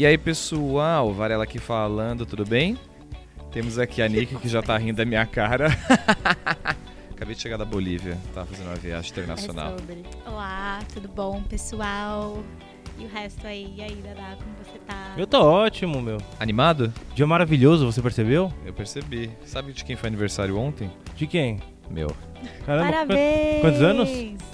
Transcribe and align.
E 0.00 0.06
aí, 0.06 0.16
pessoal, 0.16 1.12
Varela 1.12 1.44
aqui 1.44 1.58
falando, 1.58 2.24
tudo 2.24 2.42
bem? 2.42 2.78
Temos 3.52 3.78
aqui 3.78 4.00
a 4.00 4.08
Nick 4.08 4.34
que 4.36 4.48
já 4.48 4.62
tá 4.62 4.74
rindo 4.78 4.96
da 4.96 5.04
minha 5.04 5.26
cara. 5.26 5.68
Acabei 7.12 7.34
de 7.34 7.42
chegar 7.42 7.58
da 7.58 7.66
Bolívia, 7.66 8.16
tava 8.32 8.46
fazendo 8.46 8.68
uma 8.68 8.76
viagem 8.76 9.10
internacional. 9.10 9.76
É. 9.76 10.26
Olá, 10.30 10.78
tudo 10.94 11.06
bom, 11.06 11.42
pessoal? 11.42 12.42
E 12.98 13.04
o 13.04 13.08
resto 13.08 13.46
aí? 13.46 13.74
E 13.76 13.82
aí, 13.82 13.94
Dadá, 13.96 14.38
como 14.42 14.56
você 14.64 14.78
tá? 14.86 15.12
Eu 15.18 15.26
tô 15.26 15.38
ótimo, 15.42 16.00
meu. 16.00 16.16
Animado? 16.38 16.90
Dia 17.14 17.26
maravilhoso, 17.26 17.84
você 17.84 18.00
percebeu? 18.00 18.50
Eu 18.64 18.72
percebi. 18.72 19.30
Sabe 19.44 19.74
de 19.74 19.84
quem 19.84 19.96
foi 19.96 20.08
aniversário 20.08 20.56
ontem? 20.56 20.90
De 21.14 21.26
quem? 21.26 21.60
Meu, 21.90 22.16
Caramba, 22.64 22.90
Parabéns! 22.90 23.60
quantos 23.60 23.82
anos? 23.82 24.08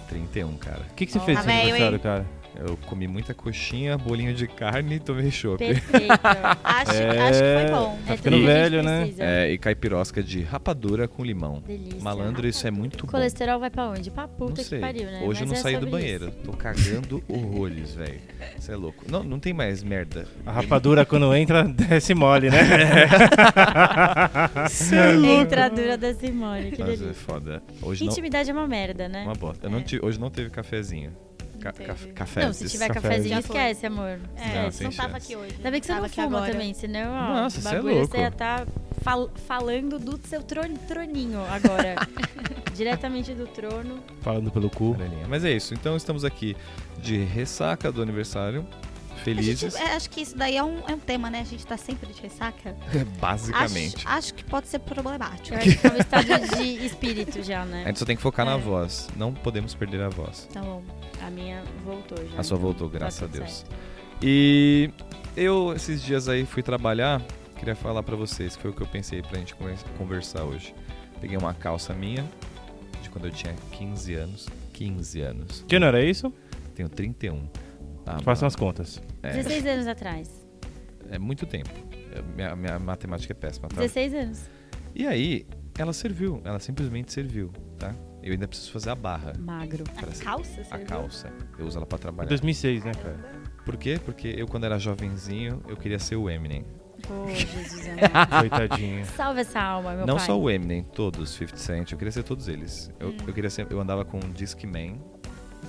31, 0.08 0.56
cara. 0.56 0.82
O 0.90 0.94
que, 0.94 1.06
que 1.06 1.12
você 1.12 1.18
Ó, 1.18 1.22
fez 1.22 1.38
tá 1.38 1.44
no 1.44 1.50
seu 1.50 1.56
velho, 1.56 1.70
aniversário, 1.70 1.96
hein? 1.96 2.02
cara? 2.02 2.26
Eu 2.58 2.76
comi 2.86 3.06
muita 3.06 3.34
coxinha, 3.34 3.98
bolinho 3.98 4.32
de 4.34 4.46
carne 4.46 4.96
e 4.96 4.98
tomei 4.98 5.30
chopp. 5.30 5.58
Perfeito. 5.58 6.08
Acho, 6.64 6.92
É, 6.92 7.28
acho 7.28 7.40
que 7.40 7.68
foi 7.68 7.78
bom. 7.78 7.98
tá 8.06 8.12
É 8.12 8.16
ficando 8.16 8.42
velho, 8.44 8.82
né? 8.82 9.10
É, 9.18 9.50
e 9.52 9.58
caipirosca 9.58 10.22
de 10.22 10.42
rapadura 10.42 11.06
com 11.06 11.22
limão. 11.24 11.62
Delícia. 11.66 12.00
Malandro, 12.02 12.46
isso 12.46 12.66
é 12.66 12.70
muito 12.70 13.02
O 13.02 13.06
bom. 13.06 13.12
colesterol 13.12 13.60
vai 13.60 13.70
pra 13.70 13.88
onde? 13.88 14.10
Pra 14.10 14.22
Não 14.22 14.28
puta 14.30 14.62
sei. 14.62 14.78
que 14.78 14.84
pariu, 14.84 15.04
né? 15.06 15.20
Hoje 15.22 15.42
eu 15.42 15.46
Mas 15.46 15.48
não 15.48 15.54
é 15.54 15.58
saí 15.60 15.76
do 15.76 15.86
banheiro. 15.86 16.28
isso. 16.28 16.36
Tô 16.44 16.52
cagando 16.52 17.22
horrores, 17.28 17.94
velho. 17.94 18.20
Você 18.58 18.72
é 18.72 18.76
louco. 18.76 19.04
Não, 19.10 19.22
não 19.22 19.38
tem 19.38 19.52
mais 19.52 19.82
merda. 19.82 20.26
A 20.44 20.52
rapadura, 20.52 21.04
quando 21.04 21.32
entra, 21.34 21.64
desce 21.68 22.14
mole, 22.14 22.50
né? 22.50 22.58
Entradura 25.42 25.96
da 25.96 26.14
Simone, 26.14 26.70
que 26.72 26.80
Mas 26.82 26.94
é 26.94 26.96
delícia. 26.96 27.14
foda. 27.14 27.62
Hoje 27.82 28.04
não. 28.04 28.12
Intimidade 28.12 28.50
é 28.50 28.52
uma 28.52 28.66
merda, 28.66 29.08
né? 29.08 29.22
Uma 29.24 29.34
bosta. 29.34 29.66
Eu 29.66 29.70
não 29.70 29.78
É. 29.78 29.82
ti- 29.82 30.00
hoje 30.02 30.18
não 30.18 30.30
teve 30.30 30.50
cafezinho. 30.50 31.12
Ca 31.60 31.72
teve. 31.72 31.86
caf- 31.88 32.06
cafés. 32.12 32.46
Não, 32.46 32.52
se 32.52 32.68
tiver 32.68 32.88
Café. 32.88 33.00
cafezinho, 33.00 33.38
esquece, 33.38 33.86
amor. 33.86 34.18
É, 34.36 34.62
Não, 34.64 34.70
você 34.70 34.84
não 34.84 34.90
tava 34.92 35.12
chance. 35.14 35.32
aqui 35.32 35.36
hoje. 35.36 35.54
Ainda 35.56 35.70
bem 35.70 35.80
que 35.80 35.86
você 35.86 35.92
não 35.92 35.96
Tava 35.98 36.06
aqui 36.06 36.14
fuma 36.22 36.36
agora. 36.38 36.52
também, 36.52 36.74
senão, 36.74 37.12
ó, 37.12 37.28
Nossa, 37.42 37.58
o 37.58 37.62
cê 37.62 37.68
é 37.68 37.72
bagulho 37.72 37.94
louco. 37.94 38.10
você 38.10 38.18
ia 38.18 38.28
estar 38.28 38.66
falando 39.46 39.98
do 39.98 40.20
seu 40.26 40.42
tron- 40.42 40.74
troninho 40.88 41.40
agora. 41.48 41.96
Diretamente 42.74 43.32
do 43.34 43.46
trono. 43.46 44.00
Falando 44.20 44.50
pelo 44.50 44.68
cu. 44.68 44.96
Mas 45.28 45.44
é 45.44 45.52
isso. 45.52 45.72
Então 45.72 45.96
estamos 45.96 46.24
aqui 46.24 46.54
de 47.00 47.16
ressaca 47.24 47.90
do 47.90 48.02
aniversário. 48.02 48.66
A 49.30 49.34
gente- 49.34 49.58
Felizes. 49.60 49.74
é, 49.74 49.96
acho 49.96 50.10
que 50.10 50.20
isso 50.20 50.36
daí 50.36 50.56
é 50.56 50.62
um, 50.62 50.78
é 50.88 50.94
um 50.94 50.98
tema, 50.98 51.28
né? 51.30 51.40
A 51.40 51.44
gente 51.44 51.66
tá 51.66 51.76
sempre 51.76 52.12
de 52.12 52.20
ressaca. 52.20 52.74
Basicamente. 53.20 53.96
Acho, 53.98 54.08
acho 54.08 54.34
que 54.34 54.44
pode 54.44 54.68
ser 54.68 54.78
problemático. 54.80 55.54
Eu 55.54 55.58
acho 55.58 55.78
que 55.78 55.86
é 55.86 55.92
um 55.92 55.96
estado 55.96 56.56
de 56.56 56.86
espírito 56.86 57.42
já, 57.42 57.64
né? 57.64 57.82
A 57.84 57.88
gente 57.88 57.98
só 57.98 58.04
tem 58.04 58.16
que 58.16 58.22
focar 58.22 58.44
na 58.46 58.54
É. 58.54 58.58
voz. 58.58 59.08
Não 59.16 59.32
podemos 59.34 59.74
perder 59.74 60.00
a 60.02 60.08
voz. 60.08 60.48
Tá 60.52 60.60
bom. 60.60 60.82
A 61.22 61.30
minha 61.30 61.62
voltou 61.84 62.18
já. 62.28 62.38
A 62.38 62.42
sua 62.42 62.56
voltou, 62.56 62.88
tá 62.90 62.98
graças 62.98 63.22
a 63.22 63.26
tudo 63.26 63.38
Deus. 63.38 63.50
certo. 63.58 63.74
E 64.22 64.90
eu, 65.36 65.72
esses 65.74 66.02
dias 66.02 66.28
aí, 66.28 66.46
fui 66.46 66.62
trabalhar. 66.62 67.20
Queria 67.58 67.74
falar 67.74 68.02
pra 68.02 68.16
vocês, 68.16 68.54
que 68.56 68.62
foi 68.62 68.70
o 68.70 68.74
que 68.74 68.82
eu 68.82 68.86
pensei 68.86 69.22
pra 69.22 69.38
gente 69.38 69.54
conver- 69.54 69.78
conversar 69.98 70.44
hoje. 70.44 70.74
Peguei 71.20 71.36
uma 71.38 71.54
calça 71.54 71.92
minha, 71.94 72.24
de 73.02 73.08
quando 73.10 73.26
eu 73.26 73.30
tinha 73.30 73.54
15 73.72 74.14
anos. 74.14 74.46
15 74.72 75.20
anos. 75.22 75.64
Que 75.66 75.78
não 75.78 75.86
era 75.86 76.04
isso? 76.04 76.32
Tenho 76.74 76.88
31. 76.88 77.48
Ah, 78.04 78.18
Façam 78.22 78.42
mano, 78.42 78.46
as 78.46 78.56
contas. 78.56 79.02
É, 79.28 79.32
16 79.32 79.66
anos 79.66 79.86
atrás. 79.86 80.30
é 81.10 81.18
muito 81.18 81.46
tempo. 81.46 81.70
É, 82.12 82.22
Minha, 82.34 82.56
minha 82.56 82.78
matemática 82.78 83.32
é 83.32 83.36
péssima, 83.36 83.68
tá? 83.68 83.76
16 83.76 84.14
anos. 84.14 84.42
E 84.94 85.06
aí, 85.06 85.46
ela 85.78 85.92
serviu. 85.92 86.40
Ela 86.44 86.58
simplesmente 86.58 87.12
serviu, 87.12 87.50
tá? 87.78 87.94
Eu 88.22 88.32
ainda 88.32 88.48
preciso 88.48 88.72
fazer 88.72 88.90
a 88.90 88.94
barra. 88.94 89.34
Magro. 89.38 89.84
A 89.96 90.12
ser- 90.12 90.24
calça, 90.24 90.62
A 90.70 90.76
viu? 90.78 90.86
calça. 90.86 91.32
Eu 91.58 91.66
uso 91.66 91.76
ela 91.76 91.86
pra 91.86 91.98
trabalhar. 91.98 92.28
2006, 92.28 92.84
né, 92.84 92.92
cara? 92.94 93.16
Por 93.64 93.76
quê? 93.76 94.00
Porque 94.04 94.28
eu, 94.36 94.46
quando 94.48 94.64
era 94.64 94.78
jovenzinho, 94.78 95.62
eu 95.68 95.76
queria 95.76 95.98
ser 95.98 96.16
o 96.16 96.28
Eminem. 96.30 96.64
Ô, 97.10 97.28
Jesus 97.34 97.82
amado. 97.88 98.48
Coitadinho. 98.48 99.04
Salve 99.04 99.40
essa 99.42 99.60
alma, 99.60 99.94
meu 99.94 100.06
Não 100.06 100.16
pai. 100.16 100.26
só 100.26 100.40
o 100.40 100.50
Eminem, 100.50 100.82
todos, 100.82 101.30
50 101.30 101.56
Cent, 101.56 101.92
eu 101.92 101.98
queria 101.98 102.10
ser 102.10 102.22
todos 102.24 102.48
eles. 102.48 102.90
Eu, 102.98 103.14
eu 103.26 103.34
queria 103.34 103.50
ser, 103.50 103.66
eu 103.70 103.78
andava 103.80 104.04
com 104.04 104.16
um 104.16 104.30
Discman 104.32 104.98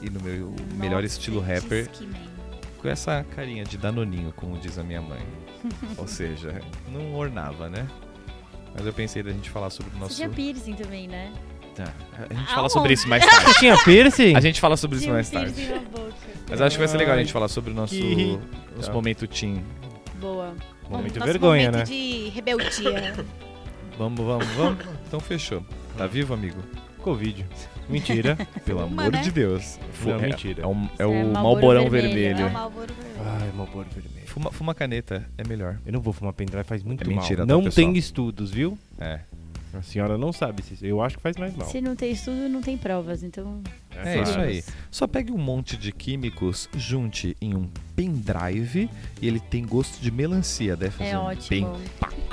e 0.02 0.10
no 0.10 0.20
meu 0.22 0.54
melhor 0.76 1.02
Nossa, 1.04 1.14
estilo 1.18 1.40
rapper, 1.42 1.88
Discman. 1.90 2.22
Com 2.82 2.88
essa 2.88 3.26
carinha 3.36 3.64
de 3.64 3.78
danoninho, 3.78 4.32
como 4.36 4.58
diz 4.58 4.78
a 4.78 4.84
minha 4.84 5.02
mãe. 5.02 5.22
Ou 5.98 6.08
seja, 6.08 6.62
não 6.92 7.16
ornava, 7.16 7.70
né? 7.70 7.88
Mas 8.76 8.86
eu 8.86 8.94
pensei 8.94 9.24
da 9.24 9.32
gente 9.32 9.50
falar 9.50 9.70
sobre 9.70 9.92
o 9.92 9.94
Você 9.96 10.00
nosso. 10.00 10.16
tinha 10.16 10.30
piercing 10.30 10.74
também, 10.74 11.08
né? 11.08 11.34
Tá, 11.76 11.94
a 12.14 12.34
gente 12.34 12.44
Ah, 12.52 12.56
fala 12.56 12.70
sobre 12.70 12.94
isso 12.94 13.08
mais 13.08 13.24
tarde. 13.26 13.46
Você 13.54 13.60
tinha 13.60 13.78
piercing? 13.84 14.36
A 14.36 14.40
gente 14.40 14.60
fala 14.62 14.78
sobre 14.78 14.98
isso 14.98 15.04
Tinha 15.06 15.14
mais 15.16 15.30
tarde. 15.30 15.54
Mas 16.50 16.62
acho 16.62 16.76
que 16.76 16.80
vai 16.80 16.88
ser 16.88 16.98
legal 16.98 17.16
a 17.16 17.20
gente 17.20 17.34
falar 17.34 17.48
sobre 17.48 17.72
o 17.72 17.74
nosso, 17.74 17.94
que- 17.96 18.40
nosso 18.76 18.92
momento 18.92 19.28
teen. 19.28 19.64
Boa. 20.20 20.56
Momento 20.90 21.20
Nosso 21.20 21.32
vergonha, 21.32 21.72
momento 21.72 21.78
né? 21.90 21.96
de 21.96 22.30
rebeldia. 22.30 23.14
Vamos, 23.98 24.24
vamos, 24.24 24.48
vamos. 24.50 24.86
Então 25.08 25.20
fechou. 25.20 25.66
Tá 25.98 26.06
vivo, 26.06 26.32
amigo? 26.36 26.62
Covid. 27.00 27.44
Mentira. 27.90 28.36
Pelo 28.66 28.82
Fuma, 28.88 29.02
amor 29.04 29.12
né? 29.14 29.22
de 29.22 29.32
Deus. 29.32 29.80
Não, 30.04 30.16
é, 30.16 30.22
mentira. 30.28 30.64
É, 30.64 30.68
um- 30.68 30.90
é 31.00 31.04
é 31.04 31.06
o 31.06 31.28
Malborão 31.32 31.90
vermelho, 31.90 32.14
vermelho. 32.14 32.46
é 32.46 32.50
o 32.50 32.54
Marlboro 32.54 32.94
vermelho. 32.94 33.42
Ai, 33.42 33.52
Malboro 33.56 33.88
vermelho. 33.94 34.28
Fuma, 34.28 34.52
fuma 34.52 34.76
caneta, 34.76 35.26
é 35.38 35.48
melhor. 35.48 35.78
Eu 35.86 35.94
não 35.94 36.02
vou 36.02 36.14
fumar 36.14 36.34
pendrive, 36.34 36.64
faz 36.64 36.84
muito 36.84 37.04
É 37.04 37.08
mentira, 37.08 37.40
mal. 37.40 37.48
tá, 37.48 37.54
Não 37.54 37.64
pessoal? 37.64 37.88
tem 37.88 37.98
estudos, 37.98 38.52
viu? 38.52 38.78
É. 39.00 39.20
A 39.74 39.82
senhora 39.82 40.18
não 40.18 40.32
sabe. 40.32 40.64
se 40.64 40.78
Eu 40.86 41.02
acho 41.02 41.18
que 41.18 41.22
faz 41.22 41.36
mais 41.38 41.56
mal. 41.56 41.68
Se 41.68 41.82
não 41.82 41.96
tem 41.96 42.12
estudo, 42.12 42.50
não 42.50 42.62
tem 42.62 42.78
provas. 42.78 43.24
Então, 43.24 43.62
É 43.96 44.22
isso 44.22 44.34
claro. 44.34 44.50
aí. 44.50 44.64
Só 44.90 45.08
pegue 45.08 45.32
um 45.32 45.38
monte 45.38 45.76
de 45.78 45.92
químicos, 45.92 46.70
junte 46.76 47.36
em 47.42 47.56
um 47.56 47.70
pendrive 47.96 48.90
e 49.22 49.28
ele 49.28 49.40
tem 49.40 49.66
gosto 49.66 50.00
de 50.02 50.10
melancia. 50.12 50.76
Deve 50.76 50.92
fazer 50.92 51.10
é 51.12 51.20
um 51.20 51.24
ótimo. 51.24 51.78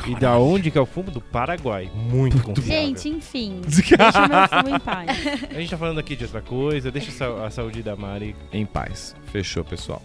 E 0.06 0.14
da 0.16 0.38
onde 0.38 0.70
que 0.70 0.78
é 0.78 0.80
o 0.80 0.86
fumo? 0.86 1.10
Do 1.10 1.20
Paraguai. 1.20 1.90
Muito 1.94 2.40
confiável. 2.42 2.72
Gente, 2.72 3.08
enfim. 3.08 3.60
deixa 3.66 3.96
o 3.96 4.28
meu 4.28 4.48
fumo 4.48 4.76
em 4.76 4.80
paz. 4.80 5.10
A 5.50 5.60
gente 5.60 5.70
tá 5.70 5.78
falando 5.78 5.98
aqui 5.98 6.16
de 6.16 6.24
outra 6.24 6.42
coisa. 6.42 6.90
Deixa 6.90 7.44
a 7.44 7.50
saúde 7.50 7.82
da 7.82 7.96
Mari. 7.96 8.34
Em 8.52 8.66
paz. 8.66 9.14
Fechou, 9.32 9.64
pessoal. 9.64 10.02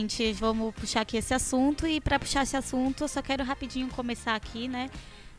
Gente. 0.00 0.32
Vamos 0.32 0.74
puxar 0.74 1.02
aqui 1.02 1.16
esse 1.16 1.34
assunto. 1.34 1.86
E 1.86 2.00
pra 2.00 2.18
puxar 2.18 2.42
esse 2.42 2.56
assunto, 2.56 3.04
eu 3.04 3.08
só 3.08 3.22
quero 3.22 3.44
rapidinho 3.44 3.88
começar 3.88 4.34
aqui, 4.34 4.68
né? 4.68 4.90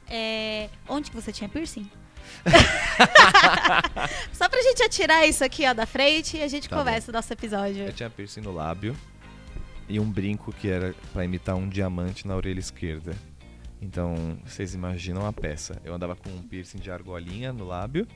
É, 0.08 0.70
Onde 0.88 1.10
que 1.10 1.16
você 1.16 1.32
tinha 1.32 1.50
piercing? 1.50 1.90
só 4.32 4.48
pra 4.48 4.62
gente 4.62 4.84
atirar 4.84 5.28
isso 5.28 5.44
aqui, 5.44 5.68
ó, 5.68 5.74
da 5.74 5.86
frente 5.86 6.38
e 6.38 6.44
a 6.44 6.48
gente 6.48 6.70
Tá 6.70 6.78
começa 6.78 7.12
o 7.12 7.14
nosso 7.14 7.32
episódio. 7.34 7.84
Eu 7.84 7.94
tinha 7.94 8.10
piercing 8.10 8.42
no 8.42 8.52
lábio 8.52 8.96
e 9.90 10.00
um 10.00 10.10
brinco 10.10 10.54
que 10.54 10.68
era 10.70 10.94
pra 11.12 11.26
imitar 11.26 11.56
um 11.56 11.68
diamante 11.68 12.28
na 12.28 12.36
orelha 12.36 12.60
esquerda. 12.60 13.16
Então, 13.82 14.38
vocês 14.46 14.76
imaginam 14.76 15.26
a 15.26 15.34
peça. 15.34 15.82
Eu 15.84 15.94
andava 15.96 16.16
com 16.16 16.30
um 16.30 16.44
piercing 16.44 16.78
de 16.78 16.92
argolinha 16.92 17.52
no 17.52 17.66
lábio 17.66 18.08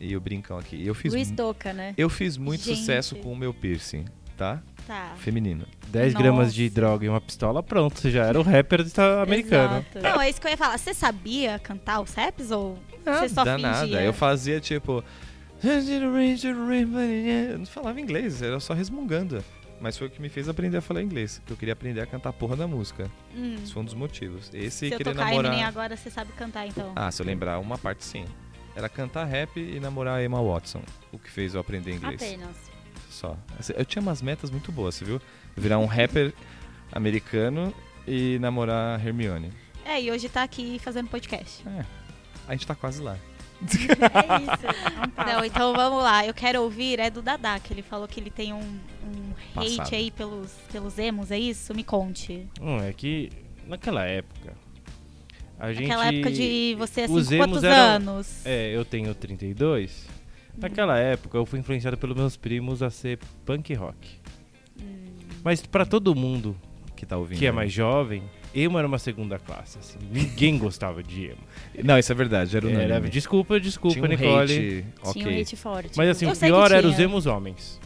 e 0.00 0.16
o 0.16 0.20
brincão 0.20 0.56
aqui. 0.58 0.84
Eu 0.84 0.94
fiz, 0.94 1.12
Luiz 1.12 1.30
Toca, 1.30 1.72
né? 1.72 1.92
eu 1.98 2.08
fiz 2.08 2.38
muito 2.38 2.64
Gente. 2.64 2.78
sucesso 2.78 3.16
com 3.16 3.30
o 3.32 3.36
meu 3.36 3.52
piercing, 3.52 4.06
tá? 4.36 4.62
Tá. 4.86 5.14
Feminino. 5.16 5.66
10 5.88 6.12
Nossa. 6.12 6.22
gramas 6.22 6.54
de 6.54 6.68
droga 6.68 7.06
e 7.06 7.08
uma 7.08 7.20
pistola, 7.20 7.62
pronto. 7.62 7.98
Você 8.00 8.10
já 8.10 8.24
era 8.24 8.38
o 8.38 8.42
rapper 8.42 8.84
americano. 9.22 9.84
Exato. 9.94 10.02
Não, 10.02 10.20
é 10.20 10.28
isso 10.28 10.40
que 10.40 10.46
eu 10.46 10.50
ia 10.50 10.56
falar. 10.56 10.76
Você 10.76 10.92
sabia 10.92 11.58
cantar 11.58 12.00
os 12.00 12.12
raps 12.14 12.50
ou 12.50 12.78
você 13.04 13.28
só 13.28 13.44
fingia? 13.44 13.58
nada. 13.58 14.02
Eu 14.02 14.12
fazia 14.12 14.60
tipo. 14.60 15.04
Eu 15.62 17.58
não 17.58 17.66
falava 17.66 18.00
inglês, 18.00 18.42
era 18.42 18.60
só 18.60 18.74
resmungando. 18.74 19.42
Mas 19.80 19.98
foi 19.98 20.06
o 20.06 20.10
que 20.10 20.20
me 20.20 20.28
fez 20.28 20.48
aprender 20.48 20.78
a 20.78 20.80
falar 20.80 21.02
inglês. 21.02 21.40
Que 21.44 21.52
eu 21.52 21.56
queria 21.56 21.72
aprender 21.72 22.00
a 22.00 22.06
cantar 22.06 22.30
a 22.30 22.32
porra 22.32 22.56
da 22.56 22.66
música. 22.66 23.10
Hum. 23.34 23.56
Esse 23.62 23.72
foi 23.72 23.82
um 23.82 23.84
dos 23.84 23.94
motivos. 23.94 24.50
Esse 24.52 24.88
Se 24.88 24.94
eu 24.94 24.98
tocar 24.98 25.14
namorar. 25.14 25.52
Eminem 25.52 25.64
agora, 25.64 25.96
você 25.96 26.10
sabe 26.10 26.32
cantar, 26.32 26.66
então. 26.66 26.92
Ah, 26.94 27.10
se 27.10 27.20
eu 27.20 27.26
lembrar 27.26 27.58
uma 27.58 27.78
parte 27.78 28.04
sim. 28.04 28.24
Era 28.76 28.88
cantar 28.88 29.24
rap 29.24 29.58
e 29.58 29.78
namorar 29.78 30.18
a 30.18 30.24
Emma 30.24 30.42
Watson. 30.42 30.82
O 31.12 31.18
que 31.18 31.30
fez 31.30 31.54
eu 31.54 31.60
aprender 31.60 31.92
inglês. 31.92 32.20
Apenas. 32.22 32.73
Só. 33.14 33.36
Assim, 33.58 33.72
Eu 33.76 33.84
tinha 33.84 34.02
umas 34.02 34.20
metas 34.20 34.50
muito 34.50 34.72
boas, 34.72 34.94
você 34.96 35.04
viu? 35.04 35.20
Virar 35.56 35.78
um 35.78 35.86
rapper 35.86 36.32
americano 36.92 37.72
e 38.06 38.38
namorar 38.40 38.98
a 38.98 39.02
Hermione. 39.04 39.52
É, 39.84 40.00
e 40.02 40.10
hoje 40.10 40.28
tá 40.28 40.42
aqui 40.42 40.78
fazendo 40.78 41.08
podcast. 41.08 41.62
É. 41.68 41.84
A 42.48 42.52
gente 42.52 42.66
tá 42.66 42.74
quase 42.74 43.00
lá. 43.02 43.16
É 43.64 44.42
isso. 44.42 45.14
Não, 45.16 45.44
então 45.44 45.72
vamos 45.74 46.02
lá. 46.02 46.26
Eu 46.26 46.34
quero 46.34 46.60
ouvir, 46.62 46.98
é 46.98 47.08
do 47.08 47.22
Dadá, 47.22 47.58
que 47.58 47.72
ele 47.72 47.82
falou 47.82 48.06
que 48.08 48.18
ele 48.20 48.30
tem 48.30 48.52
um, 48.52 48.58
um 48.60 49.32
hate 49.56 49.76
Passado. 49.76 49.94
aí 49.94 50.10
pelos, 50.10 50.50
pelos 50.72 50.98
emos, 50.98 51.30
é 51.30 51.38
isso? 51.38 51.72
Me 51.74 51.82
conte. 51.84 52.46
Hum, 52.60 52.78
é 52.82 52.92
que 52.92 53.30
naquela 53.66 54.04
época, 54.04 54.52
a 55.58 55.72
gente... 55.72 55.84
Aquela 55.86 56.06
época 56.08 56.30
de 56.32 56.74
você, 56.78 57.02
assim, 57.02 57.14
os 57.14 57.28
com 57.28 57.34
emos 57.34 57.46
quantos 57.46 57.64
eram- 57.64 57.76
anos? 57.94 58.44
É, 58.44 58.70
eu 58.76 58.84
tenho 58.84 59.14
32. 59.14 60.06
Naquela 60.56 60.98
época, 60.98 61.36
eu 61.36 61.44
fui 61.44 61.58
influenciado 61.58 61.96
pelos 61.96 62.16
meus 62.16 62.36
primos 62.36 62.82
a 62.82 62.90
ser 62.90 63.18
punk 63.44 63.72
rock. 63.74 64.20
Mas 65.42 65.64
pra 65.66 65.84
todo 65.84 66.14
mundo 66.14 66.56
Que 66.96 67.04
tá 67.04 67.16
ouvindo. 67.16 67.38
que 67.38 67.46
é 67.46 67.50
né? 67.50 67.56
mais 67.56 67.72
jovem, 67.72 68.22
emo 68.54 68.78
era 68.78 68.86
uma 68.86 68.98
segunda 68.98 69.38
classe. 69.38 69.78
assim. 69.78 69.98
Ninguém 70.10 70.56
gostava 70.58 71.02
de 71.02 71.26
emo. 71.26 71.38
Não, 71.82 71.98
isso 71.98 72.10
é 72.12 72.14
verdade, 72.14 72.56
era 72.56 72.70
Era, 72.70 72.84
unânime. 72.86 73.10
desculpa, 73.10 73.58
desculpa, 73.60 73.94
Tinha 73.94 74.04
um 74.06 74.08
Nicole. 74.08 74.42
hate, 74.42 74.54
Tinha 74.54 74.84
ok. 75.02 75.26
um 75.26 75.40
hate 75.40 75.56
forte. 75.56 75.90
Mas 75.96 76.08
assim, 76.08 76.24
Eu 76.26 76.30
o 76.32 76.34
sei 76.34 76.48
que 76.48 76.54
pior 76.54 76.72
era 76.72 76.86
os 76.86 76.94
tinha. 76.94 77.04
emos 77.04 77.26
homens. 77.26 77.80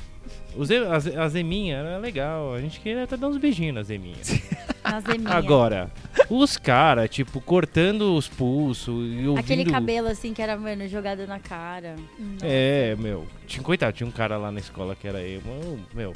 Os 0.57 0.71
as, 0.71 1.07
as 1.07 1.35
eminhas 1.35 1.85
era 1.87 1.99
legal. 1.99 2.55
A 2.55 2.61
gente 2.61 2.81
queria 2.81 3.05
até 3.05 3.17
dar 3.17 3.29
uns 3.29 3.37
beijinhos 3.39 3.75
nas 3.75 3.91
eminhas. 3.91 4.29
Agora, 5.27 5.91
os 6.31 6.57
caras, 6.57 7.09
tipo, 7.11 7.41
cortando 7.41 8.15
os 8.17 8.29
pulsos 8.29 8.87
e 9.13 9.27
ouvindo... 9.27 9.39
Aquele 9.39 9.65
cabelo 9.65 10.09
assim 10.09 10.33
que 10.35 10.41
era, 10.43 10.57
mano, 10.57 10.87
jogado 10.89 11.27
na 11.27 11.39
cara. 11.39 11.97
É, 12.43 12.97
meu. 12.99 13.27
Tinha, 13.47 13.63
coitado, 13.63 13.93
tinha 13.93 14.07
um 14.07 14.11
cara 14.13 14.37
lá 14.37 14.51
na 14.51 14.61
escola 14.61 14.95
que 14.97 15.07
era 15.07 15.23
emo. 15.27 15.79
Meu. 15.95 16.13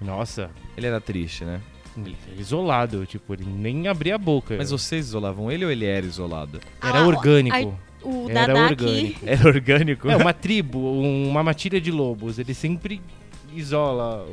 Nossa, 0.00 0.50
Ele 0.76 0.86
era 0.86 1.00
triste, 1.00 1.44
né? 1.44 1.60
ele 1.96 2.16
era 2.30 2.40
isolado. 2.40 3.04
Tipo, 3.06 3.34
ele 3.34 3.44
nem 3.44 3.88
abria 3.88 4.14
a 4.14 4.18
boca. 4.18 4.54
Mas 4.56 4.70
vocês 4.70 5.06
isolavam 5.06 5.50
ele 5.50 5.64
ou 5.64 5.70
ele 5.70 5.84
era 5.84 6.06
isolado? 6.06 6.60
Era 6.82 7.00
Ah, 7.00 7.06
orgânico. 7.06 7.78
O 8.00 8.30
Era 8.30 8.46
Dadá 8.46 8.66
aqui. 8.66 8.84
orgânico. 8.84 9.20
Era 9.26 9.48
orgânico? 9.48 10.08
É 10.10 10.16
uma 10.16 10.32
tribo, 10.32 10.78
um- 10.78 11.28
uma 11.28 11.42
matilha 11.42 11.80
de 11.80 11.90
lobos. 11.90 12.38
Ele 12.38 12.54
sempre 12.54 13.00
isola 13.52 14.24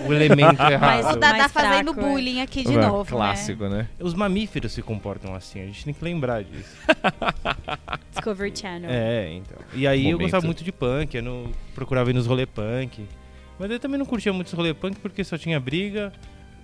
o, 0.00 0.08
o 0.08 0.12
elemento 0.12 0.58
Mas 0.58 0.72
errado. 0.72 1.16
o 1.16 1.18
Dadá 1.18 1.38
Mais 1.38 1.52
fazendo 1.52 1.92
fraco, 1.92 2.06
é. 2.06 2.10
bullying 2.10 2.40
aqui 2.40 2.62
de 2.62 2.76
novo, 2.76 3.10
Clássico, 3.10 3.68
né? 3.68 3.88
Os 3.98 4.14
mamíferos 4.14 4.72
se 4.72 4.82
comportam 4.82 5.34
assim, 5.34 5.60
a 5.60 5.66
gente 5.66 5.84
tem 5.84 5.94
que 5.94 6.04
lembrar 6.04 6.42
disso. 6.42 6.76
Discovery 8.10 8.52
Channel. 8.56 8.90
É, 8.90 9.32
então. 9.32 9.58
E 9.74 9.86
aí 9.86 10.04
eu 10.04 10.12
Momento. 10.12 10.22
gostava 10.22 10.46
muito 10.46 10.64
de 10.64 10.72
punk, 10.72 11.14
eu 11.14 11.22
não 11.22 11.52
procurava 11.74 12.10
ir 12.10 12.14
nos 12.14 12.26
rolê 12.26 12.46
punk. 12.46 13.06
Mas 13.58 13.70
eu 13.70 13.78
também 13.78 13.98
não 13.98 14.06
curtia 14.06 14.32
muito 14.32 14.48
os 14.48 14.52
rolê 14.52 14.74
punk 14.74 14.98
porque 14.98 15.22
só 15.22 15.38
tinha 15.38 15.60
briga, 15.60 16.12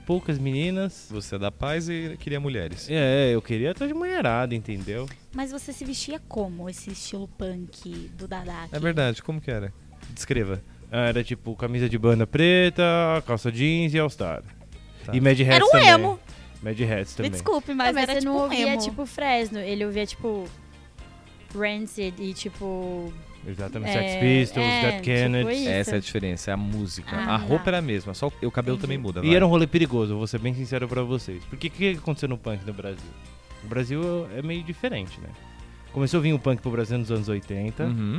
poucas 0.07 0.39
meninas. 0.39 1.09
Você 1.11 1.37
é 1.37 1.39
da 1.39 1.53
paz 1.53 1.89
e 1.89 2.17
queria 2.19 2.41
mulheres. 2.41 2.89
É, 2.91 3.31
eu 3.33 3.41
queria 3.41 3.71
estar 3.71 3.87
de 3.87 3.95
mulherada, 3.95 4.55
entendeu? 4.55 5.07
né? 5.07 5.17
Mas 5.33 5.53
você 5.53 5.73
se 5.73 5.85
vestia 5.85 6.21
como 6.29 6.69
esse 6.69 6.91
estilo 6.91 7.29
punk 7.29 8.11
do 8.19 8.27
Dadá 8.27 8.65
aqui? 8.65 8.75
É 8.75 8.81
verdade, 8.81 9.23
como 9.23 9.41
que 9.41 9.51
era? 9.51 9.73
Descreva. 10.13 10.61
Ah, 10.91 11.07
Era 11.09 11.23
tipo 11.25 11.55
camisa 11.57 11.89
de 11.89 11.99
banda 11.99 12.27
preta, 12.27 12.83
calça 13.27 13.51
jeans 13.53 13.95
e 13.95 13.99
all-star. 13.99 14.43
Tá. 15.05 15.15
E 15.15 15.21
Mad 15.21 15.39
Hats 15.41 15.49
Era 15.49 15.65
um 15.65 15.71
também. 15.71 15.89
emo. 15.89 16.21
Mad 16.63 16.81
Hats 16.81 17.11
Me 17.13 17.17
também. 17.17 17.31
desculpe, 17.31 17.75
Mas, 17.75 17.95
mas, 17.95 17.95
mas 17.95 18.03
era 18.03 18.13
você 18.13 18.19
tipo 18.21 18.33
não 18.33 18.39
um 18.39 18.43
ouvia, 18.43 18.69
emo. 18.75 18.83
tipo, 18.83 19.07
Fresno. 19.07 19.59
Ele 19.59 19.85
ouvia, 19.85 20.05
tipo, 20.07 20.47
Rancid 21.57 22.15
e, 22.19 22.33
tipo... 22.35 23.13
Exatamente. 23.47 23.97
É, 23.97 24.03
Sex 24.03 24.21
Pistols, 24.21 24.67
é, 24.67 24.81
Dead 24.83 24.93
tipo 24.93 25.05
Kennedys. 25.05 25.59
isso. 25.61 25.69
Essa 25.71 25.91
é 25.93 25.97
a 25.97 26.01
diferença, 26.01 26.51
é 26.51 26.55
a 26.55 26.57
música. 26.59 27.17
Ah, 27.17 27.35
a 27.35 27.37
roupa 27.39 27.65
tá. 27.65 27.71
era 27.71 27.79
a 27.79 27.83
mesma, 27.83 28.13
só 28.13 28.27
o 28.27 28.51
cabelo 28.51 28.77
Entendi. 28.77 28.81
também 28.83 28.99
muda. 28.99 29.21
E 29.21 29.29
vai. 29.29 29.37
era 29.37 29.47
um 29.47 29.49
rolê 29.49 29.67
perigoso, 29.67 30.15
vou 30.17 30.27
ser 30.27 30.39
bem 30.39 30.53
sincero 30.53 30.87
pra 30.87 31.03
vocês. 31.03 31.43
Porque 31.49 31.69
o 31.69 31.71
que 31.71 31.93
que 31.95 31.99
aconteceu 31.99 32.29
no 32.29 32.37
punk 32.37 32.63
no 32.67 32.75
Brasil? 32.75 33.09
O 33.65 33.67
Brasil 33.67 34.29
é 34.37 34.43
meio 34.43 34.63
diferente, 34.63 35.19
né? 35.23 35.29
Começou 35.91 36.19
a 36.19 36.23
vir 36.23 36.35
o 36.35 36.39
punk 36.39 36.61
pro 36.61 36.71
Brasil 36.71 36.99
nos 36.99 37.11
anos 37.11 37.29
80. 37.31 37.83
Uhum. 37.85 38.19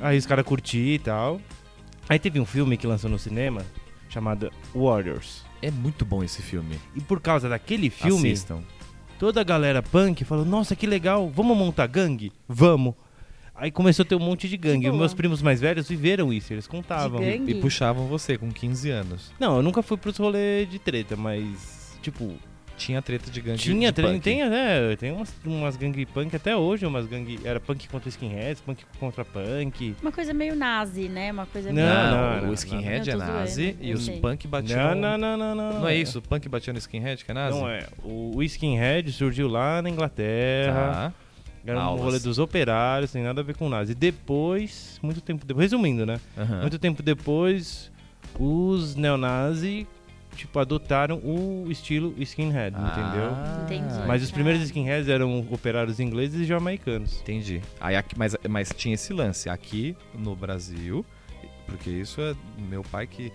Aí 0.00 0.16
os 0.16 0.26
caras 0.26 0.44
curtiam 0.46 0.94
e 0.94 0.98
tal. 1.00 1.40
Aí 2.08 2.18
teve 2.18 2.40
um 2.40 2.44
filme 2.44 2.76
que 2.76 2.86
lançou 2.86 3.08
no 3.10 3.18
cinema 3.18 3.64
chamado 4.08 4.52
Warriors. 4.74 5.44
É 5.60 5.70
muito 5.70 6.04
bom 6.04 6.22
esse 6.22 6.42
filme. 6.42 6.78
E 6.94 7.00
por 7.00 7.20
causa 7.20 7.48
daquele 7.48 7.88
filme, 7.88 8.32
Assistam. 8.32 8.62
toda 9.18 9.40
a 9.40 9.44
galera 9.44 9.82
punk 9.82 10.24
falou: 10.24 10.44
Nossa, 10.44 10.76
que 10.76 10.86
legal, 10.86 11.30
vamos 11.30 11.56
montar 11.56 11.86
gangue? 11.86 12.32
Vamos. 12.48 12.94
Aí 13.54 13.70
começou 13.70 14.02
a 14.02 14.06
ter 14.06 14.14
um 14.14 14.18
monte 14.18 14.48
de 14.48 14.56
gangue. 14.56 14.86
E 14.86 14.88
boa. 14.88 14.98
meus 14.98 15.14
primos 15.14 15.40
mais 15.40 15.60
velhos 15.60 15.88
viveram 15.88 16.32
isso, 16.32 16.52
eles 16.52 16.66
contavam. 16.66 17.20
Gangue? 17.20 17.52
E 17.52 17.60
puxavam 17.60 18.06
você 18.08 18.36
com 18.36 18.50
15 18.50 18.90
anos. 18.90 19.32
Não, 19.38 19.56
eu 19.56 19.62
nunca 19.62 19.82
fui 19.82 19.96
pros 19.96 20.16
rolês 20.16 20.68
de 20.68 20.78
treta, 20.78 21.16
mas, 21.16 21.96
tipo, 22.02 22.34
Tinha 22.76 23.00
treta 23.00 23.30
de 23.30 23.40
gangue 23.40 23.58
tinha 23.58 23.90
de 23.90 23.94
treta. 23.94 24.12
punk. 24.12 24.22
Tem, 24.22 24.48
né, 24.48 24.96
tem 24.96 25.12
umas, 25.12 25.32
umas 25.44 25.76
gangue 25.76 26.04
punk 26.06 26.34
até 26.34 26.56
hoje, 26.56 26.84
umas 26.84 27.06
gangue. 27.06 27.38
Era 27.44 27.60
punk 27.60 27.88
contra 27.88 28.08
skinheads, 28.08 28.60
punk 28.60 28.84
contra 28.98 29.24
punk. 29.24 29.94
Uma 30.02 30.10
coisa 30.10 30.34
meio 30.34 30.56
nazi, 30.56 31.08
né? 31.08 31.30
Uma 31.30 31.46
coisa 31.46 31.68
Não, 31.68 31.74
meio... 31.74 31.86
Não, 31.86 32.10
não, 32.10 32.42
não, 32.42 32.50
o 32.50 32.54
skinhead 32.54 33.08
não. 33.10 33.14
é 33.14 33.26
nazi 33.26 33.70
zoando, 33.70 33.84
e 33.84 33.92
os 33.92 34.04
sei. 34.04 34.20
punk 34.20 34.48
batiam... 34.48 34.94
Não, 34.94 35.16
não, 35.16 35.18
não, 35.18 35.36
não, 35.36 35.54
não. 35.54 35.80
Não 35.80 35.88
é 35.88 35.96
isso? 35.96 36.18
O 36.18 36.22
punk 36.22 36.48
batia 36.48 36.72
no 36.72 36.78
skinhead, 36.78 37.24
que 37.24 37.30
é 37.30 37.34
nazi? 37.34 37.58
Não 37.58 37.68
é. 37.68 37.86
O, 38.02 38.36
o 38.36 38.42
skinhead 38.42 39.12
surgiu 39.12 39.48
lá 39.48 39.80
na 39.80 39.88
Inglaterra. 39.88 40.92
Tá. 40.92 41.12
Era 41.64 41.88
um 41.90 41.96
rolê 41.96 42.18
dos 42.18 42.40
operários, 42.40 43.12
tem 43.12 43.22
nada 43.22 43.40
a 43.40 43.44
ver 43.44 43.56
com 43.56 43.68
nazi. 43.68 43.94
Depois, 43.94 44.98
muito 45.00 45.20
tempo 45.20 45.46
depois, 45.46 45.64
resumindo, 45.70 46.04
né? 46.04 46.18
Muito 46.60 46.76
tempo 46.76 47.02
depois, 47.04 47.92
os 48.36 48.96
neonazi, 48.96 49.86
tipo, 50.36 50.58
adotaram 50.58 51.16
o 51.18 51.66
estilo 51.70 52.14
skinhead, 52.18 52.76
entendeu? 52.76 53.30
Ah, 53.32 53.62
Entendi. 53.64 54.06
Mas 54.06 54.22
os 54.22 54.30
primeiros 54.30 54.62
skinheads 54.62 55.08
eram 55.08 55.46
operários 55.50 56.00
ingleses 56.00 56.40
e 56.40 56.44
jamaicanos. 56.44 57.20
Entendi. 57.20 57.60
Aí, 57.80 57.96
aqui, 57.96 58.18
mas, 58.18 58.36
mas 58.48 58.70
tinha 58.76 58.94
esse 58.94 59.12
lance 59.12 59.48
aqui 59.48 59.96
no 60.18 60.34
Brasil, 60.34 61.04
porque 61.66 61.90
isso 61.90 62.20
é 62.20 62.34
meu 62.68 62.82
pai 62.82 63.06
que 63.06 63.32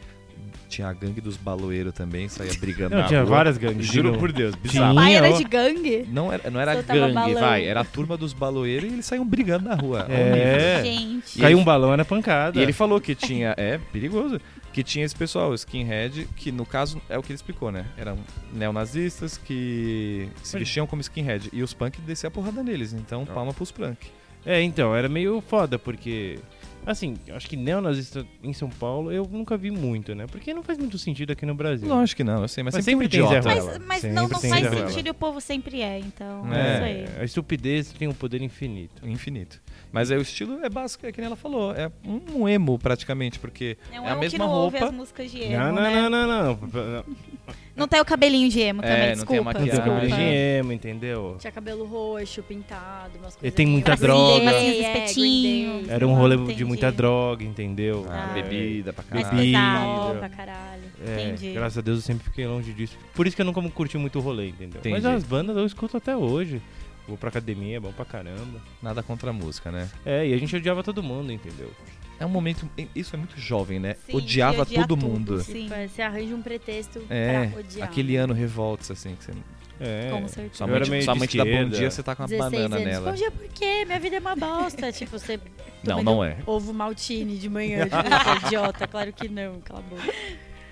tinha 0.70 0.88
a 0.88 0.94
gangue 0.94 1.20
dos 1.20 1.36
baloeiros 1.36 1.94
também, 1.94 2.28
saía 2.30 2.52
brigando 2.60 2.96
Não, 2.96 3.02
na 3.02 3.08
tinha 3.08 3.22
rua. 3.22 3.30
várias 3.30 3.58
gangues. 3.58 3.88
Juro 3.88 4.10
Tinha- 4.10 4.20
por 4.20 4.32
Deus, 4.32 4.52
Tinha, 4.56 4.62
bizarro. 4.64 4.96
Pai 4.96 5.16
era 5.16 5.32
de 5.34 5.44
gangue? 5.44 6.06
Não 6.12 6.32
era, 6.32 6.50
não 6.52 6.60
era 6.60 6.82
gangue, 6.82 7.34
vai. 7.34 7.66
Era 7.66 7.80
a 7.82 7.84
turma 7.86 8.16
dos 8.16 8.34
baloeiros 8.34 8.90
e 8.90 8.94
eles 8.94 9.06
saíam 9.06 9.26
brigando 9.26 9.68
na 9.68 9.76
rua. 9.76 10.06
É. 10.10 10.82
nível. 10.82 10.86
Gente. 10.94 11.40
Caiu 11.40 11.58
um 11.58 11.64
balão, 11.64 11.92
era 11.92 12.06
pancada. 12.06 12.60
E 12.60 12.62
ele 12.62 12.72
falou 12.74 13.02
que 13.02 13.16
tinha. 13.16 13.56
É, 13.58 13.80
perigoso. 13.92 14.40
Que 14.78 14.84
tinha 14.84 15.04
esse 15.04 15.16
pessoal, 15.16 15.50
o 15.50 15.56
skinhead, 15.56 16.30
que 16.36 16.52
no 16.52 16.64
caso 16.64 17.02
é 17.10 17.18
o 17.18 17.24
que 17.24 17.30
ele 17.32 17.38
explicou, 17.38 17.72
né? 17.72 17.88
Eram 17.98 18.16
neonazistas 18.54 19.36
que 19.36 20.30
se 20.44 20.56
Olha. 20.56 20.64
vestiam 20.64 20.86
como 20.86 21.02
skinhead. 21.02 21.50
E 21.52 21.64
os 21.64 21.74
punk 21.74 22.00
desciam 22.02 22.28
a 22.28 22.32
porrada 22.32 22.62
neles. 22.62 22.94
Então, 22.94 23.26
palma 23.26 23.52
pros 23.52 23.72
punk. 23.72 23.98
É, 24.46 24.62
então, 24.62 24.96
era 24.96 25.10
meio 25.10 25.42
foda, 25.42 25.80
porque. 25.80 26.38
Assim, 26.88 27.18
eu 27.28 27.36
acho 27.36 27.50
que 27.50 27.58
neonazista 27.58 28.26
em 28.42 28.54
São 28.54 28.70
Paulo 28.70 29.12
eu 29.12 29.28
nunca 29.30 29.58
vi 29.58 29.70
muito, 29.70 30.16
né? 30.16 30.26
Porque 30.26 30.54
não 30.54 30.64
faz 30.64 30.78
muito 30.78 30.98
sentido 30.98 31.32
aqui 31.32 31.46
no 31.46 31.54
Brasil. 31.54 31.86
Lógico 31.86 32.18
que 32.18 32.24
não, 32.24 32.42
eu 32.44 32.48
sei, 32.48 32.64
mas, 32.64 32.76
Mas 32.76 32.86
sempre, 32.86 33.06
sempre 33.12 33.30
tem 33.30 33.42
Mas, 33.44 33.78
mas 33.86 34.02
Sempre 34.02 34.16
não, 34.16 34.28
não 34.30 34.40
tem 34.40 34.50
faz 34.50 34.68
sentido 34.70 35.08
e 35.08 35.10
o 35.10 35.14
povo 35.14 35.42
sempre 35.42 35.82
é, 35.82 36.00
então 36.00 36.48
É. 36.54 36.58
é, 36.58 36.74
isso 36.76 36.84
aí. 37.12 37.22
a 37.22 37.24
estupidez 37.26 37.92
tem 37.92 38.08
um 38.08 38.14
poder 38.14 38.42
infinito. 38.42 39.06
Infinito. 39.06 39.62
Mas 39.92 40.12
aí 40.12 40.18
o 40.18 40.22
estilo 40.22 40.64
é 40.64 40.70
básico, 40.70 41.06
é 41.06 41.12
que 41.12 41.20
nem 41.20 41.26
ela 41.28 41.36
falou. 41.36 41.74
É 41.76 41.92
um, 42.34 42.48
emo, 42.48 42.80
praticamente, 42.80 43.38
porque 43.38 43.78
É, 43.92 44.00
um 44.00 44.06
é 44.06 44.08
a 44.08 44.12
emo 44.12 44.20
que 44.22 44.22
mesma 44.22 44.46
não 44.46 44.54
ouve 44.54 44.78
roupa. 44.78 44.92
as 44.94 44.98
músicas 44.98 45.30
de 45.30 45.42
emo, 45.42 45.58
não, 45.58 45.74
não, 45.74 45.82
né? 45.82 46.02
não, 46.02 46.10
não, 46.10 46.28
não, 46.28 46.58
não. 46.72 47.04
Não 47.78 47.88
tem 47.88 48.02
o 48.02 48.06
cabelinho 48.06 48.50
de 48.50 48.60
emo 48.60 48.82
É, 48.84 48.88
também, 48.88 48.98
não 49.00 49.06
tem 49.06 49.14
desculpa. 49.16 49.44
Não 49.44 49.52
tem 49.54 49.62
maquiagem. 49.62 49.80
cabelo 49.84 50.00
de 50.02 50.08
desculpa. 50.08 50.32
emo, 50.34 50.72
entendeu? 50.74 51.36
Tinha 51.40 51.52
cabelo 51.52 51.86
roxo, 51.86 52.44
pintado, 52.44 53.12
umas 53.20 53.36
coisas... 53.36 53.44
Ele 53.44 53.52
tem 53.52 53.66
meio- 53.66 53.74
muita 53.78 53.96
droga. 53.96 54.52
Day, 54.52 54.84
é, 54.84 55.04
espetinhos. 55.04 55.90
Era 55.90 56.08
um 56.08 56.14
rolê 56.16 56.36
Entendi. 56.36 56.56
de 56.56 56.66
muita 56.66 56.92
droga, 56.92 57.44
entendeu? 57.44 58.06
Ah, 58.10 58.28
Ah. 58.30 58.34
bebida 58.34 58.92
pra 58.92 59.04
caralho. 59.04 59.54
Ó, 59.88 60.14
pra 60.16 60.30
caralho. 60.30 60.84
É, 61.06 61.30
Entendi. 61.30 61.54
graças 61.54 61.78
a 61.78 61.82
Deus 61.82 61.98
eu 62.00 62.04
sempre 62.04 62.24
fiquei 62.24 62.48
longe 62.48 62.74
disso. 62.74 62.98
Por 63.14 63.28
isso 63.28 63.36
que 63.36 63.42
eu 63.42 63.46
nunca 63.46 63.62
curti 63.70 63.98
muito 63.98 64.18
o 64.18 64.22
rolê, 64.22 64.50
entendeu? 64.50 64.80
Entendi. 64.80 64.96
Mas 64.96 65.06
as 65.06 65.24
bandas 65.24 65.56
eu 65.56 65.66
escuto 65.66 65.96
até 65.98 66.16
hoje. 66.18 66.62
Vou 67.08 67.16
pra 67.18 67.30
academia, 67.30 67.78
é 67.78 67.80
bom 67.80 67.94
pra 67.94 68.04
caramba. 68.04 68.60
Nada 68.84 69.02
contra 69.02 69.30
a 69.30 69.34
música, 69.34 69.72
né? 69.72 69.88
É, 70.06 70.28
e 70.28 70.34
a 70.34 70.38
gente 70.38 70.54
odiava 70.54 70.84
todo 70.84 71.02
mundo, 71.02 71.32
entendeu? 71.32 71.72
É 72.20 72.26
um 72.26 72.30
momento. 72.30 72.68
Isso 72.96 73.16
é 73.16 73.18
muito 73.20 73.40
jovem, 73.40 73.80
né? 73.80 73.96
Sim, 74.06 74.16
Odiava 74.18 74.66
todo 74.66 74.88
tudo, 74.88 74.98
mundo. 74.98 75.40
sim. 75.42 75.68
Tipo, 75.68 75.76
você 75.88 76.02
arranja 76.02 76.36
um 76.36 76.42
pretexto 76.42 77.02
É, 77.10 77.48
pra 77.48 77.60
odiar. 77.60 77.88
aquele 77.88 78.16
ano 78.16 78.34
revolts, 78.34 78.90
assim, 78.90 79.16
que 79.16 79.24
você. 79.24 79.32
É. 79.80 80.10
Com 80.10 80.28
certeza. 80.28 80.56
Sua 80.56 80.66
mãe, 80.68 81.02
sua 81.04 81.14
mãe 81.16 81.28
te 81.28 81.38
dá 81.38 81.46
bom 81.46 81.70
dia, 81.70 81.92
você 81.92 82.02
tá 82.02 82.16
com 82.16 82.24
uma 82.24 82.28
16 82.28 82.52
banana 82.64 82.76
anos. 82.78 82.88
nela. 82.88 83.12
Bom 83.12 83.16
dia 83.16 83.30
por 83.32 83.48
quê? 83.50 83.86
Minha 83.86 84.00
vida 84.00 84.16
é 84.16 84.20
uma 84.20 84.36
bosta. 84.36 84.92
tipo, 84.92 85.12
você 85.20 85.40
Não, 85.84 86.02
não 86.02 86.24
é. 86.24 86.38
ovo 86.48 86.74
maltine 86.74 87.38
de 87.38 87.48
manhã. 87.48 87.86
Tipo, 87.88 87.96
você 88.10 88.30
é 88.30 88.48
idiota. 88.48 88.88
Claro 88.88 89.14
que 89.14 89.30
não. 89.30 89.62
Cala 89.62 89.80
a 89.80 89.84
boca. 89.84 90.02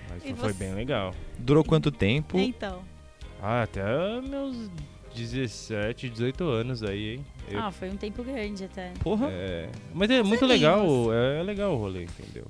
Mas 0.10 0.26
E 0.26 0.34
foi 0.34 0.52
você? 0.52 0.54
bem 0.54 0.74
legal. 0.74 1.14
Durou 1.38 1.64
quanto 1.64 1.92
tempo? 1.92 2.40
Então. 2.40 2.82
Ah, 3.40 3.62
até 3.62 3.84
meus 4.22 4.72
17, 5.16 6.10
18 6.10 6.44
anos 6.46 6.84
aí, 6.84 7.16
hein? 7.16 7.26
Eu- 7.50 7.60
Ah, 7.60 7.72
foi 7.72 7.90
um 7.90 7.98
tempo 7.98 8.24
grande 8.24 8.64
até. 8.66 8.92
Porra. 9.02 9.28
é, 9.32 9.70
mas 9.94 10.10
é 10.10 10.22
muito 10.24 10.44
aninhos. 10.46 10.62
legal, 10.62 11.14
é 11.14 11.44
legal 11.44 11.74
o 11.74 11.78
rolê, 11.78 12.04
entendeu? 12.04 12.46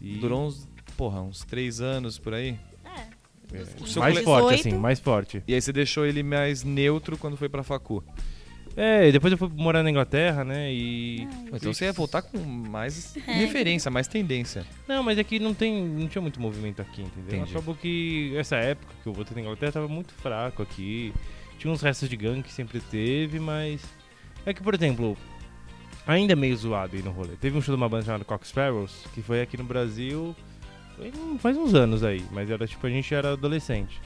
E- 0.00 0.16
Durou 0.18 0.46
uns. 0.46 0.68
Porra, 0.96 1.20
uns 1.20 1.44
três 1.44 1.80
anos 1.80 2.18
por 2.18 2.32
aí. 2.34 2.58
É. 2.84 3.56
é, 3.56 3.58
dos 3.58 3.68
15 3.74 3.92
seu 3.92 4.02
mais 4.02 4.14
cole- 4.14 4.24
forte, 4.24 4.56
18. 4.56 4.68
assim, 4.68 4.78
mais 4.80 4.98
forte. 5.00 5.42
E 5.46 5.54
aí 5.54 5.60
você 5.60 5.72
deixou 5.72 6.04
ele 6.06 6.22
mais 6.22 6.64
neutro 6.64 7.16
quando 7.18 7.36
foi 7.36 7.48
pra 7.48 7.62
facu. 7.62 8.02
É, 8.78 9.08
e 9.08 9.12
depois 9.12 9.32
eu 9.32 9.38
fui 9.38 9.48
morar 9.54 9.82
na 9.82 9.88
Inglaterra, 9.90 10.44
né? 10.44 10.70
E. 10.72 11.22
Então 11.52 11.72
você 11.72 11.86
ia 11.86 11.92
voltar 11.94 12.20
com 12.22 12.38
mais 12.38 13.16
É. 13.16 13.20
referência, 13.32 13.90
mais 13.90 14.06
tendência. 14.06 14.66
Não, 14.86 15.02
mas 15.02 15.18
aqui 15.18 15.38
não 15.38 15.54
tem. 15.54 15.82
não 15.82 16.06
tinha 16.08 16.20
muito 16.20 16.38
movimento 16.40 16.82
aqui, 16.82 17.00
entendeu? 17.02 17.38
Entendi. 17.38 17.50
Acabou 17.52 17.74
que 17.74 18.34
essa 18.36 18.56
época 18.56 18.92
que 19.02 19.08
eu 19.08 19.14
voltei 19.14 19.34
na 19.34 19.40
Inglaterra 19.42 19.72
tava 19.72 19.88
muito 19.88 20.12
fraco 20.14 20.62
aqui. 20.62 21.12
Tinha 21.58 21.72
uns 21.72 21.82
restos 21.82 22.08
de 22.08 22.16
gangue 22.16 22.42
que 22.42 22.52
sempre 22.52 22.80
teve, 22.80 23.38
mas. 23.38 23.82
É 24.44 24.52
que, 24.52 24.62
por 24.62 24.74
exemplo, 24.74 25.16
ainda 26.06 26.32
é 26.32 26.36
meio 26.36 26.56
zoado 26.56 26.96
aí 26.96 27.02
no 27.02 27.10
rolê. 27.10 27.36
Teve 27.36 27.58
um 27.58 27.62
show 27.62 27.74
de 27.74 27.80
uma 27.80 27.88
banda 27.88 28.04
chamada 28.04 28.24
Cock 28.24 28.46
Sparrows, 28.46 29.04
que 29.14 29.22
foi 29.22 29.42
aqui 29.42 29.56
no 29.56 29.64
Brasil. 29.64 30.34
faz 31.38 31.56
uns 31.56 31.74
anos 31.74 32.04
aí, 32.04 32.24
mas 32.30 32.50
era 32.50 32.66
tipo, 32.66 32.86
a 32.86 32.90
gente 32.90 33.12
era 33.14 33.32
adolescente. 33.32 34.00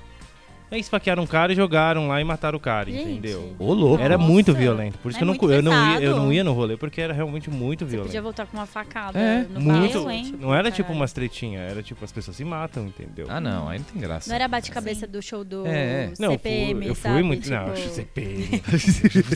Aí 0.70 0.78
esfaquearam 0.80 1.22
um 1.22 1.26
cara 1.26 1.52
e 1.52 1.56
jogaram 1.56 2.06
lá 2.06 2.20
e 2.20 2.24
mataram 2.24 2.56
o 2.56 2.60
cara, 2.60 2.90
Gente. 2.90 3.02
entendeu? 3.10 3.54
Ô, 3.58 3.72
louco. 3.74 4.02
Era 4.02 4.16
Nossa. 4.16 4.30
muito 4.30 4.54
violento. 4.54 4.98
Por 4.98 5.08
isso 5.10 5.18
É 5.18 5.18
que 5.18 5.24
eu 5.24 5.26
não, 5.26 5.50
eu, 5.52 5.62
não 5.62 5.72
ia, 5.72 5.94
eu 5.94 6.00
pesado. 6.00 6.16
não 6.20 6.32
ia 6.32 6.44
no 6.44 6.52
rolê, 6.52 6.76
porque 6.76 7.00
era 7.00 7.12
realmente 7.12 7.50
muito 7.50 7.84
Você 7.84 7.90
violento. 7.90 8.06
podia 8.08 8.22
voltar 8.22 8.46
com 8.46 8.56
uma 8.56 8.66
facada 8.66 9.18
É, 9.18 9.44
no 9.50 9.60
muito. 9.60 9.92
braço, 9.94 10.10
hein? 10.10 10.24
tipo, 10.24 10.38
Não 10.38 10.54
era 10.54 10.70
tipo 10.70 10.84
caralho. 10.84 11.00
umas 11.00 11.12
tretinhas, 11.12 11.70
era 11.72 11.82
tipo, 11.82 12.04
as 12.04 12.12
pessoas 12.12 12.36
se 12.36 12.44
matam, 12.44 12.86
entendeu? 12.86 13.26
Ah, 13.28 13.40
não, 13.40 13.68
aí 13.68 13.78
não 13.78 13.84
tem 13.84 14.00
graça. 14.00 14.28
Não 14.28 14.36
era 14.36 14.46
bate-cabeça 14.46 15.06
do 15.06 15.20
show 15.20 15.42
do 15.42 15.66
É, 15.66 15.70
é. 16.04 16.12
Não, 16.18 16.26
eu 16.28 16.38
CPM, 16.38 16.80
fui, 16.82 16.90
eu 16.90 16.94
fui 16.94 17.10
sabe? 17.10 17.22
muito. 17.24 17.50
Não, 17.50 17.74
Tipo- 17.74 17.88
CPM. 17.88 18.62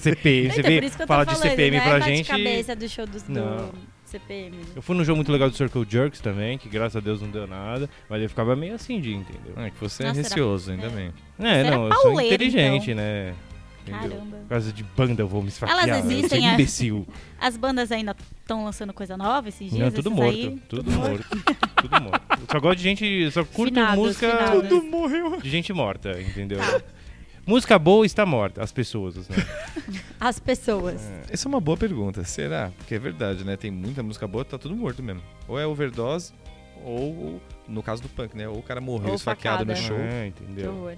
CPM, 0.00 0.50
você 0.52 0.60
Então, 0.60 0.70
vê, 0.70 0.80
por 0.80 0.84
isso 0.86 0.96
que 0.96 1.02
eu 1.02 1.06
tô 1.06 1.12
fala 1.12 1.24
falando, 1.24 1.42
de 1.42 1.48
CPM 1.48 1.76
não 1.78 1.84
pra 1.84 1.96
é 1.98 2.00
gente. 2.02 2.28
bate-cabeça 2.30 2.76
do 2.76 2.88
show 2.88 3.06
do, 3.06 3.18
do 3.20 3.24
Não. 3.32 3.70
CPM. 4.18 4.56
Eu 4.76 4.82
fui 4.82 4.96
num 4.96 5.04
jogo 5.04 5.16
muito 5.16 5.32
legal 5.32 5.50
do 5.50 5.56
Circle 5.56 5.84
Jerks 5.88 6.20
também, 6.20 6.56
que 6.56 6.68
graças 6.68 6.96
a 6.96 7.00
Deus 7.00 7.20
não 7.20 7.28
deu 7.30 7.46
nada, 7.46 7.88
mas 8.08 8.22
eu 8.22 8.28
ficava 8.28 8.54
meio 8.54 8.74
assim 8.74 9.00
de, 9.00 9.12
entendeu? 9.14 9.54
É 9.56 9.70
que 9.70 9.80
você 9.80 10.04
é 10.04 10.06
Nossa, 10.06 10.20
era- 10.20 10.28
receoso, 10.28 10.70
ainda 10.70 10.86
é. 10.86 10.90
bem. 10.90 11.12
É, 11.40 11.60
era 11.60 11.70
não, 11.72 11.88
eu 11.88 11.94
sou 11.94 12.20
inteligente, 12.20 12.94
né? 12.94 13.34
Entendeu? 13.86 14.10
Caramba. 14.16 14.36
Por 14.38 14.48
causa 14.48 14.72
de 14.72 14.82
banda 14.82 15.22
eu 15.22 15.28
vou 15.28 15.42
me 15.42 15.48
esfaquear. 15.48 15.78
Elas 15.88 15.96
eu 15.98 16.02
sou 16.04 16.12
existem, 16.12 16.48
é? 16.48 16.54
imbecil. 16.54 17.06
As 17.38 17.56
bandas 17.56 17.92
ainda 17.92 18.16
estão 18.40 18.64
lançando 18.64 18.94
coisa 18.94 19.14
nova 19.16 19.48
esses 19.50 19.70
dias? 19.70 19.78
Não, 19.78 19.90
tudo 19.90 20.10
morto. 20.10 20.30
aí? 20.34 20.58
Tudo 20.68 20.90
morto. 20.90 21.26
tudo 21.76 22.00
morto. 22.00 22.22
Eu 22.30 22.46
só 22.50 22.60
gosto 22.60 22.78
de 22.78 22.82
gente. 22.82 23.30
Só 23.30 23.44
curto 23.44 23.74
Finados, 23.74 23.96
música 24.02 24.30
finados. 24.30 24.68
Tudo 24.70 24.86
morreu. 24.86 25.38
de 25.38 25.50
gente 25.50 25.70
morta, 25.74 26.18
entendeu? 26.18 26.58
Tá. 26.60 26.80
Música 27.46 27.78
boa 27.78 28.06
está 28.06 28.24
morta, 28.24 28.62
as 28.62 28.72
pessoas, 28.72 29.16
né? 29.28 29.36
As 30.18 30.38
pessoas. 30.38 31.02
Essa 31.28 31.46
é 31.46 31.48
uma 31.48 31.60
boa 31.60 31.76
pergunta. 31.76 32.24
Será? 32.24 32.72
Porque 32.78 32.94
é 32.94 32.98
verdade, 32.98 33.44
né? 33.44 33.56
Tem 33.56 33.70
muita 33.70 34.02
música 34.02 34.26
boa, 34.26 34.42
tá 34.44 34.56
tudo 34.56 34.74
morto 34.74 35.02
mesmo. 35.02 35.20
Ou 35.46 35.58
é 35.60 35.66
overdose, 35.66 36.32
ou, 36.82 37.40
no 37.68 37.82
caso 37.82 38.00
do 38.00 38.08
punk, 38.08 38.34
né? 38.34 38.48
Ou 38.48 38.58
o 38.58 38.62
cara 38.62 38.80
morreu 38.80 39.10
Ou 39.10 39.14
esfaqueado 39.16 39.66
no 39.66 39.76
facada. 39.76 39.86
show. 39.86 39.98
É, 39.98 40.30
Que 40.30 40.42
entendeu? 40.44 40.72
horror. 40.72 40.96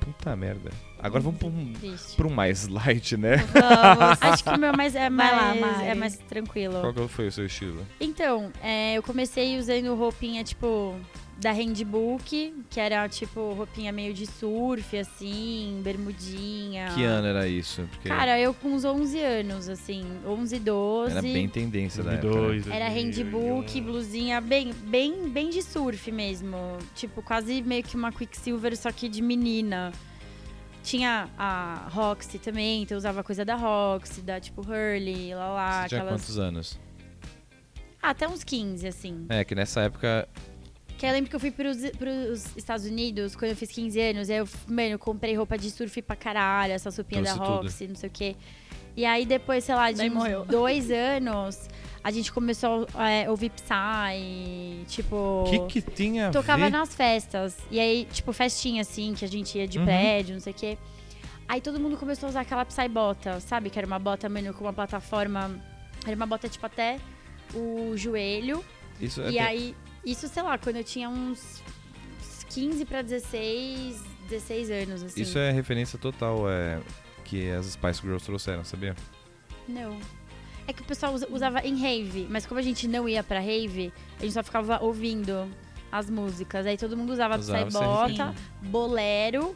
Puta 0.00 0.36
merda. 0.36 0.70
Agora 0.98 1.22
vamos 1.22 1.38
pra 1.38 1.48
um, 1.48 1.72
pra 2.16 2.26
um 2.26 2.30
mais 2.30 2.68
light, 2.68 3.16
né? 3.16 3.36
Vamos. 3.38 4.18
Acho 4.22 4.44
que 4.44 4.50
o 4.50 4.58
meu 4.58 4.72
mais, 4.76 4.94
é, 4.94 5.08
Vai 5.08 5.32
lá, 5.32 5.54
mais, 5.54 5.80
é 5.82 5.94
mais 5.94 6.16
tranquilo. 6.18 6.80
Qual 6.80 6.92
que 6.92 7.08
foi 7.08 7.26
o 7.28 7.32
seu 7.32 7.46
estilo? 7.46 7.84
Então, 7.98 8.52
é, 8.62 8.94
eu 8.94 9.02
comecei 9.02 9.58
usando 9.58 9.94
roupinha, 9.94 10.44
tipo, 10.44 10.94
da 11.38 11.52
Handbook, 11.52 12.64
que 12.70 12.80
era, 12.80 13.06
tipo, 13.10 13.52
roupinha 13.52 13.92
meio 13.92 14.14
de 14.14 14.24
surf, 14.26 14.96
assim, 14.98 15.80
bermudinha. 15.84 16.88
Que 16.94 17.04
ano 17.04 17.26
era 17.26 17.46
isso? 17.46 17.86
Porque 17.90 18.08
Cara, 18.08 18.40
eu 18.40 18.54
com 18.54 18.68
uns 18.68 18.84
11 18.86 19.20
anos, 19.20 19.68
assim, 19.68 20.02
11, 20.26 20.58
12. 20.58 21.12
era 21.12 21.20
bem 21.22 21.46
tendência 21.48 22.02
da 22.02 22.14
época. 22.14 22.28
né? 22.28 22.40
2002, 22.40 22.66
Era 22.74 22.88
2001. 22.90 22.94
handbook, 23.28 23.80
blusinha 23.82 24.40
bem, 24.40 24.72
bem, 24.72 25.28
bem 25.28 25.50
de 25.50 25.62
surf 25.62 26.10
mesmo. 26.10 26.56
Tipo, 26.94 27.22
quase 27.22 27.60
meio 27.60 27.82
que 27.82 27.96
uma 27.96 28.10
Quicksilver, 28.10 28.74
só 28.76 28.90
que 28.90 29.06
de 29.08 29.20
menina. 29.20 29.92
Tinha 30.82 31.28
a 31.36 31.88
Roxy 31.90 32.38
também, 32.38 32.82
então 32.84 32.94
eu 32.94 32.98
usava 32.98 33.22
coisa 33.22 33.44
da 33.44 33.56
Roxy, 33.56 34.22
da 34.22 34.40
tipo 34.40 34.62
Hurley, 34.62 35.34
lá 35.34 35.48
lá, 35.52 35.82
Você 35.82 35.88
tinha 35.88 36.00
aquelas. 36.02 36.20
quantos 36.22 36.38
anos? 36.38 36.80
Ah, 38.00 38.10
até 38.10 38.26
uns 38.28 38.44
15, 38.44 38.86
assim. 38.86 39.26
É, 39.28 39.44
que 39.44 39.54
nessa 39.54 39.80
época. 39.82 40.28
Que 40.98 41.04
eu 41.06 41.10
lembro 41.12 41.28
que 41.28 41.36
eu 41.36 41.40
fui 41.40 41.50
pros, 41.50 41.76
pros 41.98 42.56
Estados 42.56 42.86
Unidos 42.86 43.36
quando 43.36 43.50
eu 43.50 43.56
fiz 43.56 43.70
15 43.70 44.00
anos. 44.00 44.30
Aí 44.30 44.36
eu, 44.38 44.48
mano, 44.66 44.88
eu 44.92 44.98
comprei 44.98 45.34
roupa 45.36 45.58
de 45.58 45.70
surf 45.70 46.00
pra 46.02 46.16
caralho, 46.16 46.72
essa 46.72 46.88
roupinha 46.90 47.22
da. 47.22 47.32
Roxy, 47.34 47.86
não 47.88 47.96
sei 47.96 48.08
o 48.08 48.12
quê. 48.12 48.36
E 48.96 49.04
aí 49.04 49.26
depois, 49.26 49.62
sei 49.64 49.74
lá, 49.74 49.90
de 49.92 49.98
Daí 49.98 50.08
uns 50.08 50.14
morreu. 50.14 50.44
dois 50.48 50.90
anos, 50.90 51.68
a 52.02 52.10
gente 52.10 52.32
começou 52.32 52.86
a 52.94 53.10
é, 53.10 53.28
ouvir 53.28 53.50
Psy, 53.50 54.84
tipo... 54.86 55.16
O 55.46 55.68
que, 55.68 55.82
que 55.82 55.90
tinha 55.90 56.28
a 56.28 56.30
Tocava 56.30 56.64
ver? 56.64 56.70
nas 56.70 56.94
festas. 56.94 57.56
E 57.70 57.78
aí, 57.78 58.06
tipo, 58.10 58.32
festinha, 58.32 58.80
assim, 58.80 59.12
que 59.12 59.22
a 59.24 59.28
gente 59.28 59.58
ia 59.58 59.68
de 59.68 59.78
Uhum. 59.78 59.84
prédio, 59.84 60.32
não 60.34 60.40
sei 60.40 60.52
o 60.52 60.56
quê. 60.56 60.78
Aí 61.46 61.60
todo 61.60 61.78
mundo 61.78 61.98
começou 61.98 62.26
a 62.28 62.30
usar 62.30 62.40
aquela 62.40 62.64
Psy 62.64 62.88
bota, 62.88 63.38
sabe? 63.40 63.68
Que 63.68 63.78
era 63.78 63.86
uma 63.86 63.98
bota, 63.98 64.28
mano, 64.30 64.54
com 64.54 64.64
uma 64.64 64.72
plataforma... 64.72 65.50
Era 66.06 66.16
uma 66.16 66.26
bota, 66.26 66.48
tipo, 66.48 66.64
até 66.64 66.98
o 67.54 67.94
joelho. 67.96 68.64
Isso 69.00 69.20
é 69.20 69.28
E 69.28 69.32
que- 69.32 69.38
aí, 69.38 69.74
isso, 70.06 70.28
sei 70.28 70.42
lá, 70.42 70.56
quando 70.56 70.76
eu 70.76 70.84
tinha 70.84 71.08
uns 71.10 71.62
15 72.50 72.84
pra 72.84 73.02
16, 73.02 74.02
16 74.28 74.70
anos, 74.70 75.02
assim. 75.02 75.20
Isso 75.20 75.38
é 75.38 75.50
referência 75.50 75.98
total 75.98 76.48
é, 76.48 76.80
que 77.24 77.50
as 77.50 77.66
Spice 77.66 78.00
Girls 78.00 78.24
trouxeram, 78.24 78.64
sabia? 78.64 78.94
Não. 79.68 79.98
É 80.68 80.72
que 80.72 80.82
o 80.82 80.84
pessoal 80.84 81.12
usa- 81.14 81.28
usava 81.30 81.60
em 81.66 81.76
rave, 81.76 82.26
mas 82.30 82.46
como 82.46 82.58
a 82.58 82.62
gente 82.62 82.88
não 82.88 83.08
ia 83.08 83.22
pra 83.22 83.38
rave, 83.40 83.92
a 84.18 84.22
gente 84.22 84.32
só 84.32 84.42
ficava 84.42 84.82
ouvindo 84.82 85.46
as 85.92 86.08
músicas. 86.10 86.66
Aí 86.66 86.76
todo 86.76 86.96
mundo 86.96 87.12
usava 87.12 87.36
Usava 87.38 87.66
Psy 87.66 87.76
essa 87.76 87.80
Bota, 87.84 88.34
bolero. 88.62 89.54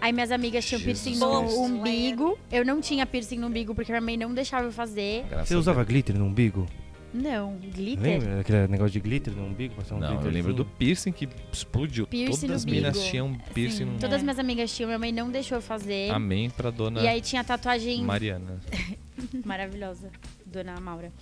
Aí 0.00 0.12
minhas 0.12 0.30
amigas 0.32 0.64
tinham 0.64 0.80
Jesus 0.80 1.02
piercing 1.04 1.20
no 1.20 1.40
Cristo. 1.42 1.60
umbigo. 1.60 2.38
Eu 2.50 2.64
não 2.64 2.80
tinha 2.80 3.06
piercing 3.06 3.38
no 3.38 3.46
umbigo 3.48 3.74
porque 3.74 3.90
minha 3.92 4.00
mãe 4.00 4.16
não 4.16 4.32
deixava 4.34 4.66
eu 4.66 4.72
fazer. 4.72 5.24
Graças 5.28 5.48
Você 5.48 5.54
usava 5.56 5.82
glitter 5.84 6.16
no 6.18 6.24
umbigo? 6.26 6.66
Não, 7.12 7.56
glitter. 7.56 8.02
Lembra 8.02 8.40
aquele 8.40 8.68
negócio 8.68 8.92
de 8.92 9.00
glitter 9.00 9.34
no 9.34 9.44
umbigo? 9.44 9.74
Passar 9.74 9.96
um 9.96 9.98
Não, 9.98 10.22
eu 10.22 10.30
lembro 10.30 10.54
do 10.54 10.64
piercing 10.64 11.12
que 11.12 11.28
explodiu. 11.52 12.06
Piercing 12.06 12.46
Todas 12.46 12.56
as 12.56 12.64
minas 12.64 12.98
tinham 13.04 13.34
piercing 13.52 13.78
Sim, 13.78 13.84
no... 13.84 13.98
Todas 13.98 14.20
É. 14.20 14.22
minhas 14.22 14.38
amigas 14.38 14.74
tinham, 14.74 14.88
minha 14.88 14.98
mãe 14.98 15.12
não 15.12 15.30
deixou 15.30 15.58
eu 15.58 15.62
fazer. 15.62 16.10
Amém 16.10 16.48
pra 16.48 16.70
dona 16.70 17.02
E 17.02 17.08
aí 17.08 17.20
tinha 17.20 17.44
tatuagem 17.44 18.02
Mariana. 18.02 18.58
maravilhosa, 19.44 20.10
dona 20.46 20.80
Maura. 20.80 21.12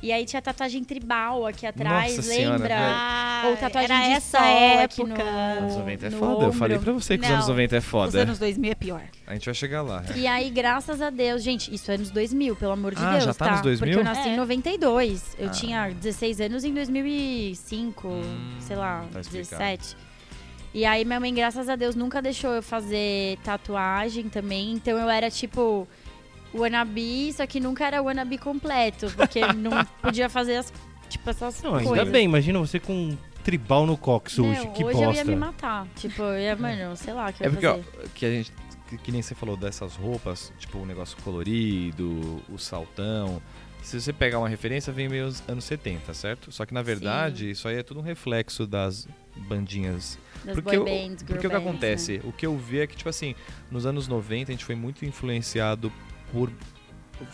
E 0.00 0.12
aí 0.12 0.24
tinha 0.24 0.40
tatuagem 0.40 0.84
tribal 0.84 1.44
aqui 1.46 1.66
atrás, 1.66 2.16
Nossa 2.16 2.22
senhora, 2.28 2.56
lembra? 2.56 2.76
Ah, 2.78 3.42
Ou 3.50 3.56
tatuagem 3.56 3.96
era 3.96 4.06
de 4.06 4.12
essa 4.12 4.38
sol 4.38 4.46
aqui 4.84 5.02
época. 5.02 5.24
no- 5.24 5.38
Anos 5.58 5.76
90 5.76 6.06
é 6.06 6.10
foda. 6.10 6.44
Eu 6.44 6.52
falei 6.52 6.76
ombro. 6.76 6.84
pra 6.92 7.00
você 7.02 7.18
que 7.18 7.24
os 7.24 7.28
Não, 7.28 7.36
anos 7.36 7.48
90 7.48 7.74
é 7.76 7.78
Os 7.78 7.84
foda. 7.84 8.22
anos 8.22 8.38
2000 8.38 8.70
é 8.70 8.74
pior. 8.74 9.02
A 9.26 9.32
gente 9.34 9.44
vai 9.46 9.54
chegar 9.54 9.82
lá. 9.82 10.04
E 10.14 10.26
aí, 10.26 10.50
graças 10.50 11.02
a 11.02 11.10
Deus, 11.10 11.42
gente, 11.42 11.74
isso 11.74 11.90
é 11.90 11.94
anos 11.94 12.10
2000, 12.10 12.54
pelo 12.56 12.72
amor 12.72 12.94
de 12.94 13.02
Ah, 13.02 13.12
Deus, 13.12 13.24
já 13.24 13.34
tá 13.34 13.50
nos 13.52 13.60
2000? 13.62 13.94
Porque 13.96 14.00
eu 14.00 14.04
nasci 14.14 14.28
É. 14.28 14.32
em 14.32 14.36
92. 14.36 15.36
Eu 15.38 15.48
Ah. 15.48 15.50
tinha 15.50 15.90
16 15.90 16.40
anos 16.40 16.64
em 16.64 16.72
2005, 16.72 18.08
Hum, 18.08 18.56
sei 18.60 18.76
lá, 18.76 19.04
tá 19.12 19.20
explicado. 19.20 19.58
17. 19.62 19.96
E 20.74 20.84
aí, 20.84 21.04
minha 21.04 21.18
mãe, 21.18 21.34
graças 21.34 21.68
a 21.68 21.76
Deus, 21.76 21.94
nunca 21.94 22.20
deixou 22.20 22.52
eu 22.52 22.62
fazer 22.62 23.38
tatuagem 23.42 24.28
também. 24.28 24.72
Então, 24.72 24.96
eu 24.98 25.08
era 25.08 25.30
tipo 25.30 25.88
wannabe, 26.54 27.32
só 27.32 27.46
que 27.46 27.60
nunca 27.60 27.86
era 27.86 28.02
wannabe 28.02 28.38
completo, 28.38 29.10
porque 29.16 29.40
não 29.54 29.84
podia 30.02 30.28
fazer 30.28 30.56
as, 30.56 30.72
tipo, 31.08 31.28
essas 31.30 31.62
Não, 31.62 31.74
ainda 31.74 31.88
coisas. 31.88 32.08
bem, 32.08 32.24
imagina 32.24 32.58
você 32.58 32.78
com 32.80 32.92
um 32.92 33.18
tribal 33.44 33.86
no 33.86 33.96
cox 33.96 34.38
hoje, 34.38 34.68
que 34.68 34.84
hoje 34.84 34.98
eu 35.00 35.06
bosta. 35.06 35.16
ia 35.22 35.24
me 35.24 35.36
matar. 35.36 35.86
Tipo, 35.96 36.22
eu 36.22 36.38
ia, 36.40 36.56
mano, 36.56 36.96
sei 36.96 37.12
lá 37.14 37.30
o 37.30 37.32
que 37.32 37.42
eu 37.42 37.46
É 37.46 37.50
porque, 37.50 37.66
ó, 37.66 37.78
que 38.14 38.26
a 38.26 38.30
gente. 38.30 38.52
Que, 38.88 38.96
que 38.96 39.12
nem 39.12 39.20
você 39.20 39.34
falou 39.34 39.54
dessas 39.54 39.96
roupas, 39.96 40.50
tipo 40.58 40.78
o 40.78 40.86
negócio 40.86 41.14
colorido, 41.22 42.42
o 42.48 42.56
saltão. 42.58 43.40
Se 43.82 44.00
você 44.00 44.12
pegar 44.14 44.38
uma 44.38 44.48
referência, 44.48 44.90
vem 44.92 45.08
meio 45.10 45.26
os 45.26 45.42
anos 45.46 45.64
70, 45.64 46.12
certo? 46.14 46.50
Só 46.50 46.64
que 46.64 46.72
na 46.72 46.80
verdade, 46.82 47.50
isso 47.50 47.68
aí 47.68 47.76
é 47.76 47.82
tudo 47.82 48.00
um 48.00 48.02
reflexo 48.02 48.66
das 48.66 49.06
bandinhas. 49.36 50.18
Das 50.44 50.54
porque 50.54 50.76
boy 50.76 50.78
o- 50.78 50.84
bands, 50.84 51.20
girl 51.20 51.26
porque 51.26 51.46
o 51.46 51.50
que 51.50 51.56
bands, 51.56 51.64
né? 51.64 51.70
acontece? 51.70 52.20
O 52.24 52.32
que 52.32 52.46
eu 52.46 52.56
vi 52.56 52.80
é 52.80 52.86
que, 52.86 52.96
tipo 52.96 53.08
assim, 53.10 53.34
nos 53.70 53.84
anos 53.86 54.08
90 54.08 54.50
a 54.50 54.54
gente 54.54 54.64
foi 54.64 54.74
muito 54.74 55.04
influenciado 55.04 55.92
por. 56.32 56.52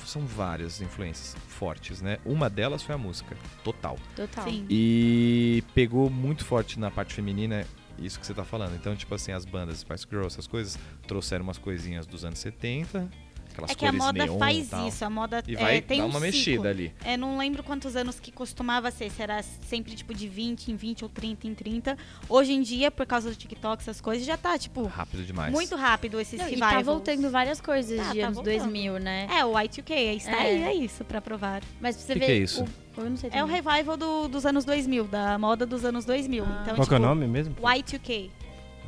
São 0.06 0.24
várias 0.24 0.80
influências 0.80 1.36
fortes, 1.46 2.00
né? 2.00 2.18
Uma 2.24 2.48
delas 2.48 2.82
foi 2.82 2.94
a 2.94 2.98
música, 2.98 3.36
total. 3.62 3.98
Total. 4.16 4.44
Sim. 4.44 4.64
E 4.70 5.62
pegou 5.74 6.08
muito 6.08 6.42
forte 6.42 6.80
na 6.80 6.90
parte 6.90 7.12
feminina 7.12 7.66
isso 7.98 8.18
que 8.18 8.26
você 8.26 8.32
tá 8.34 8.44
falando. 8.44 8.74
Então, 8.74 8.96
tipo 8.96 9.14
assim, 9.14 9.32
as 9.32 9.44
bandas 9.44 9.78
Spice 9.78 10.06
Girls, 10.08 10.28
essas 10.28 10.46
coisas, 10.46 10.78
trouxeram 11.06 11.44
umas 11.44 11.58
coisinhas 11.58 12.06
dos 12.06 12.24
anos 12.24 12.38
70, 12.38 13.08
aquelas 13.54 13.70
É 13.70 13.74
que 13.74 13.86
a 13.86 13.92
moda 13.92 14.26
neon 14.26 14.38
faz 14.38 14.68
tal. 14.68 14.88
isso, 14.88 15.04
a 15.04 15.10
moda 15.10 15.42
E 15.46 15.54
é, 15.54 15.58
vai 15.58 15.80
tem 15.80 15.98
dar 15.98 16.04
um 16.04 16.08
uma 16.08 16.20
ciclo. 16.20 16.26
mexida 16.32 16.68
ali. 16.68 16.92
É, 17.04 17.16
não 17.16 17.38
lembro 17.38 17.62
quantos 17.62 17.94
anos 17.96 18.18
que 18.20 18.30
costumava 18.32 18.90
ser, 18.90 19.10
se 19.10 19.22
era 19.22 19.42
sempre 19.42 19.94
tipo 19.94 20.12
de 20.12 20.28
20 20.28 20.70
em 20.72 20.76
20 20.76 21.04
ou 21.04 21.08
30 21.08 21.46
em 21.46 21.54
30. 21.54 21.96
Hoje 22.28 22.52
em 22.52 22.60
dia, 22.62 22.90
por 22.90 23.06
causa 23.06 23.30
do 23.30 23.36
TikTok, 23.36 23.82
essas 23.82 24.00
coisas, 24.00 24.26
já 24.26 24.36
tá, 24.36 24.58
tipo, 24.58 24.84
Rápido 24.86 25.24
demais. 25.24 25.52
muito 25.52 25.76
rápido 25.76 26.20
esses 26.20 26.38
Não, 26.40 26.48
e 26.48 26.56
tá 26.58 26.82
voltando 26.82 27.30
várias 27.30 27.60
coisas 27.60 27.98
Tá, 27.98 28.12
de 28.12 28.20
tá 28.20 28.26
anos 28.26 28.36
voltando. 28.36 28.58
2000, 28.58 28.98
né? 28.98 29.26
É, 29.30 29.44
o 29.44 29.52
Y2K, 29.52 30.16
está 30.16 30.32
É. 30.32 30.40
aí, 30.40 30.62
é 30.64 30.74
isso, 30.74 31.04
pra 31.04 31.20
provar. 31.20 31.62
Mas 31.80 31.96
pra 31.96 32.04
você 32.06 32.12
Que 32.14 32.18
ver. 32.18 32.26
que 32.26 32.32
é 32.32 32.36
isso? 32.36 32.64
o- 32.64 33.00
eu 33.00 33.10
não 33.10 33.16
sei 33.16 33.30
É 33.32 33.42
o 33.42 33.46
revival 33.46 33.96
do- 33.96 34.28
dos 34.28 34.44
anos 34.46 34.64
2000, 34.64 35.04
da 35.04 35.38
moda 35.38 35.64
dos 35.66 35.84
anos 35.84 36.04
2000. 36.04 36.44
Ah. 36.44 36.60
Então, 36.62 36.74
Qual 36.76 36.86
que 36.86 36.94
é 36.94 36.96
o 36.96 37.00
tipo, 37.00 37.08
nome 37.08 37.26
mesmo? 37.26 37.54
Y2K. 37.60 38.30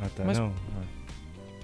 Ah, 0.03 0.09
tá, 0.15 0.25
Mas- 0.25 0.39
não. 0.39 0.53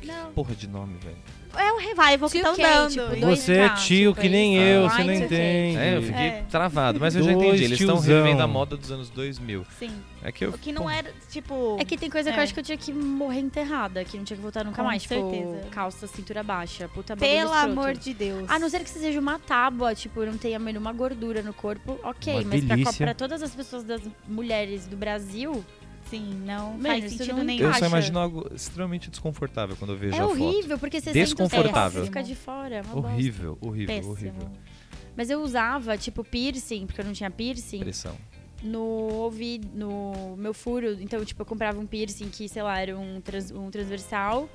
Não. 0.05 0.33
Porra 0.33 0.55
de 0.55 0.67
nome, 0.69 0.99
velho. 0.99 1.17
É 1.59 1.73
o 1.73 1.77
revival 1.79 2.31
que 2.31 2.39
estão 2.39 2.55
2K, 2.55 2.63
dando. 2.63 2.91
tipo, 3.15 3.27
Você 3.27 3.53
é 3.55 3.69
tio 3.71 4.11
tipo 4.13 4.21
que 4.23 4.29
nem 4.29 4.57
eu, 4.57 4.87
Ah, 4.87 4.91
você 4.91 5.05
não 5.05 5.13
entende. 5.15 5.77
É, 5.79 5.97
eu 5.97 6.03
fiquei 6.03 6.27
É. 6.27 6.45
travado, 6.51 6.99
mas 7.01 7.15
eu 7.17 7.23
já 7.23 7.33
entendi. 7.33 7.65
Eles 7.65 7.81
estão 7.81 7.99
revivendo 7.99 8.43
a 8.43 8.47
moda 8.47 8.77
dos 8.77 8.91
anos 8.91 9.11
2000. 9.11 9.65
Sim. 9.79 9.91
É 10.25 10.31
que 10.31 10.45
eu. 10.45 10.51
O 10.51 10.59
que 10.59 10.71
não 10.71 10.89
era, 10.89 11.11
tipo... 11.31 11.77
É 11.81 11.85
que 11.85 11.97
tem 11.97 12.09
coisa 12.09 12.31
que 12.31 12.37
É. 12.37 12.39
eu 12.39 12.45
acho 12.45 12.55
que 12.55 12.61
eu 12.61 12.65
tinha 12.65 12.79
que 12.79 12.93
morrer 12.93 13.41
enterrada, 13.41 14.05
que 14.05 14.17
não 14.17 14.25
tinha 14.25 14.37
que 14.37 14.43
voltar 14.43 14.65
nunca 14.65 14.81
Com 14.81 14.87
mais. 14.89 15.03
certeza. 15.03 15.57
Tipo, 15.59 15.71
calça, 15.71 16.07
cintura 16.07 16.43
baixa, 16.45 16.89
puta 16.89 17.17
Pelo 17.17 17.53
amor 17.53 17.95
de 17.95 18.15
Deus. 18.15 18.49
A 18.49 18.59
não 18.59 18.69
ser 18.71 18.81
que 18.85 18.91
você 18.91 19.01
seja 19.01 19.19
uma 19.19 19.39
tábua, 19.41 19.95
tipo, 19.95 20.25
não 20.25 20.37
tenha 20.39 20.59
nenhuma 20.61 20.93
gordura 20.93 21.43
no 21.43 21.53
corpo, 21.53 21.99
ok. 22.05 22.35
Uma 22.35 22.45
mas 22.45 22.65
pra, 22.65 22.93
pra 23.07 23.15
todas 23.15 23.43
as 23.43 23.53
pessoas 23.55 23.83
das 23.83 24.01
mulheres 24.29 24.87
do 24.87 24.97
Brasil, 24.97 25.65
Sim, 26.13 26.43
não 26.45 26.73
Mano, 26.73 26.83
faz 26.87 27.11
sentido 27.11 27.37
não 27.39 27.45
nenhum. 27.45 27.65
Eu 27.65 27.75
só 27.75 27.87
imagino 27.87 28.19
algo 28.19 28.47
extremamente 28.55 29.09
desconfortável 29.09 29.75
quando 29.77 29.93
eu 29.93 29.97
vejo 29.97 30.15
é 30.15 30.19
a 30.19 30.29
foto. 30.29 30.43
horrível, 30.43 30.79
porque 30.79 31.01
você 31.01 31.11
Desconfortável. 31.11 32.05
senta 32.05 32.05
fica 32.05 32.23
de 32.23 32.35
fora. 32.35 32.77
É. 32.87 32.97
Horrível, 32.97 33.57
horrível, 33.63 33.95
Péssimo. 33.97 34.13
horrível. 34.13 34.51
Mas 35.17 35.31
eu 35.31 35.41
usava, 35.43 35.97
tipo, 35.97 36.23
piercing, 36.23 36.85
porque 36.87 37.01
eu 37.01 37.05
não 37.07 37.13
tinha 37.15 37.31
piercing, 37.31 37.79
Pressão. 37.81 38.15
no 38.63 38.81
ouvido, 38.83 39.69
no 39.75 40.37
meu 40.37 40.53
furo. 40.53 40.99
Então, 41.01 41.25
tipo, 41.25 41.41
eu 41.41 41.47
comprava 41.47 41.79
um 41.81 41.87
piercing 41.87 42.29
que, 42.29 42.47
sei 42.49 42.63
lá, 42.63 42.79
era 42.79 42.99
um, 42.99 43.21
trans- 43.21 43.51
um 43.51 43.71
transversal 43.71 44.49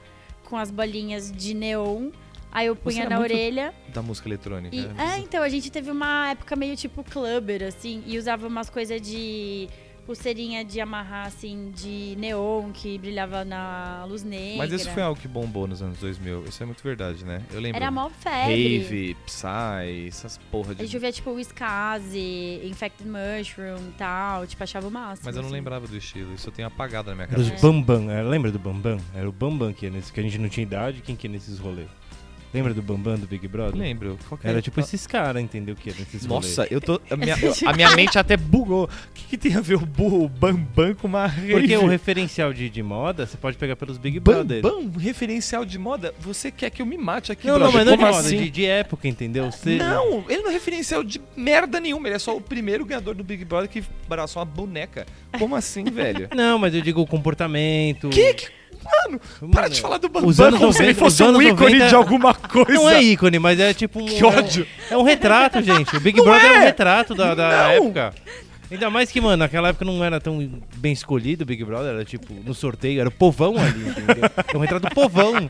com 0.45 0.57
as 0.57 0.69
bolinhas 0.69 1.31
de 1.31 1.53
neon. 1.55 2.11
Aí 2.51 2.67
eu 2.67 2.75
punha 2.75 3.09
na 3.09 3.19
orelha. 3.19 3.73
Da 3.93 4.01
música 4.01 4.27
eletrônica. 4.29 4.75
E, 4.75 4.79
é, 4.99 5.17
então, 5.19 5.43
a 5.43 5.49
gente 5.49 5.69
teve 5.71 5.91
uma 5.91 6.29
época 6.29 6.55
meio 6.55 6.75
tipo 6.77 7.03
clubber, 7.03 7.63
assim, 7.63 8.03
e 8.05 8.17
usava 8.17 8.47
umas 8.47 8.69
coisas 8.69 9.01
de 9.01 9.67
pulseirinha 10.07 10.63
de 10.63 10.79
amarrar, 10.79 11.27
assim, 11.27 11.69
de 11.75 12.15
neon 12.17 12.71
que 12.71 12.97
brilhava 12.97 13.43
na 13.43 14.05
luz 14.07 14.23
negra. 14.23 14.57
Mas 14.59 14.71
isso 14.71 14.89
foi 14.91 15.03
algo 15.03 15.19
que 15.19 15.27
bombou 15.27 15.67
nos 15.67 15.81
anos 15.81 15.99
2000. 15.99 16.45
Isso 16.45 16.63
é 16.63 16.65
muito 16.65 16.81
verdade, 16.81 17.25
né? 17.25 17.43
Eu 17.51 17.59
lembro. 17.59 17.75
Era 17.75 17.91
mó 17.91 18.09
febre. 18.09 18.79
Rave, 18.79 19.17
Psy, 19.25 20.07
essas 20.07 20.37
porra 20.49 20.71
A 20.71 20.75
de. 20.75 20.85
gente 20.85 20.95
ouvia, 20.95 21.11
tipo, 21.11 21.31
Whiskazi, 21.31 22.61
Infected 22.63 23.07
Mushroom 23.09 23.89
e 23.89 23.93
tal, 23.97 24.47
tipo, 24.47 24.63
achava 24.63 24.87
o 24.87 24.91
máximo. 24.91 25.25
Mas 25.25 25.35
eu 25.35 25.41
não 25.41 25.49
assim. 25.49 25.57
lembrava 25.57 25.85
do 25.85 25.97
estilo. 25.97 26.33
Isso 26.33 26.47
eu 26.47 26.53
tenho 26.53 26.69
apagado 26.69 27.09
na 27.09 27.15
minha 27.15 27.27
Era 27.29 27.39
os 27.39 27.47
cabeça. 27.47 27.67
Bambam, 27.67 28.09
é, 28.09 28.23
lembra 28.23 28.49
do 28.49 28.57
Bambam? 28.59 28.97
Era 29.13 29.27
o 29.27 29.31
Bambam 29.33 29.73
que 29.73 29.85
ia 29.87 29.91
nesse, 29.91 30.13
que 30.13 30.21
a 30.21 30.23
gente 30.23 30.37
não 30.37 30.47
tinha 30.47 30.63
idade, 30.63 31.01
quem 31.01 31.17
que 31.17 31.27
ia 31.27 31.31
nesses 31.33 31.59
rolês? 31.59 31.89
Lembra 32.53 32.73
do 32.73 32.81
Bambam 32.81 33.17
do 33.17 33.27
Big 33.27 33.47
Brother? 33.47 33.75
Lembro. 33.77 34.17
Qual 34.27 34.37
que 34.37 34.47
Era 34.47 34.59
é? 34.59 34.61
tipo 34.61 34.79
esses 34.79 35.05
caras, 35.05 35.43
entendeu? 35.43 35.75
Que 35.75 35.89
ia 35.89 35.95
nesses 35.99 36.25
Nossa, 36.25 36.61
rolês. 36.63 36.71
eu 36.71 36.79
tô. 36.81 36.99
A 37.09 37.17
minha, 37.17 37.35
a 37.67 37.73
minha 37.73 37.91
mente 37.95 38.17
até 38.17 38.37
bugou. 38.37 38.85
O 38.85 38.89
que, 39.13 39.25
que 39.25 39.37
tem 39.37 39.55
a 39.55 39.61
ver 39.61 39.75
o 39.75 39.85
burro, 39.85 40.23
o 40.23 40.29
Bambam 40.29 40.95
com 40.95 41.07
uma 41.07 41.27
rave? 41.27 41.51
Porque 41.53 41.77
o 41.77 41.87
referencial 41.87 42.53
de, 42.53 42.69
de 42.69 42.81
moda, 42.81 43.25
você 43.27 43.35
pode 43.37 43.57
pegar 43.57 43.75
pelos 43.75 43.97
Big 43.97 44.19
Brothers. 44.19 44.61
Bambam, 44.61 44.91
referencial 44.97 45.65
de 45.65 45.77
moda? 45.77 46.13
Você 46.21 46.49
quer 46.49 46.69
que 46.69 46.81
eu 46.81 46.85
me 46.85 46.97
mate 46.97 47.31
aqui, 47.31 47.45
Não, 47.47 47.59
não, 47.59 47.71
brother? 47.71 47.77
mas 47.79 47.85
não 47.85 47.93
de 47.93 47.97
Como 47.99 48.11
moda, 48.13 48.25
assim? 48.27 48.37
de, 48.37 48.49
de 48.49 48.65
época, 48.65 49.07
entendeu? 49.07 49.51
Você- 49.51 49.75
Não, 49.75 50.23
ele 50.29 50.41
não 50.43 50.49
é 50.49 50.53
referencial 50.53 51.03
de 51.03 51.21
merda 51.35 51.79
nenhuma. 51.79 52.07
Ele 52.07 52.15
é 52.15 52.19
só 52.19 52.35
o 52.35 52.41
primeiro 52.41 52.85
ganhador 52.85 53.13
do 53.13 53.23
Big 53.23 53.43
Brother 53.43 53.69
que 53.69 53.83
abraçou 54.05 54.39
uma 54.39 54.45
boneca. 54.45 55.05
Como 55.37 55.55
assim, 55.55 55.83
velho? 55.83 56.29
Não, 56.35 56.57
mas 56.57 56.73
eu 56.73 56.81
digo 56.81 57.01
o 57.01 57.05
comportamento. 57.07 58.09
Que 58.09 58.33
que- 58.33 58.47
Mano, 58.83 59.51
para 59.51 59.67
de 59.67 59.81
falar 59.81 59.97
do 59.97 60.09
Bambam 60.09 60.29
Os 60.29 60.39
anos 60.39 60.59
como 60.59 60.71
se 60.71 60.79
ele 60.79 60.93
90, 60.93 60.99
fosse 60.99 61.23
um 61.23 61.41
ícone 61.41 61.73
90 61.73 61.87
de 61.87 61.95
alguma 61.95 62.33
coisa. 62.35 62.71
Não 62.71 62.89
é 62.89 63.01
ícone, 63.01 63.39
mas 63.39 63.59
é 63.59 63.73
tipo 63.73 64.01
um. 64.01 64.05
Que 64.05 64.23
ódio. 64.23 64.67
É 64.89 64.97
um 64.97 65.03
retrato, 65.03 65.61
gente. 65.61 65.95
O 65.95 65.99
Big 65.99 66.17
Não 66.17 66.25
Brother 66.25 66.51
é. 66.51 66.53
um 66.53 66.61
é. 66.61 66.65
retrato 66.65 67.15
da, 67.15 67.35
da 67.35 67.73
época. 67.73 68.13
Ainda 68.69 68.89
mais 68.89 69.09
que, 69.11 69.21
mano, 69.21 69.37
naquela 69.37 69.69
época 69.69 69.85
não 69.85 70.03
era 70.03 70.19
tão 70.19 70.61
bem 70.75 70.91
escolhido 70.91 71.43
o 71.43 71.45
Big 71.45 71.63
Brother, 71.63 71.93
era 71.93 72.05
tipo, 72.05 72.33
no 72.33 72.53
sorteio, 72.53 72.99
era 72.99 73.07
o 73.07 73.11
povão 73.11 73.55
ali, 73.57 73.89
entendeu? 73.89 74.29
É 74.53 74.57
um 74.57 74.59
retrato 74.59 74.89
do 74.89 74.93
povão. 74.93 75.49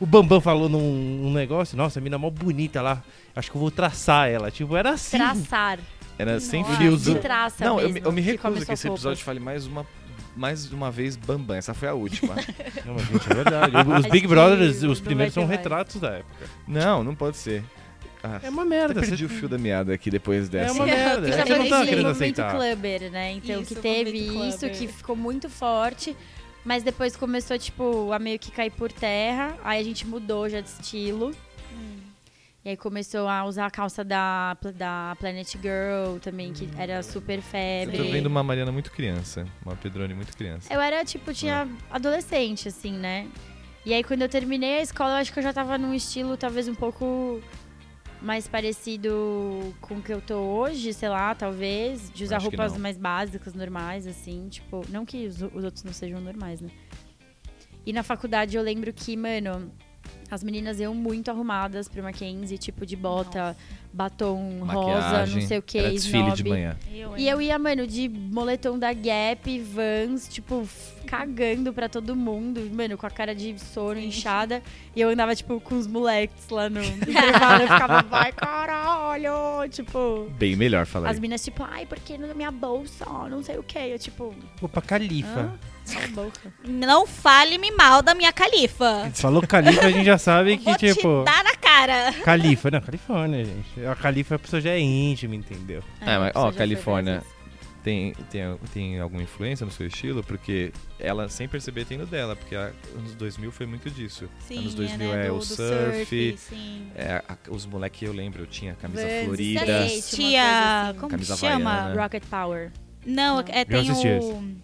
O 0.00 0.06
Bambam 0.06 0.40
falou 0.40 0.68
num, 0.68 1.20
num 1.24 1.32
negócio, 1.32 1.76
nossa, 1.76 1.98
a 1.98 2.02
mina 2.02 2.16
mó 2.16 2.30
bonita 2.30 2.80
lá, 2.80 3.02
acho 3.34 3.50
que 3.50 3.56
eu 3.56 3.60
vou 3.60 3.70
traçar 3.70 4.28
ela. 4.30 4.50
Tipo, 4.50 4.76
era 4.76 4.90
assim. 4.90 5.18
Traçar. 5.18 5.78
Era 6.18 6.40
sem 6.40 6.62
Nossa, 6.62 6.76
fio. 6.76 6.96
de 6.96 7.14
traça 7.14 7.64
Não, 7.64 7.78
eu 7.78 7.86
me, 7.86 7.94
mesmo, 7.94 8.08
eu 8.08 8.12
me 8.12 8.20
que 8.20 8.30
recuso 8.32 8.54
come 8.54 8.66
que 8.66 8.72
esse 8.72 8.88
episódio 8.88 9.24
fale 9.24 9.38
mais 9.38 9.66
uma, 9.66 9.86
mais 10.38 10.72
uma 10.72 10.90
vez 10.90 11.16
Bambam. 11.16 11.56
Essa 11.56 11.74
foi 11.74 11.88
a 11.88 11.94
última. 11.94 12.34
Não, 12.86 12.94
mas, 12.94 13.04
gente, 13.06 13.30
é 13.30 13.34
verdade. 13.34 13.72
Os 14.00 14.06
Big 14.06 14.26
Brothers, 14.26 14.82
os 14.82 15.00
primeiros 15.00 15.34
são 15.34 15.44
retratos 15.46 16.00
da 16.00 16.10
época. 16.18 16.46
não, 16.66 17.02
não 17.04 17.14
pode 17.14 17.36
ser. 17.36 17.62
Ah, 18.22 18.40
É 18.42 18.48
uma 18.50 18.64
merda. 18.64 19.00
perdi 19.00 19.16
você- 19.16 19.24
o 19.24 19.28
fio 19.28 19.48
da 19.48 19.58
meada 19.58 19.92
aqui 19.92 20.10
depois 20.10 20.48
dessa. 20.48 20.70
É 20.70 20.72
uma 20.72 20.88
É, 20.88 20.96
merda. 20.96 21.26
que 21.30 21.32
É 21.32 21.54
eu 21.54 21.58
não 21.58 21.64
esse 21.78 21.86
querendo 21.88 22.08
aceitar. 22.08 22.54
clubber, 22.54 23.10
né? 23.10 23.32
Então, 23.32 23.60
Isso, 23.62 23.74
que 23.74 23.80
teve 23.80 24.18
isso, 24.18 24.58
clubber. 24.58 24.70
que 24.78 24.88
ficou 24.88 25.14
muito 25.16 25.48
forte. 25.48 26.16
Mas 26.64 26.82
depois 26.82 27.16
começou, 27.16 27.56
tipo, 27.58 28.12
a 28.12 28.18
meio 28.18 28.38
que 28.38 28.50
cair 28.50 28.70
por 28.70 28.90
terra. 28.92 29.56
Aí 29.64 29.80
a 29.80 29.84
gente 29.84 30.06
mudou 30.06 30.48
já 30.48 30.60
de 30.60 30.68
estilo. 30.68 31.30
E 32.68 32.72
aí 32.72 32.76
começou 32.76 33.26
a 33.26 33.46
usar 33.46 33.64
a 33.64 33.70
calça 33.70 34.04
da, 34.04 34.54
da 34.74 35.16
Planet 35.18 35.50
Girl 35.52 36.18
também, 36.20 36.52
que 36.52 36.68
era 36.76 37.02
super 37.02 37.38
Eu 37.38 37.42
febre. 37.42 37.96
tô 37.96 38.04
vendo 38.04 38.26
uma 38.26 38.42
Mariana 38.42 38.70
muito 38.70 38.92
criança. 38.92 39.46
Uma 39.64 39.74
Pedrone 39.74 40.12
muito 40.12 40.36
criança. 40.36 40.70
Eu 40.70 40.78
era, 40.78 41.02
tipo, 41.02 41.32
tinha 41.32 41.66
adolescente, 41.90 42.68
assim, 42.68 42.92
né? 42.92 43.26
E 43.86 43.94
aí, 43.94 44.04
quando 44.04 44.20
eu 44.20 44.28
terminei 44.28 44.80
a 44.80 44.82
escola, 44.82 45.12
eu 45.12 45.16
acho 45.16 45.32
que 45.32 45.38
eu 45.38 45.42
já 45.42 45.50
tava 45.50 45.78
num 45.78 45.94
estilo 45.94 46.36
talvez 46.36 46.68
um 46.68 46.74
pouco 46.74 47.40
mais 48.20 48.46
parecido 48.46 49.74
com 49.80 49.94
o 49.94 50.02
que 50.02 50.12
eu 50.12 50.20
tô 50.20 50.36
hoje, 50.36 50.92
sei 50.92 51.08
lá, 51.08 51.34
talvez. 51.34 52.10
De 52.12 52.22
usar 52.22 52.36
Acho 52.36 52.50
roupas 52.50 52.76
mais 52.76 52.98
básicas, 52.98 53.54
normais, 53.54 54.06
assim. 54.06 54.46
Tipo, 54.50 54.84
não 54.90 55.06
que 55.06 55.26
os, 55.26 55.40
os 55.40 55.64
outros 55.64 55.84
não 55.84 55.94
sejam 55.94 56.20
normais, 56.20 56.60
né? 56.60 56.68
E 57.86 57.94
na 57.94 58.02
faculdade 58.02 58.58
eu 58.58 58.62
lembro 58.62 58.92
que, 58.92 59.16
mano, 59.16 59.72
as 60.30 60.42
meninas 60.44 60.78
iam 60.80 60.94
muito 60.94 61.30
arrumadas 61.30 61.88
pro 61.88 62.02
Mackenzie, 62.02 62.58
tipo, 62.58 62.84
de 62.84 62.94
bota, 62.96 63.56
batom 63.92 64.58
rosa, 64.60 64.74
Maquiagem. 65.00 65.34
não 65.40 65.48
sei 65.48 65.58
o 65.58 65.62
que, 65.62 65.78
Era 65.78 65.90
desfile 65.90 66.32
de 66.32 66.44
manhã. 66.44 66.76
Eu, 66.92 67.16
e 67.16 67.28
eu 67.28 67.40
ia, 67.40 67.58
mano, 67.58 67.86
de 67.86 68.08
moletom 68.08 68.78
da 68.78 68.92
Gap, 68.92 69.58
Vans, 69.60 70.28
tipo, 70.28 70.68
cagando 71.06 71.72
pra 71.72 71.88
todo 71.88 72.14
mundo, 72.14 72.60
mano, 72.72 72.98
com 72.98 73.06
a 73.06 73.10
cara 73.10 73.34
de 73.34 73.58
sono 73.58 73.98
inchada. 73.98 74.62
E 74.94 75.00
eu 75.00 75.08
andava, 75.08 75.34
tipo, 75.34 75.58
com 75.60 75.76
os 75.78 75.86
moleques 75.86 76.48
lá 76.50 76.68
no 76.68 76.82
intervalo. 76.84 77.62
Eu 77.62 77.68
ficava, 77.68 78.02
vai 78.02 78.32
caralho! 78.32 79.68
Tipo, 79.70 80.28
Bem 80.38 80.54
melhor 80.56 80.84
falar. 80.86 81.10
as 81.10 81.18
meninas, 81.18 81.42
tipo, 81.42 81.62
ai, 81.62 81.86
por 81.86 81.98
que 81.98 82.18
na 82.18 82.34
minha 82.34 82.50
bolsa? 82.50 83.04
Não 83.30 83.42
sei 83.42 83.56
o 83.58 83.62
que. 83.62 83.78
Eu, 83.78 83.98
tipo, 83.98 84.34
Opa, 84.60 84.82
Califa. 84.82 85.40
hã? 85.40 85.52
Não 86.64 87.06
fale-me 87.06 87.70
mal 87.70 88.02
da 88.02 88.14
minha 88.14 88.32
califa. 88.32 89.10
Falou 89.14 89.42
Califa, 89.46 89.86
a 89.86 89.90
gente 89.90 90.04
já 90.04 90.18
sabe 90.18 90.56
que, 90.58 90.64
Vou 90.64 90.76
tipo. 90.76 91.20
te 91.20 91.24
dar 91.24 91.44
na 91.44 91.54
cara. 91.56 92.12
Califa, 92.24 92.70
não, 92.70 92.80
Califórnia, 92.80 93.44
gente. 93.44 93.86
A 93.86 93.94
Califa 93.94 94.34
a 94.34 94.38
pessoa 94.38 94.60
já 94.60 94.70
é 94.70 94.80
íntima, 94.80 95.34
entendeu? 95.34 95.82
É, 96.00 96.18
mas, 96.18 96.28
a 96.28 96.32
pessoa 96.32 96.48
ó, 96.48 96.52
Califórnia. 96.52 97.22
Tem, 97.82 98.12
tem, 98.28 98.42
tem 98.74 99.00
alguma 99.00 99.22
influência 99.22 99.64
no 99.64 99.70
seu 99.72 99.86
estilo? 99.86 100.22
Porque 100.22 100.72
ela, 100.98 101.28
sem 101.28 101.48
perceber, 101.48 101.84
tem 101.86 101.96
no 101.96 102.04
dela. 102.06 102.34
Porque 102.36 102.54
a, 102.54 102.72
anos 102.96 103.14
2000 103.14 103.50
foi 103.52 103.64
muito 103.66 103.88
disso. 103.88 104.28
Sim, 104.46 104.58
anos 104.58 104.74
2000 104.74 105.08
né, 105.08 105.24
é 105.24 105.28
do- 105.28 105.34
o 105.36 105.38
do 105.38 105.44
surf. 105.44 106.36
sim. 106.36 106.88
É, 106.94 107.22
a- 107.26 107.36
os 107.48 107.64
moleques, 107.64 108.02
eu 108.02 108.12
lembro, 108.12 108.42
eu 108.42 108.46
tinha 108.46 108.74
camisa 108.74 109.02
Vans, 109.06 109.24
florida. 109.24 109.60
Skate. 109.86 110.16
coisa 110.16 110.86
assim. 110.88 110.98
Como 110.98 111.10
Camisa 111.10 111.34
que 111.34 111.40
chama? 111.40 111.70
havaiana. 111.72 112.02
Rocket 112.02 112.22
Power. 112.26 112.72
Não, 113.06 113.36
Não. 113.36 113.44
é, 113.48 113.64
tem 113.64 113.90
o. 113.90 114.58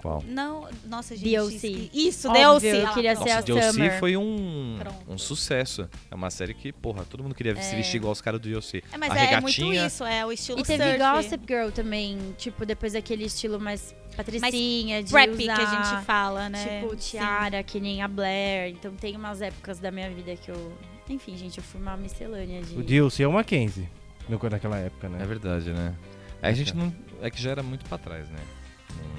Qual? 0.00 0.24
Não, 0.26 0.66
nossa, 0.86 1.14
gente. 1.14 1.28
DLC. 1.28 1.90
Isso, 1.92 2.28
Óbvio, 2.28 2.60
DLC. 2.72 2.82
eu 2.88 2.94
queria 2.94 3.16
ser 3.16 3.30
a 3.30 3.34
Nossa, 3.34 3.42
DLC 3.46 3.72
Summer. 3.72 3.98
foi 3.98 4.16
um, 4.16 4.76
Pronto. 4.78 4.96
um 5.08 5.18
sucesso. 5.18 5.88
É 6.10 6.14
uma 6.14 6.30
série 6.30 6.54
que, 6.54 6.72
porra, 6.72 7.04
todo 7.04 7.22
mundo 7.22 7.34
queria 7.34 7.54
se 7.60 7.76
vestir 7.76 7.96
igual 7.98 8.12
os 8.12 8.20
caras 8.20 8.40
do 8.40 8.48
DLC. 8.48 8.82
É, 8.92 8.96
mas 8.96 9.10
a 9.12 9.18
é, 9.18 9.32
é 9.34 9.40
muito 9.40 9.56
regatinha, 9.56 9.86
isso, 9.86 10.04
é 10.04 10.24
o 10.24 10.32
estilo 10.32 10.60
E 10.60 10.62
teve 10.62 10.82
surf. 10.82 10.98
Gossip 10.98 11.44
Girl 11.46 11.70
também, 11.70 12.18
tipo, 12.38 12.64
depois 12.64 12.94
daquele 12.94 13.24
estilo 13.24 13.60
mais 13.60 13.94
patricinha, 14.16 15.02
de 15.02 15.12
Preppy 15.12 15.42
usar, 15.42 15.54
que 15.54 15.62
a 15.62 15.66
gente 15.92 16.04
fala, 16.04 16.48
né? 16.48 16.80
tipo, 16.80 16.90
Sim. 16.92 17.18
tiara, 17.18 17.62
que 17.62 17.78
nem 17.78 18.02
a 18.02 18.08
Blair. 18.08 18.70
Então 18.70 18.94
tem 18.94 19.16
umas 19.16 19.42
épocas 19.42 19.78
da 19.78 19.90
minha 19.90 20.08
vida 20.10 20.34
que 20.36 20.50
eu... 20.50 20.72
Enfim, 21.08 21.36
gente, 21.36 21.58
eu 21.58 21.64
fui 21.64 21.80
uma 21.80 21.96
miscelânea 21.96 22.62
de... 22.62 22.76
O 22.76 22.82
DLC 22.82 23.22
é 23.24 23.28
o 23.28 23.32
Mackenzie. 23.32 23.88
Naquela 24.28 24.78
época, 24.78 25.08
né? 25.08 25.18
É 25.22 25.26
verdade, 25.26 25.70
né? 25.70 25.94
Aí 26.40 26.52
a 26.52 26.54
gente 26.54 26.74
não. 26.74 26.94
É 27.20 27.28
que 27.30 27.42
já 27.42 27.50
era 27.50 27.62
muito 27.62 27.84
pra 27.84 27.98
trás, 27.98 28.28
né? 28.30 28.38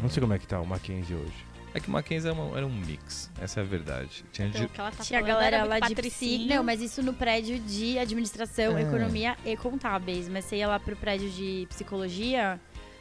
Não 0.01 0.09
sei 0.09 0.21
como 0.21 0.33
é 0.33 0.39
que 0.39 0.47
tá 0.47 0.59
o 0.59 0.65
Mackenzie 0.65 1.15
hoje. 1.15 1.51
É 1.73 1.79
que 1.79 1.87
o 1.87 1.91
Mackenzie 1.91 2.29
era, 2.29 2.37
uma- 2.39 2.57
era 2.57 2.65
um 2.67 2.69
mix. 2.73 3.31
Essa 3.39 3.61
é 3.61 3.63
a 3.63 3.65
verdade. 3.65 4.25
Tinha 4.33 4.47
Então, 4.49 4.61
de- 4.61 4.67
o 4.67 4.69
que 4.69 4.79
ela 4.81 4.91
tá 4.91 5.03
Tinha 5.03 5.19
a 5.19 5.21
galera 5.21 5.57
era 5.57 5.65
lá 5.65 5.79
de 5.79 5.95
psi... 5.95 6.45
Não, 6.49 6.63
mas 6.63 6.81
isso 6.81 7.01
no 7.01 7.13
prédio 7.13 7.57
de 7.59 7.97
administração, 7.97 8.77
É. 8.77 8.81
economia 8.81 9.37
e 9.45 9.55
contábeis. 9.55 10.27
Mas 10.27 10.45
você 10.45 10.57
ia 10.57 10.67
lá 10.67 10.79
pro 10.79 10.95
prédio 10.97 11.29
de 11.29 11.65
psicologia, 11.69 12.59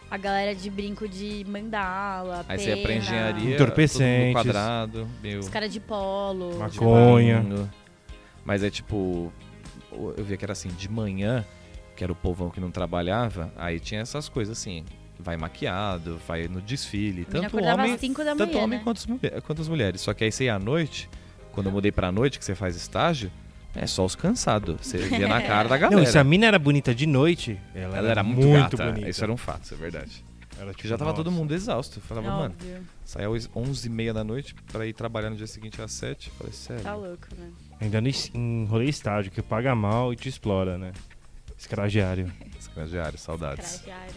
a 0.08 0.16
galera 0.16 0.54
de 0.54 0.70
brinco 0.70 1.08
de 1.08 1.44
mandala, 1.48 2.44
Aí 2.48 2.58
você 2.58 2.68
ia 2.70 2.76
pra 2.76 2.86
pena, 2.88 2.98
engenharia, 3.00 3.54
Entorpecentes. 3.54 4.32
quadrado, 4.34 5.08
meio 5.20 5.40
Os 5.40 5.48
caras 5.48 5.72
de 5.72 5.80
polo. 5.80 6.56
Maconha. 6.58 7.40
Maconha. 7.42 7.70
Mas 8.44 8.62
é 8.62 8.70
tipo, 8.70 9.32
eu 10.16 10.24
via 10.24 10.36
que 10.36 10.44
era 10.44 10.52
assim, 10.52 10.68
de 10.68 10.88
manhã, 10.88 11.44
que 11.96 12.04
era 12.04 12.12
o 12.12 12.16
povão 12.16 12.50
que 12.50 12.60
não 12.60 12.70
trabalhava, 12.70 13.52
aí 13.56 13.80
tinha 13.80 14.00
essas 14.00 14.28
coisas 14.28 14.56
assim, 14.56 14.84
vai 15.22 15.37
maquiado, 15.37 16.20
vai 16.26 16.48
no 16.48 16.61
desfile, 16.61 17.26
A 17.28 17.33
tanto 17.33 17.56
homem, 17.62 17.92
às 17.94 18.00
5 18.00 18.24
da 18.24 18.35
tanto 18.37 18.52
manhã, 18.54 18.64
homem 18.64 18.78
né? 18.78 18.85
quanto, 18.85 19.09
mulher- 19.11 19.42
quanto 19.42 19.62
as 19.62 19.68
mulheres. 19.68 20.00
Só 20.00 20.12
que 20.14 20.24
aí 20.24 20.33
você 20.33 20.44
ia 20.44 20.54
à 20.54 20.59
noite, 20.59 21.09
Quando 21.52 21.66
eu 21.66 21.72
mudei 21.72 21.90
pra 21.90 22.12
noite, 22.12 22.38
que 22.38 22.44
você 22.44 22.54
faz 22.54 22.76
estágio, 22.76 23.30
é 23.74 23.85
só 23.87 24.04
os 24.04 24.14
cansados. 24.14 24.76
Você 24.87 24.98
via 24.98 25.26
na 25.26 25.42
cara 25.42 25.68
da 25.68 25.76
galera. 25.78 26.00
Não, 26.00 26.06
se 26.11 26.16
a 26.16 26.22
mina 26.22 26.46
era 26.46 26.59
bonita 26.61 26.94
de 26.94 27.06
noite, 27.06 27.59
ela, 27.74 27.98
Ela 27.98 28.09
era 28.11 28.22
muito, 28.22 28.76
gata. 28.76 28.92
bonita. 28.92 29.09
Isso 29.09 29.22
era 29.24 29.33
um 29.33 29.37
fato, 29.37 29.64
isso 29.64 29.74
é 29.74 29.76
verdade. 29.76 30.24
Era, 30.56 30.66
Porque 30.72 30.87
já 30.87 30.96
tava 30.98 31.12
todo 31.14 31.26
nossa. 31.30 31.38
mundo 31.38 31.52
exausto. 31.54 31.98
Eu 31.98 32.02
falava, 32.02 32.28
mano, 32.30 32.54
Óbvio. 32.56 32.83
saia 33.04 33.28
às 33.28 33.48
11h30 33.48 34.12
da 34.12 34.22
noite 34.22 34.54
pra 34.70 34.87
ir 34.87 34.92
trabalhar 34.92 35.30
no 35.30 35.37
dia 35.37 35.46
seguinte 35.48 35.80
às 35.83 35.90
7 35.92 36.30
Falei, 36.38 36.52
sério. 36.52 36.83
Tá 36.85 36.94
louco, 36.94 37.26
né? 37.37 37.50
Ainda 37.80 38.00
no 38.00 38.66
rolê 38.66 38.85
estágio, 38.85 39.33
que 39.33 39.40
paga 39.42 39.74
mal 39.74 40.12
e 40.12 40.16
te 40.16 40.28
explora, 40.28 40.78
né? 40.78 40.92
Escragiário. 41.59 42.30
Estagiário, 42.59 43.18
saudades. 43.18 43.74
Estagiário. 43.76 44.14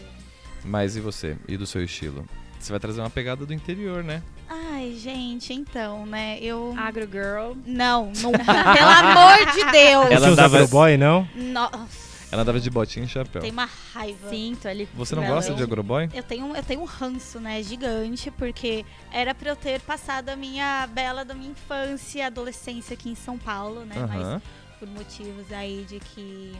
Mas 0.64 0.96
e 0.96 1.00
você? 1.00 1.36
E 1.46 1.56
do 1.56 1.66
seu 1.66 1.84
estilo? 1.84 2.24
Você 2.58 2.70
vai 2.72 2.80
trazer 2.80 3.00
uma 3.00 3.10
pegada 3.10 3.44
do 3.44 3.52
interior, 3.52 4.02
né? 4.02 4.22
Ai, 4.48 4.94
gente, 4.98 5.52
então, 5.52 6.06
né? 6.06 6.38
Eu. 6.40 6.74
Agro 6.78 7.06
Girl. 7.10 7.52
Não, 7.66 8.06
nunca. 8.22 8.38
Pelo 8.74 8.90
amor 8.90 9.52
de 9.52 9.70
Deus. 9.70 10.06
Ela 10.06 10.20
Você 10.20 10.26
usa 10.28 10.36
dava- 10.36 10.56
agroboy, 10.58 10.96
não? 10.96 11.28
Nossa, 11.34 12.26
Ela 12.32 12.42
andava 12.42 12.58
de 12.58 12.70
botinha 12.70 13.04
e 13.04 13.08
chapéu. 13.08 13.42
tem 13.42 13.50
uma 13.50 13.68
raiva. 13.92 14.30
Cinto 14.30 14.66
ali. 14.66 14.88
Você 14.94 15.14
não 15.14 15.26
gosta 15.26 15.52
de 15.54 15.62
agroboy? 15.62 16.08
Eu 16.14 16.22
tenho, 16.22 16.56
eu 16.56 16.62
tenho 16.62 16.80
um 16.80 16.84
ranço, 16.86 17.38
né, 17.38 17.62
gigante, 17.62 18.30
porque 18.30 18.84
era 19.12 19.34
pra 19.34 19.50
eu 19.50 19.56
ter 19.56 19.80
passado 19.80 20.30
a 20.30 20.36
minha 20.36 20.86
bela 20.92 21.22
da 21.24 21.34
minha 21.34 21.50
infância 21.50 22.18
e 22.20 22.22
adolescência 22.22 22.94
aqui 22.94 23.10
em 23.10 23.14
São 23.14 23.36
Paulo, 23.38 23.84
né? 23.84 23.94
Mas 24.08 24.42
por 24.78 24.88
motivos 24.88 25.52
aí 25.52 25.84
de 25.88 26.00
que 26.00 26.52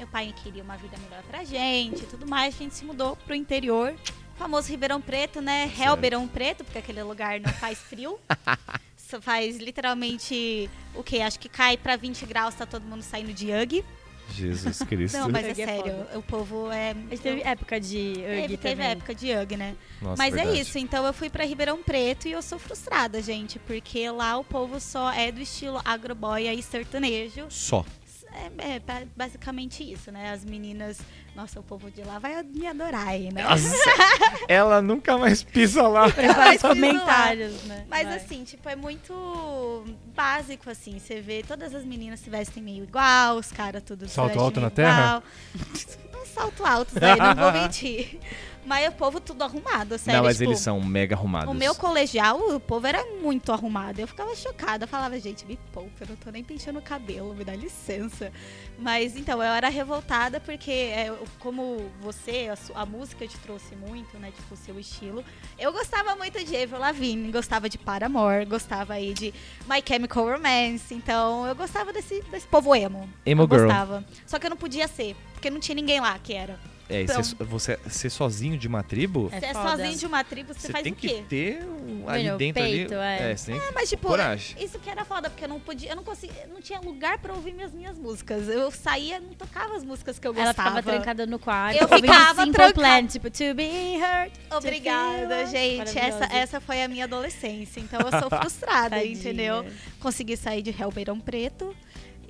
meu 0.00 0.08
pai 0.08 0.34
queria 0.42 0.62
uma 0.62 0.78
vida 0.78 0.96
melhor 0.96 1.22
pra 1.24 1.44
gente 1.44 2.02
e 2.02 2.06
tudo 2.06 2.26
mais, 2.26 2.54
a 2.54 2.58
gente 2.58 2.74
se 2.74 2.84
mudou 2.86 3.16
pro 3.16 3.34
interior. 3.34 3.94
Famoso 4.34 4.70
Ribeirão 4.70 4.98
Preto, 4.98 5.42
né? 5.42 5.70
Ribeirão 5.74 6.26
Preto, 6.26 6.64
porque 6.64 6.78
aquele 6.78 7.02
lugar 7.02 7.38
não 7.38 7.52
faz 7.52 7.78
frio. 7.78 8.18
Só 8.96 9.20
faz 9.20 9.58
literalmente 9.58 10.70
o 10.94 11.02
quê? 11.02 11.20
Acho 11.20 11.38
que 11.38 11.50
cai 11.50 11.76
pra 11.76 11.96
20 11.96 12.24
graus, 12.24 12.54
tá 12.54 12.64
todo 12.64 12.82
mundo 12.84 13.02
saindo 13.02 13.34
de 13.34 13.52
Ugg. 13.52 13.84
Jesus 14.30 14.78
Cristo. 14.78 15.18
Não, 15.18 15.28
mas 15.28 15.44
é 15.44 15.50
é 15.50 15.54
sério, 15.54 15.94
o 16.14 16.22
povo 16.22 16.70
é. 16.70 16.92
A 16.92 16.94
gente 16.94 17.20
teve 17.20 17.42
época 17.42 17.80
de 17.80 18.12
Ugg 18.12 18.42
Teve, 18.42 18.56
teve 18.56 18.82
época 18.82 19.14
de 19.14 19.32
Ugg, 19.34 19.56
né? 19.56 19.76
Nossa, 20.00 20.22
Mas 20.22 20.32
verdade. 20.32 20.56
é 20.56 20.60
isso, 20.62 20.78
então 20.78 21.04
eu 21.04 21.12
fui 21.12 21.28
pra 21.28 21.44
Ribeirão 21.44 21.82
Preto 21.82 22.26
e 22.26 22.32
eu 22.32 22.40
sou 22.40 22.58
frustrada, 22.58 23.20
gente, 23.20 23.58
porque 23.58 24.08
lá 24.10 24.38
o 24.38 24.44
povo 24.44 24.80
só 24.80 25.12
é 25.12 25.30
do 25.30 25.40
estilo 25.40 25.82
agroboy 25.84 26.48
e 26.48 26.62
sertanejo. 26.62 27.46
Só. 27.50 27.84
É, 28.32 28.74
é 28.76 28.78
ba- 28.80 29.02
basicamente 29.16 29.82
isso, 29.82 30.10
né? 30.12 30.30
As 30.32 30.44
meninas, 30.44 30.98
nossa, 31.34 31.58
o 31.58 31.62
povo 31.62 31.90
de 31.90 32.02
lá 32.02 32.18
vai 32.18 32.42
me 32.42 32.66
adorar 32.66 33.08
aí, 33.08 33.32
né? 33.32 33.42
Nossa, 33.42 33.74
ela 34.48 34.80
nunca 34.80 35.18
mais 35.18 35.42
pisa 35.42 35.86
lá. 35.88 36.10
Prepara 36.10 36.38
Mas 36.38 36.54
os 36.56 36.60
fiz 36.62 36.62
comentários, 36.62 37.62
né? 37.64 37.84
Mas 37.88 38.06
Vai. 38.06 38.16
assim, 38.16 38.44
tipo, 38.44 38.68
é 38.68 38.76
muito 38.76 39.84
básico, 40.14 40.70
assim. 40.70 40.98
Você 40.98 41.20
vê 41.20 41.42
todas 41.46 41.74
as 41.74 41.84
meninas 41.84 42.20
se 42.20 42.30
vestem 42.30 42.62
meio 42.62 42.84
igual, 42.84 43.36
os 43.36 43.50
caras 43.50 43.82
tudo 43.82 44.08
Salto 44.08 44.38
alto 44.38 44.60
na 44.60 44.70
terra? 44.70 45.22
igual. 45.54 45.90
Uns 46.22 46.28
salto 46.28 46.66
altos 46.66 46.96
aí, 47.02 47.18
não 47.18 47.34
vou 47.34 47.52
mentir. 47.62 48.20
Mas 48.66 48.88
o 48.88 48.92
povo 48.92 49.18
tudo 49.20 49.42
arrumado, 49.42 49.98
sério. 49.98 50.18
não, 50.20 50.24
mas 50.26 50.36
tipo, 50.36 50.50
eles 50.50 50.60
são 50.60 50.80
mega 50.82 51.14
arrumados. 51.16 51.48
O 51.50 51.54
meu 51.54 51.74
colegial, 51.74 52.38
o 52.54 52.60
povo 52.60 52.86
era 52.86 53.02
muito 53.22 53.50
arrumado. 53.52 53.98
Eu 53.98 54.06
ficava 54.06 54.34
chocada. 54.36 54.84
Eu 54.84 54.88
falava, 54.88 55.18
gente, 55.18 55.46
me 55.46 55.58
poupa, 55.72 55.90
eu 56.04 56.08
não 56.08 56.16
tô 56.16 56.30
nem 56.30 56.44
penteando 56.44 56.78
o 56.78 56.82
cabelo, 56.82 57.34
me 57.34 57.42
dá 57.42 57.54
licença. 57.56 58.30
Mas 58.78 59.16
então, 59.16 59.38
eu 59.42 59.50
era 59.52 59.68
revoltada 59.68 60.40
porque, 60.40 60.70
é, 60.70 61.12
como 61.38 61.90
você, 62.00 62.48
a, 62.52 62.56
su- 62.56 62.72
a 62.74 62.84
música 62.84 63.26
te 63.26 63.36
trouxe 63.38 63.74
muito, 63.74 64.18
né? 64.18 64.30
Tipo, 64.30 64.54
o 64.54 64.56
seu 64.56 64.78
estilo. 64.78 65.24
Eu 65.58 65.72
gostava 65.72 66.14
muito 66.14 66.42
de 66.44 66.54
Avril 66.56 66.78
Lavigne, 66.78 67.32
gostava 67.32 67.68
de 67.68 67.78
Paramore, 67.78 68.44
gostava 68.44 68.94
aí 68.94 69.14
de 69.14 69.32
My 69.68 69.82
Chemical 69.86 70.30
Romance. 70.32 70.94
Então, 70.94 71.46
eu 71.46 71.54
gostava 71.54 71.92
desse, 71.92 72.22
desse 72.30 72.46
povo 72.46 72.74
emo. 72.74 73.08
Emo 73.24 73.42
eu 73.44 73.48
girl. 73.48 73.62
gostava. 73.64 74.04
Só 74.26 74.38
que 74.38 74.46
eu 74.46 74.50
não 74.50 74.56
podia 74.56 74.86
ser, 74.86 75.16
porque 75.32 75.48
não 75.50 75.58
tinha 75.60 75.74
ninguém 75.74 75.98
lá 76.00 76.18
que 76.18 76.34
era. 76.34 76.58
É, 76.90 77.02
Então- 77.02 77.22
ser, 77.22 77.36
você 77.44 77.78
ser 77.88 78.10
sozinho 78.10 78.58
de 78.58 78.66
uma 78.68 78.82
tribo, 78.82 79.28
É 79.32 79.40
Você 79.40 79.46
é 79.46 79.54
foda. 79.54 79.68
sozinho 79.70 79.96
de 79.98 80.06
uma 80.06 80.24
tribo, 80.24 80.52
você, 80.52 80.60
você 80.66 80.72
faz 80.72 80.82
tem 80.84 80.92
o 80.92 80.96
que 80.96 81.08
quê? 81.08 81.24
ter 81.28 81.64
um, 81.64 82.08
ali 82.08 82.30
dentro 82.36 82.62
peito, 82.62 82.94
ali. 82.94 83.22
é. 83.22 83.36
você 83.36 83.52
tem 83.52 83.60
que 83.60 83.74
Mas, 83.74 83.88
tipo, 83.88 84.08
coragem. 84.08 84.56
isso 84.62 84.78
que 84.78 84.90
era 84.90 85.04
foda, 85.04 85.30
porque 85.30 85.44
eu 85.44 85.48
não 85.48 85.60
podia, 85.60 85.90
eu 85.90 85.96
não 85.96 86.02
conseguia, 86.04 86.46
não 86.52 86.60
tinha 86.60 86.80
lugar 86.80 87.18
pra 87.18 87.32
ouvir 87.32 87.52
minhas 87.54 87.72
minhas 87.72 87.96
músicas. 87.96 88.48
Eu 88.48 88.70
saía, 88.70 89.20
não 89.20 89.34
tocava 89.34 89.76
as 89.76 89.84
músicas 89.84 90.18
que 90.18 90.26
eu 90.26 90.34
Ela 90.34 90.46
gostava. 90.46 90.68
ficava 90.78 90.82
trancada 90.96 91.26
no 91.26 91.38
quarto. 91.38 91.76
Eu 91.80 91.88
ficava 91.88 92.46
trancada. 92.46 92.74
Plan, 92.74 93.06
tipo, 93.06 93.30
to 93.30 93.54
be 93.54 93.96
hurt. 93.98 94.32
Obrigada, 94.56 95.46
gente. 95.46 95.98
Essa, 95.98 96.24
essa 96.32 96.60
foi 96.60 96.82
a 96.82 96.88
minha 96.88 97.04
adolescência. 97.04 97.80
Então 97.80 98.00
eu 98.00 98.20
sou 98.20 98.28
frustrada, 98.40 99.04
entendeu? 99.04 99.64
Consegui 100.00 100.36
sair 100.36 100.62
de 100.62 100.70
Ribeirão 100.70 101.18
Preto. 101.20 101.74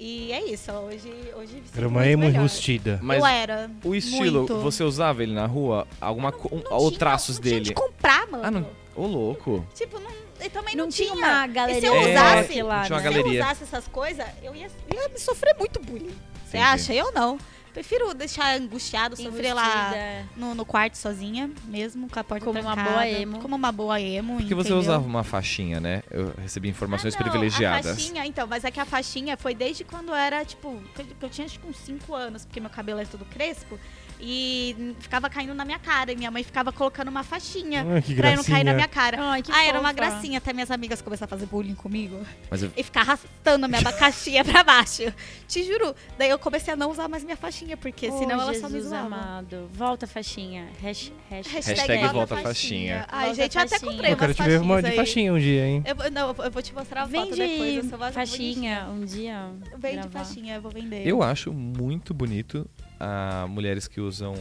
E 0.02 0.32
é 0.32 0.42
isso. 0.50 0.72
Hoje, 0.72 1.12
hoje 1.36 1.62
Era 1.76 1.86
uma 1.86 2.06
emo 2.06 2.24
enrustida. 2.24 2.98
Mas 3.02 3.18
eu 3.18 3.26
era. 3.26 3.70
o 3.84 3.94
estilo, 3.94 4.38
muito. 4.40 4.58
você 4.60 4.82
usava 4.82 5.22
ele 5.22 5.34
na 5.34 5.44
rua? 5.44 5.86
Alguma 6.00 6.32
co- 6.32 6.48
Não 6.56 6.62
ou 6.78 6.88
tinha- 6.88 6.98
traços 6.98 7.36
não 7.36 7.42
tinha 7.42 7.54
dele? 7.56 7.64
de 7.66 7.74
comprar, 7.74 8.26
mano. 8.28 8.42
Ah, 8.44 8.50
não. 8.50 8.66
Ô, 8.96 9.06
louco. 9.06 9.66
Tipo, 9.74 10.00
não, 10.00 10.10
eu 10.40 10.50
também 10.50 10.74
Não, 10.74 10.84
não, 10.84 10.90
tinha 10.90 11.12
uma 11.12 11.44
E 11.44 11.48
galeria 11.48 11.80
se 11.82 11.86
eu 11.86 11.94
É, 11.94 12.10
usasse, 12.12 12.62
lá, 12.62 12.84
tinha 12.86 12.98
uma 12.98 13.02
né? 13.02 13.12
se 13.12 13.18
eu 13.18 13.26
usasse 13.42 13.62
essas 13.64 13.88
coisas, 13.88 14.26
eu 14.42 14.54
ia, 14.54 14.70
ia 14.94 15.08
me 15.10 15.18
sofrer 15.18 15.54
muito 15.58 15.78
bullying. 15.80 16.16
Você 16.46 16.56
acha? 16.56 16.94
Eu 16.94 17.12
não. 17.12 17.38
Prefiro 17.72 18.12
deixar 18.14 18.56
angustiado, 18.58 19.16
sofrer 19.16 19.54
lá 19.54 19.64
Enrustida. 19.64 20.28
no, 20.36 20.54
no 20.54 20.64
quarto 20.64 20.96
sozinha, 20.96 21.50
mesmo, 21.66 22.08
com 22.08 22.18
a 22.18 22.24
porta 22.24 22.44
Como 22.44 22.58
uma 22.60 22.72
trancada. 22.74 22.90
boa 22.90 23.08
emo. 23.08 23.38
Como 23.40 23.54
uma 23.56 23.70
boa 23.72 24.00
emo, 24.00 24.36
Porque 24.38 24.54
você 24.54 24.70
entendeu? 24.70 24.78
usava 24.78 25.04
uma 25.06 25.22
faixinha, 25.22 25.78
né? 25.80 26.02
Eu 26.10 26.32
recebi 26.42 26.68
informações 26.68 27.14
Ah, 27.14 27.18
não, 27.20 27.26
A 27.26 27.30
privilegiadas. 27.30 27.86
faixinha, 27.96 28.26
então, 28.26 28.46
mas 28.46 28.64
é 28.64 28.70
que 28.70 28.80
a 28.80 28.84
faixinha 28.84 29.36
foi 29.36 29.54
desde 29.54 29.84
quando 29.84 30.12
era, 30.12 30.44
tipo, 30.44 30.82
que 30.94 31.02
eu, 31.02 31.06
que 31.06 31.24
eu 31.26 31.30
tinha 31.30 31.46
acho 31.46 31.60
que 31.60 31.66
uns 31.68 31.76
5 31.78 32.14
anos, 32.14 32.44
porque 32.44 32.58
meu 32.60 32.70
cabelo 32.70 33.00
é 33.00 33.04
todo 33.04 33.24
crespo. 33.26 33.78
E 34.22 34.94
ficava 35.00 35.28
caindo 35.30 35.54
na 35.54 35.64
minha 35.64 35.78
cara. 35.78 36.12
E 36.12 36.16
minha 36.16 36.30
mãe 36.30 36.42
ficava 36.42 36.70
colocando 36.72 37.08
uma 37.08 37.22
faixinha 37.24 37.86
Ai, 37.88 38.02
que 38.02 38.14
pra 38.14 38.30
eu 38.32 38.36
não 38.36 38.44
cair 38.44 38.64
na 38.64 38.74
minha 38.74 38.88
cara. 38.88 39.16
Ai, 39.20 39.42
que 39.42 39.50
ah, 39.52 39.64
era 39.64 39.80
uma 39.80 39.90
fofa. 39.90 39.94
gracinha 39.94 40.38
até 40.38 40.52
minhas 40.52 40.70
amigas 40.70 41.00
começaram 41.00 41.26
a 41.26 41.28
fazer 41.36 41.46
bullying 41.46 41.74
comigo. 41.74 42.18
Mas 42.50 42.62
eu- 42.62 42.70
E 42.76 42.82
ficar 42.82 43.00
arrastando 43.00 43.64
a 43.64 43.68
minha 43.68 43.80
abacaxinha 43.80 44.44
pra 44.44 44.62
baixo. 44.62 45.02
Te 45.48 45.62
juro. 45.64 45.94
Daí 46.18 46.28
eu 46.30 46.38
comecei 46.38 46.72
a 46.74 46.76
não 46.76 46.90
usar 46.90 47.08
mais 47.08 47.24
minha 47.24 47.36
faixinha, 47.36 47.76
porque 47.76 48.08
Oh, 48.10 48.18
senão 48.18 48.40
ela 48.40 48.54
só 48.54 48.68
me 48.68 48.74
Jesus 48.74 48.88
zoava. 48.90 49.06
amado. 49.06 49.68
Volta, 49.72 50.06
faixinha. 50.06 50.66
Hash, 50.82 51.12
hash, 51.30 51.46
Hashtag 51.46 52.08
volta 52.08 52.36
faixinha. 52.36 53.06
Ai, 53.08 53.26
Volta 53.28 53.42
gente, 53.42 53.56
eu 53.56 53.62
até 53.62 53.70
faixinha. 53.70 53.92
comprei 53.92 54.12
Eu 54.12 54.16
quero 54.16 54.30
umas 54.30 54.36
te 54.36 54.42
ver 54.42 54.60
uma 54.60 54.76
de 54.82 54.82
faixinhas 54.82 54.90
aí. 54.90 54.96
faixinha 54.96 55.32
um 55.34 55.38
dia, 55.38 55.66
hein? 55.66 55.82
Eu, 55.86 55.96
vou- 55.96 56.10
não, 56.10 56.28
eu 56.28 56.34
vou- 56.34 56.44
eu 56.44 56.50
vou 56.50 56.62
te 56.62 56.74
mostrar 56.74 57.02
a 57.02 57.08
foto 57.08 57.30
depois. 57.30 57.38
Vende 57.38 57.76
Eu 57.76 57.84
sou 57.98 58.12
faixinha 58.12 58.86
um 58.90 59.04
dia. 59.04 59.48
Vende 59.78 59.96
gravar. 59.96 60.10
faixinha, 60.24 60.54
eu 60.56 60.62
vou 60.62 60.70
vender. 60.70 61.06
Eu 61.06 61.22
acho 61.22 61.52
muito 61.52 62.12
bonito 62.12 62.68
a 63.00 63.46
mulheres 63.48 63.88
que 63.88 64.00
usam 64.00 64.34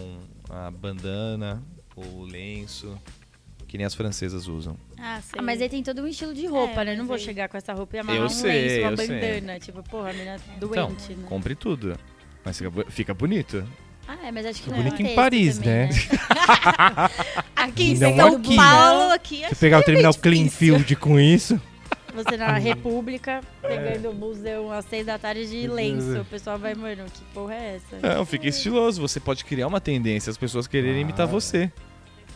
a 0.50 0.70
bandana 0.70 1.64
ou 1.96 2.24
lenço, 2.24 2.96
que 3.68 3.78
nem 3.78 3.86
as 3.86 3.96
francesas 3.96 4.48
usam. 4.48 4.76
Ah, 4.98 5.20
sei. 5.22 5.40
Ah, 5.40 5.42
mas 5.42 5.62
aí 5.62 5.70
tem 5.70 5.82
todo 5.82 6.02
um 6.02 6.08
estilo 6.08 6.34
de 6.34 6.46
roupa, 6.46 6.82
É, 6.82 6.86
né? 6.86 6.92
Não 6.92 7.00
mas 7.00 7.08
vou 7.08 7.18
chegar 7.18 7.48
com 7.48 7.56
essa 7.58 7.74
roupa 7.74 7.96
e 7.96 8.00
amarrar 8.00 8.20
Eu 8.22 8.26
um 8.26 8.30
sei, 8.30 8.52
lenço, 8.68 8.82
uma 8.82 8.92
eu 8.92 8.98
sei. 8.98 9.08
bandana. 9.08 9.60
Tipo, 9.60 9.84
porra, 9.84 10.10
a 10.10 10.14
menina 10.14 10.36
Então, 10.58 10.70
doente, 10.90 11.14
né? 11.14 11.26
compre 11.28 11.56
tudo. 11.56 11.98
Mas 12.44 12.58
fica, 12.58 12.72
fica 12.92 13.14
bonito. 13.14 13.64
Ah, 14.08 14.18
é, 14.28 14.32
mas 14.32 14.46
acho 14.46 14.56
que 14.62 14.64
Fica 14.64 14.72
não 14.72 14.80
é 14.80 14.84
bonito 14.84 15.02
em 15.02 15.06
texto 15.06 15.16
Paris, 15.16 15.58
também, 15.60 15.72
né? 15.72 15.90
Aqui 17.56 17.84
em 17.92 17.98
Não 18.00 18.16
São 18.16 18.36
aqui. 18.38 18.56
Paulo, 18.56 19.12
aqui 19.12 19.44
é 19.44 19.50
Se 19.50 19.56
pegar 19.56 19.80
o 19.80 19.84
terminal 19.84 20.10
extremamente 20.12 20.50
Cleanfield 20.58 20.96
com 20.96 21.20
isso. 21.20 21.62
Você 22.14 22.38
na 22.38 22.58
República, 22.58 23.42
pegando 23.62 24.10
o 24.10 24.14
museu 24.14 24.72
às 24.72 24.86
seis 24.86 25.06
da 25.06 25.18
tarde 25.20 25.48
de 25.50 25.68
lenço. 25.68 26.22
O 26.22 26.26
pessoal 26.26 26.58
vai, 26.58 26.74
mano, 26.76 27.06
que 27.06 27.24
porra 27.34 27.54
é 27.56 27.76
essa? 27.76 28.16
Não, 28.16 28.26
fica 28.26 28.48
estiloso. 28.48 29.02
Você 29.02 29.20
pode 29.20 29.46
criar 29.46 29.68
uma 29.68 29.80
tendência, 29.80 30.30
as 30.30 30.38
pessoas 30.38 30.68
quererem 30.68 31.02
imitar 31.02 31.28
Ah. 31.28 31.32
você. 31.32 31.72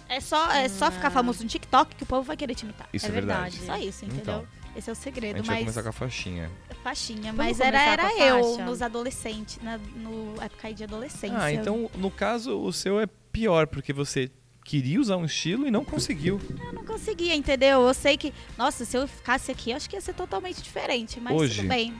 É 0.09 0.19
só, 0.19 0.51
é 0.51 0.67
só 0.69 0.91
ficar 0.91 1.07
Ah. 1.07 1.11
famoso 1.11 1.41
no 1.43 1.49
TikTok 1.49 1.95
que 1.95 2.03
o 2.03 2.05
povo 2.05 2.21
vai 2.23 2.37
querer 2.37 2.53
te 2.55 2.63
imitar. 2.63 2.87
Isso 2.93 3.05
é, 3.05 3.09
É 3.09 3.11
verdade. 3.11 3.57
verdade. 3.57 3.81
Só 3.81 3.87
isso, 3.87 4.05
entendeu? 4.05 4.21
Então. 4.21 4.63
Esse 4.75 4.89
é 4.89 4.91
o 4.91 4.93
A 4.93 4.95
segredo, 4.95 5.37
gente 5.37 5.45
vai 5.45 5.55
mas 5.57 5.63
começar 5.65 5.83
com 5.83 5.89
a 5.89 5.91
faixinha. 5.91 6.49
faixinha, 6.83 7.31
Vamos 7.31 7.37
mas 7.37 7.59
era, 7.59 7.79
era 7.79 8.07
a 8.07 8.17
eu 8.19 8.57
nos 8.65 8.81
adolescentes, 8.81 9.59
na, 9.61 9.77
no 9.77 10.33
época 10.41 10.67
aí 10.67 10.73
de 10.73 10.83
adolescência. 10.83 11.37
Ah, 11.39 11.53
então 11.53 11.89
no 11.95 12.09
caso 12.09 12.59
o 12.59 12.73
seu 12.73 12.99
é 12.99 13.05
pior, 13.31 13.67
porque 13.67 13.93
você 13.93 14.31
queria 14.63 14.99
usar 14.99 15.17
um 15.17 15.25
estilo 15.25 15.67
e 15.67 15.71
não 15.71 15.83
conseguiu. 15.83 16.39
Eu 16.65 16.73
não 16.73 16.85
conseguia, 16.85 17.35
entendeu? 17.35 17.81
Eu 17.81 17.93
sei 17.93 18.17
que, 18.17 18.33
nossa, 18.57 18.85
se 18.85 18.97
eu 18.97 19.07
ficasse 19.07 19.51
aqui, 19.51 19.71
eu 19.71 19.77
acho 19.77 19.89
que 19.89 19.95
ia 19.95 20.01
ser 20.01 20.13
totalmente 20.13 20.61
diferente, 20.61 21.19
mas 21.19 21.35
Hoje? 21.35 21.55
tudo 21.57 21.67
bem. 21.67 21.93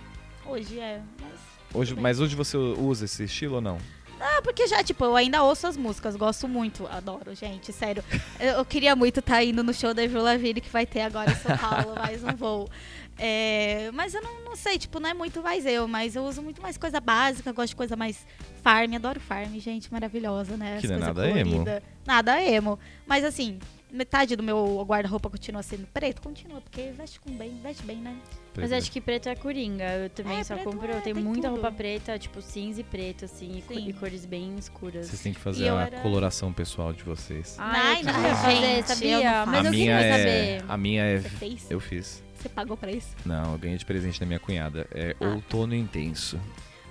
Hoje 0.45 0.79
é, 0.79 1.01
mas 1.21 1.53
Hoje, 1.73 1.95
mas 1.95 2.19
hoje 2.19 2.35
você 2.35 2.55
usa 2.55 3.05
esse 3.05 3.23
estilo 3.23 3.55
ou 3.55 3.61
não? 3.61 3.79
Ah, 4.19 4.41
porque 4.43 4.67
já, 4.67 4.83
tipo, 4.83 5.03
eu 5.03 5.15
ainda 5.15 5.43
ouço 5.43 5.65
as 5.65 5.75
músicas, 5.75 6.15
gosto 6.15 6.47
muito, 6.47 6.87
adoro, 6.87 7.33
gente, 7.35 7.73
sério. 7.73 8.03
Eu, 8.39 8.57
eu 8.57 8.65
queria 8.65 8.95
muito 8.95 9.19
estar 9.19 9.43
indo 9.43 9.63
no 9.63 9.73
show 9.73 9.93
da 9.93 10.03
Avril 10.03 10.21
Lavigne 10.21 10.61
que 10.61 10.69
vai 10.69 10.85
ter 10.85 11.01
agora 11.01 11.31
em 11.31 11.35
São 11.35 11.57
Paulo, 11.57 11.95
mas 11.99 12.21
não 12.21 12.35
vou. 12.35 12.69
É, 13.17 13.91
mas 13.93 14.13
eu 14.13 14.21
não, 14.21 14.43
não 14.43 14.55
sei, 14.55 14.77
tipo, 14.79 14.99
não 14.99 15.09
é 15.09 15.13
muito 15.13 15.41
mais 15.41 15.65
eu, 15.65 15.87
mas 15.87 16.15
eu 16.15 16.23
uso 16.23 16.41
muito 16.41 16.61
mais 16.61 16.77
coisa 16.77 16.99
básica, 16.99 17.51
gosto 17.51 17.69
de 17.69 17.75
coisa 17.75 17.95
mais 17.95 18.25
farm, 18.63 18.93
adoro 18.95 19.19
farm, 19.19 19.53
gente, 19.59 19.91
maravilhosa, 19.91 20.57
né? 20.57 20.75
As 20.75 20.81
Que 20.81 20.87
não 20.87 20.95
é 20.95 20.99
nada 20.99 21.29
emo. 21.29 21.51
colorida. 21.51 21.83
Nada 22.05 22.41
emo. 22.41 22.79
Mas 23.05 23.23
assim, 23.23 23.59
metade 23.93 24.35
do 24.35 24.43
meu 24.43 24.83
guarda-roupa 24.87 25.29
continua 25.29 25.61
sendo 25.63 25.85
preto, 25.93 26.21
continua, 26.21 26.59
porque 26.61 26.91
veste 26.97 27.19
com 27.19 27.31
bem, 27.31 27.57
veste 27.61 27.83
bem, 27.83 27.97
né? 27.97 28.15
Mas 28.57 28.71
acho 28.71 28.91
que 28.91 28.99
preto 29.01 29.29
é 29.29 29.35
coringa. 29.35 29.83
Eu 29.85 30.09
também 30.09 30.39
É, 30.39 30.43
só 30.43 30.55
compro. 30.57 30.91
é, 30.91 30.97
eu 30.97 31.01
tenho 31.01 31.15
muita 31.17 31.47
tudo. 31.49 31.61
roupa 31.61 31.71
preta, 31.71 32.17
tipo 32.19 32.41
cinza 32.41 32.81
e 32.81 32.83
preto, 32.83 33.25
assim, 33.25 33.57
e, 33.57 33.61
co- 33.61 33.73
e 33.73 33.93
cores 33.93 34.25
bem 34.25 34.55
escuras. 34.57 35.07
Vocês 35.07 35.21
têm 35.21 35.33
que 35.33 35.39
fazer 35.39 35.69
a 35.69 35.81
era- 35.85 35.99
coloração 36.01 36.51
pessoal 36.53 36.91
de 36.93 37.03
vocês. 37.03 37.55
Ah, 37.59 37.71
Ai, 37.75 38.01
eu 38.01 38.05
não, 38.05 38.13
fazer, 38.13 38.55
gente, 38.55 38.87
sabia? 38.87 39.45
não 39.45 39.51
Mas 39.51 39.65
a 39.65 39.67
eu 39.67 39.71
minha 39.71 39.97
queria 39.97 40.15
é, 40.15 40.17
saber. 40.59 40.65
a 40.71 40.77
minha 40.77 41.03
é, 41.03 41.17
Você 41.19 41.29
fez? 41.29 41.71
eu 41.71 41.79
fiz. 41.79 42.23
Você 42.37 42.49
pagou 42.49 42.75
pra 42.77 42.91
isso? 42.91 43.09
Não, 43.25 43.53
eu 43.53 43.57
ganhei 43.57 43.77
de 43.77 43.85
presente 43.85 44.19
da 44.19 44.25
minha 44.25 44.39
cunhada. 44.39 44.85
É 44.91 45.15
Ah. 45.19 45.29
outono 45.29 45.73
intenso. 45.73 46.39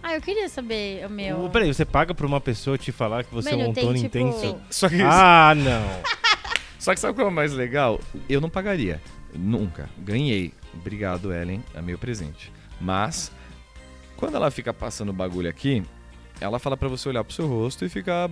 Ah, 0.02 0.14
eu 0.16 0.20
queria 0.20 0.48
saber 0.48 1.06
o 1.06 1.10
meu. 1.10 1.48
Peraí, 1.50 1.72
você 1.72 1.84
paga 1.84 2.12
pra 2.12 2.26
uma 2.26 2.40
pessoa 2.40 2.76
te 2.76 2.90
falar 2.90 3.22
que 3.22 3.32
você 3.32 3.50
é 3.50 3.56
Mano, 3.56 3.70
um 3.70 3.72
tem, 3.72 3.84
outono 3.84 4.02
tipo- 4.02 4.18
intenso? 4.18 4.60
Só 4.68 4.88
que, 4.88 5.00
Ah, 5.00 5.54
não. 5.54 5.82
só 6.83 6.92
que 6.92 6.99
sabe 6.99 7.14
qual 7.14 7.29
é 7.29 7.31
o 7.31 7.33
mais 7.33 7.53
legal? 7.53 8.01
Eu 8.29 8.40
não 8.40 8.51
pagaria. 8.51 9.01
Nunca. 9.33 9.88
Ganhei. 9.99 10.53
Obrigado, 10.75 11.33
Ellen. 11.33 11.62
É 11.77 11.81
meu 11.81 11.97
presente. 11.97 12.53
Mas, 12.81 13.31
quando 14.16 14.35
ela 14.35 14.51
fica 14.51 14.75
passando 14.75 15.11
o 15.11 15.12
bagulho 15.12 15.49
aqui, 15.49 15.85
ela 16.40 16.59
fala 16.59 16.77
pra 16.77 16.88
você 16.88 17.09
olhar 17.09 17.23
pro 17.23 17.33
seu 17.33 17.47
rosto 17.47 17.85
e 17.85 17.88
ficar 17.88 18.29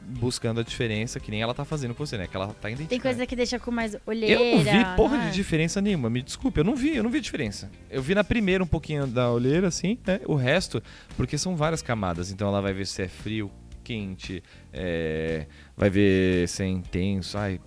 buscando 0.00 0.60
a 0.60 0.62
diferença, 0.62 1.20
que 1.20 1.30
nem 1.30 1.42
ela 1.42 1.52
tá 1.52 1.62
fazendo 1.62 1.94
com 1.94 2.06
você, 2.06 2.16
né? 2.16 2.26
Que 2.26 2.34
ela 2.34 2.46
tá 2.48 2.70
identificando. 2.70 2.88
Tem 2.88 3.00
coisa 3.00 3.26
que 3.26 3.36
deixa 3.36 3.58
com 3.58 3.70
mais 3.70 3.94
olheira. 4.06 4.42
Eu 4.42 4.56
não 4.56 4.64
vi 4.64 4.96
porra 4.96 5.18
não 5.18 5.24
é? 5.24 5.28
de 5.28 5.34
diferença 5.34 5.82
nenhuma, 5.82 6.08
me 6.08 6.22
desculpe, 6.22 6.58
eu 6.58 6.64
não 6.64 6.74
vi, 6.74 6.96
eu 6.96 7.02
não 7.02 7.10
vi 7.10 7.20
diferença. 7.20 7.70
Eu 7.90 8.00
vi 8.00 8.14
na 8.14 8.24
primeira 8.24 8.64
um 8.64 8.66
pouquinho 8.66 9.06
da 9.06 9.30
olheira, 9.30 9.68
assim, 9.68 9.98
né? 10.06 10.20
O 10.24 10.34
resto, 10.34 10.82
porque 11.18 11.36
são 11.36 11.54
várias 11.54 11.82
camadas, 11.82 12.32
então 12.32 12.48
ela 12.48 12.62
vai 12.62 12.72
ver 12.72 12.86
se 12.86 13.02
é 13.02 13.08
frio, 13.08 13.52
quente, 13.84 14.42
é, 14.72 15.46
vai 15.76 15.90
ver 15.90 16.48
se 16.48 16.62
é 16.62 16.66
intenso. 16.66 17.36
Ai, 17.36 17.60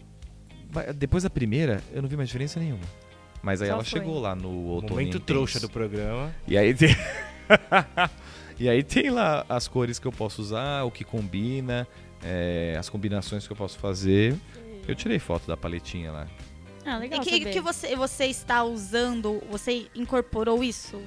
depois 0.95 1.23
da 1.23 1.29
primeira, 1.29 1.81
eu 1.91 2.01
não 2.01 2.09
vi 2.09 2.15
mais 2.17 2.29
diferença 2.29 2.59
nenhuma. 2.59 2.83
Mas 3.41 3.62
aí 3.62 3.67
Só 3.67 3.73
ela 3.75 3.83
foi. 3.83 3.99
chegou 3.99 4.19
lá 4.19 4.36
no 4.36 4.49
outono 4.67 4.93
Momento 4.93 5.09
intenso. 5.17 5.25
trouxa 5.25 5.59
do 5.59 5.69
programa. 5.69 6.33
E 6.47 6.57
aí 6.57 6.73
tem... 6.73 6.89
e 8.59 8.69
aí 8.69 8.83
tem 8.83 9.09
lá 9.09 9.45
as 9.49 9.67
cores 9.67 9.99
que 9.99 10.05
eu 10.07 10.12
posso 10.12 10.41
usar, 10.41 10.83
o 10.83 10.91
que 10.91 11.03
combina, 11.03 11.88
é, 12.23 12.75
as 12.79 12.89
combinações 12.89 13.45
que 13.45 13.51
eu 13.51 13.57
posso 13.57 13.77
fazer. 13.79 14.36
Eu 14.88 14.95
tirei 14.95 15.19
foto 15.19 15.47
da 15.47 15.57
paletinha 15.57 16.12
lá. 16.12 16.27
Ah, 16.86 16.97
E 16.97 16.99
legal 16.99 17.19
que, 17.21 17.29
saber. 17.39 17.51
que 17.51 17.62
você, 17.62 17.95
você 17.95 18.25
está 18.25 18.63
usando, 18.63 19.41
você 19.49 19.88
incorporou 19.95 20.63
isso 20.63 21.01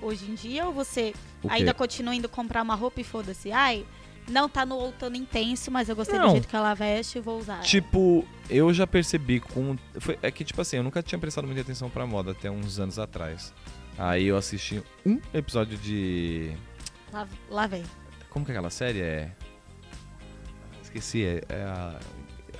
hoje 0.00 0.30
em 0.30 0.34
dia 0.34 0.66
ou 0.66 0.72
você 0.72 1.14
ainda 1.48 1.72
continua 1.72 2.14
indo 2.14 2.28
comprar 2.28 2.62
uma 2.62 2.74
roupa 2.74 3.00
e 3.00 3.04
foda-se? 3.04 3.50
Ai, 3.52 3.86
não 4.28 4.48
tá 4.48 4.64
no 4.64 4.76
outono 4.76 5.16
intenso, 5.16 5.70
mas 5.70 5.88
eu 5.88 5.96
gostei 5.96 6.18
Não. 6.18 6.26
do 6.28 6.30
jeito 6.32 6.48
que 6.48 6.56
ela 6.56 6.74
veste 6.74 7.18
e 7.18 7.20
vou 7.20 7.38
usar. 7.38 7.60
Tipo, 7.60 8.26
eu 8.48 8.72
já 8.72 8.86
percebi 8.86 9.40
com. 9.40 9.76
Foi, 9.98 10.18
é 10.22 10.30
que, 10.30 10.44
tipo 10.44 10.60
assim, 10.60 10.76
eu 10.76 10.82
nunca 10.82 11.02
tinha 11.02 11.18
prestado 11.18 11.46
muita 11.46 11.60
atenção 11.62 11.90
pra 11.90 12.06
moda 12.06 12.30
até 12.32 12.50
uns 12.50 12.78
anos 12.78 12.98
atrás. 12.98 13.52
Aí 13.98 14.26
eu 14.26 14.36
assisti 14.36 14.82
um 15.04 15.20
episódio 15.34 15.76
de. 15.78 16.52
Lá, 17.12 17.28
lá 17.50 17.66
vem. 17.66 17.82
Como 18.30 18.44
que 18.44 18.50
é 18.50 18.54
aquela 18.54 18.70
série? 18.70 19.00
É. 19.00 19.30
Esqueci, 20.82 21.24
é. 21.24 21.42
é 21.48 21.62
a. 21.62 21.98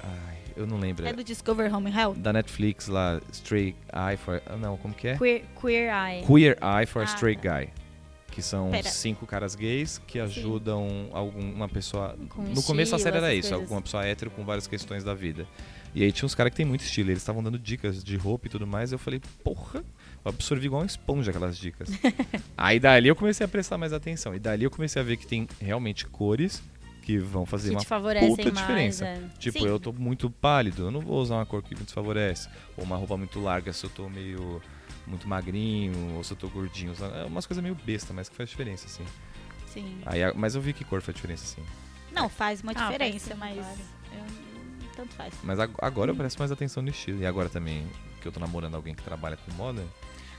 Ai, 0.02 0.38
eu 0.56 0.66
não 0.66 0.78
lembro. 0.78 1.06
É 1.06 1.12
do 1.12 1.22
Discover 1.24 1.74
Home 1.74 1.90
Health? 1.90 2.16
Da 2.16 2.32
Netflix 2.32 2.88
lá, 2.88 3.20
Straight 3.32 3.76
Eye 3.92 4.16
for. 4.16 4.42
Não, 4.58 4.76
como 4.76 4.92
que 4.92 5.08
é? 5.08 5.16
Queer, 5.16 5.44
queer 5.60 5.90
Eye. 5.92 6.26
Queer 6.26 6.58
Eye 6.60 6.86
for 6.86 7.00
a 7.00 7.04
Ah, 7.04 7.14
Straight 7.14 7.40
tá. 7.40 7.60
Guy. 7.60 7.70
Que 8.32 8.42
são 8.42 8.70
Pera. 8.70 8.88
cinco 8.88 9.26
caras 9.26 9.54
gays 9.54 10.00
que 10.06 10.18
ajudam 10.18 11.08
algum, 11.12 11.52
uma 11.52 11.68
pessoa. 11.68 12.16
Com 12.30 12.42
no 12.42 12.62
começo 12.62 12.94
a 12.94 12.96
estilo, 12.96 12.98
série 13.00 13.16
era 13.18 13.32
isso, 13.34 13.50
coisas. 13.50 13.62
alguma 13.62 13.82
pessoa 13.82 14.04
hétero 14.04 14.30
com 14.30 14.44
várias 14.44 14.66
questões 14.66 15.04
da 15.04 15.14
vida. 15.14 15.46
E 15.94 16.02
aí 16.02 16.10
tinha 16.10 16.24
uns 16.24 16.34
caras 16.34 16.50
que 16.50 16.56
tem 16.56 16.64
muito 16.64 16.80
estilo, 16.80 17.10
eles 17.10 17.22
estavam 17.22 17.42
dando 17.42 17.58
dicas 17.58 18.02
de 18.02 18.16
roupa 18.16 18.46
e 18.46 18.50
tudo 18.50 18.66
mais. 18.66 18.90
Eu 18.90 18.98
falei, 18.98 19.20
porra, 19.44 19.80
eu 20.24 20.28
absorvi 20.30 20.64
igual 20.66 20.80
uma 20.80 20.86
esponja 20.86 21.30
aquelas 21.30 21.58
dicas. 21.58 21.90
aí 22.56 22.80
dali 22.80 23.08
eu 23.08 23.14
comecei 23.14 23.44
a 23.44 23.48
prestar 23.48 23.76
mais 23.76 23.92
atenção. 23.92 24.34
E 24.34 24.38
dali 24.38 24.64
eu 24.64 24.70
comecei 24.70 25.00
a 25.02 25.04
ver 25.04 25.18
que 25.18 25.26
tem 25.26 25.46
realmente 25.60 26.06
cores 26.06 26.62
que 27.02 27.18
vão 27.18 27.44
fazer 27.44 27.70
Que 27.70 27.74
uma 27.74 27.84
puta 27.84 28.44
mais. 28.44 28.54
diferença. 28.54 29.04
é. 29.04 29.20
Tipo, 29.38 29.58
Sim. 29.58 29.66
eu 29.66 29.78
tô 29.78 29.92
muito 29.92 30.30
pálido, 30.30 30.84
eu 30.84 30.90
não 30.90 31.00
vou 31.00 31.20
usar 31.20 31.34
uma 31.34 31.44
cor 31.44 31.62
que 31.62 31.74
me 31.74 31.82
desfavorece. 31.82 32.48
Ou 32.78 32.84
uma 32.84 32.96
roupa 32.96 33.16
muito 33.18 33.38
larga 33.40 33.72
se 33.74 33.84
eu 33.84 33.90
tô 33.90 34.08
meio 34.08 34.62
muito 35.06 35.28
magrinho, 35.28 36.14
ou 36.16 36.24
se 36.24 36.32
eu 36.32 36.36
tô 36.36 36.48
gordinho. 36.48 36.94
sabe? 36.94 37.16
É 37.18 37.24
umas 37.24 37.46
coisas 37.46 37.62
meio 37.62 37.74
besta, 37.74 38.12
mas 38.12 38.28
que 38.28 38.36
faz 38.36 38.48
diferença, 38.48 38.86
assim. 38.86 39.04
Sim. 39.66 40.00
Aí, 40.06 40.20
mas 40.34 40.54
eu 40.54 40.60
vi 40.60 40.72
que 40.72 40.84
cor 40.84 41.00
faz 41.00 41.14
diferença, 41.14 41.44
sim. 41.46 41.62
Não, 42.12 42.28
faz 42.28 42.60
uma 42.62 42.72
Ah, 42.74 42.90
diferença, 42.90 43.34
mas. 43.34 43.56
eu- 43.56 44.42
tanto 44.94 45.14
faz. 45.14 45.32
Mas 45.42 45.58
ag- 45.58 45.74
agora 45.80 46.10
eu 46.10 46.14
presto 46.14 46.38
mais 46.38 46.52
atenção 46.52 46.82
no 46.82 46.90
estilo. 46.90 47.20
E 47.22 47.26
agora 47.26 47.48
também, 47.48 47.86
que 48.20 48.28
eu 48.28 48.32
tô 48.32 48.38
namorando 48.38 48.74
alguém 48.74 48.94
que 48.94 49.02
trabalha 49.02 49.36
com 49.38 49.50
moda, 49.54 49.82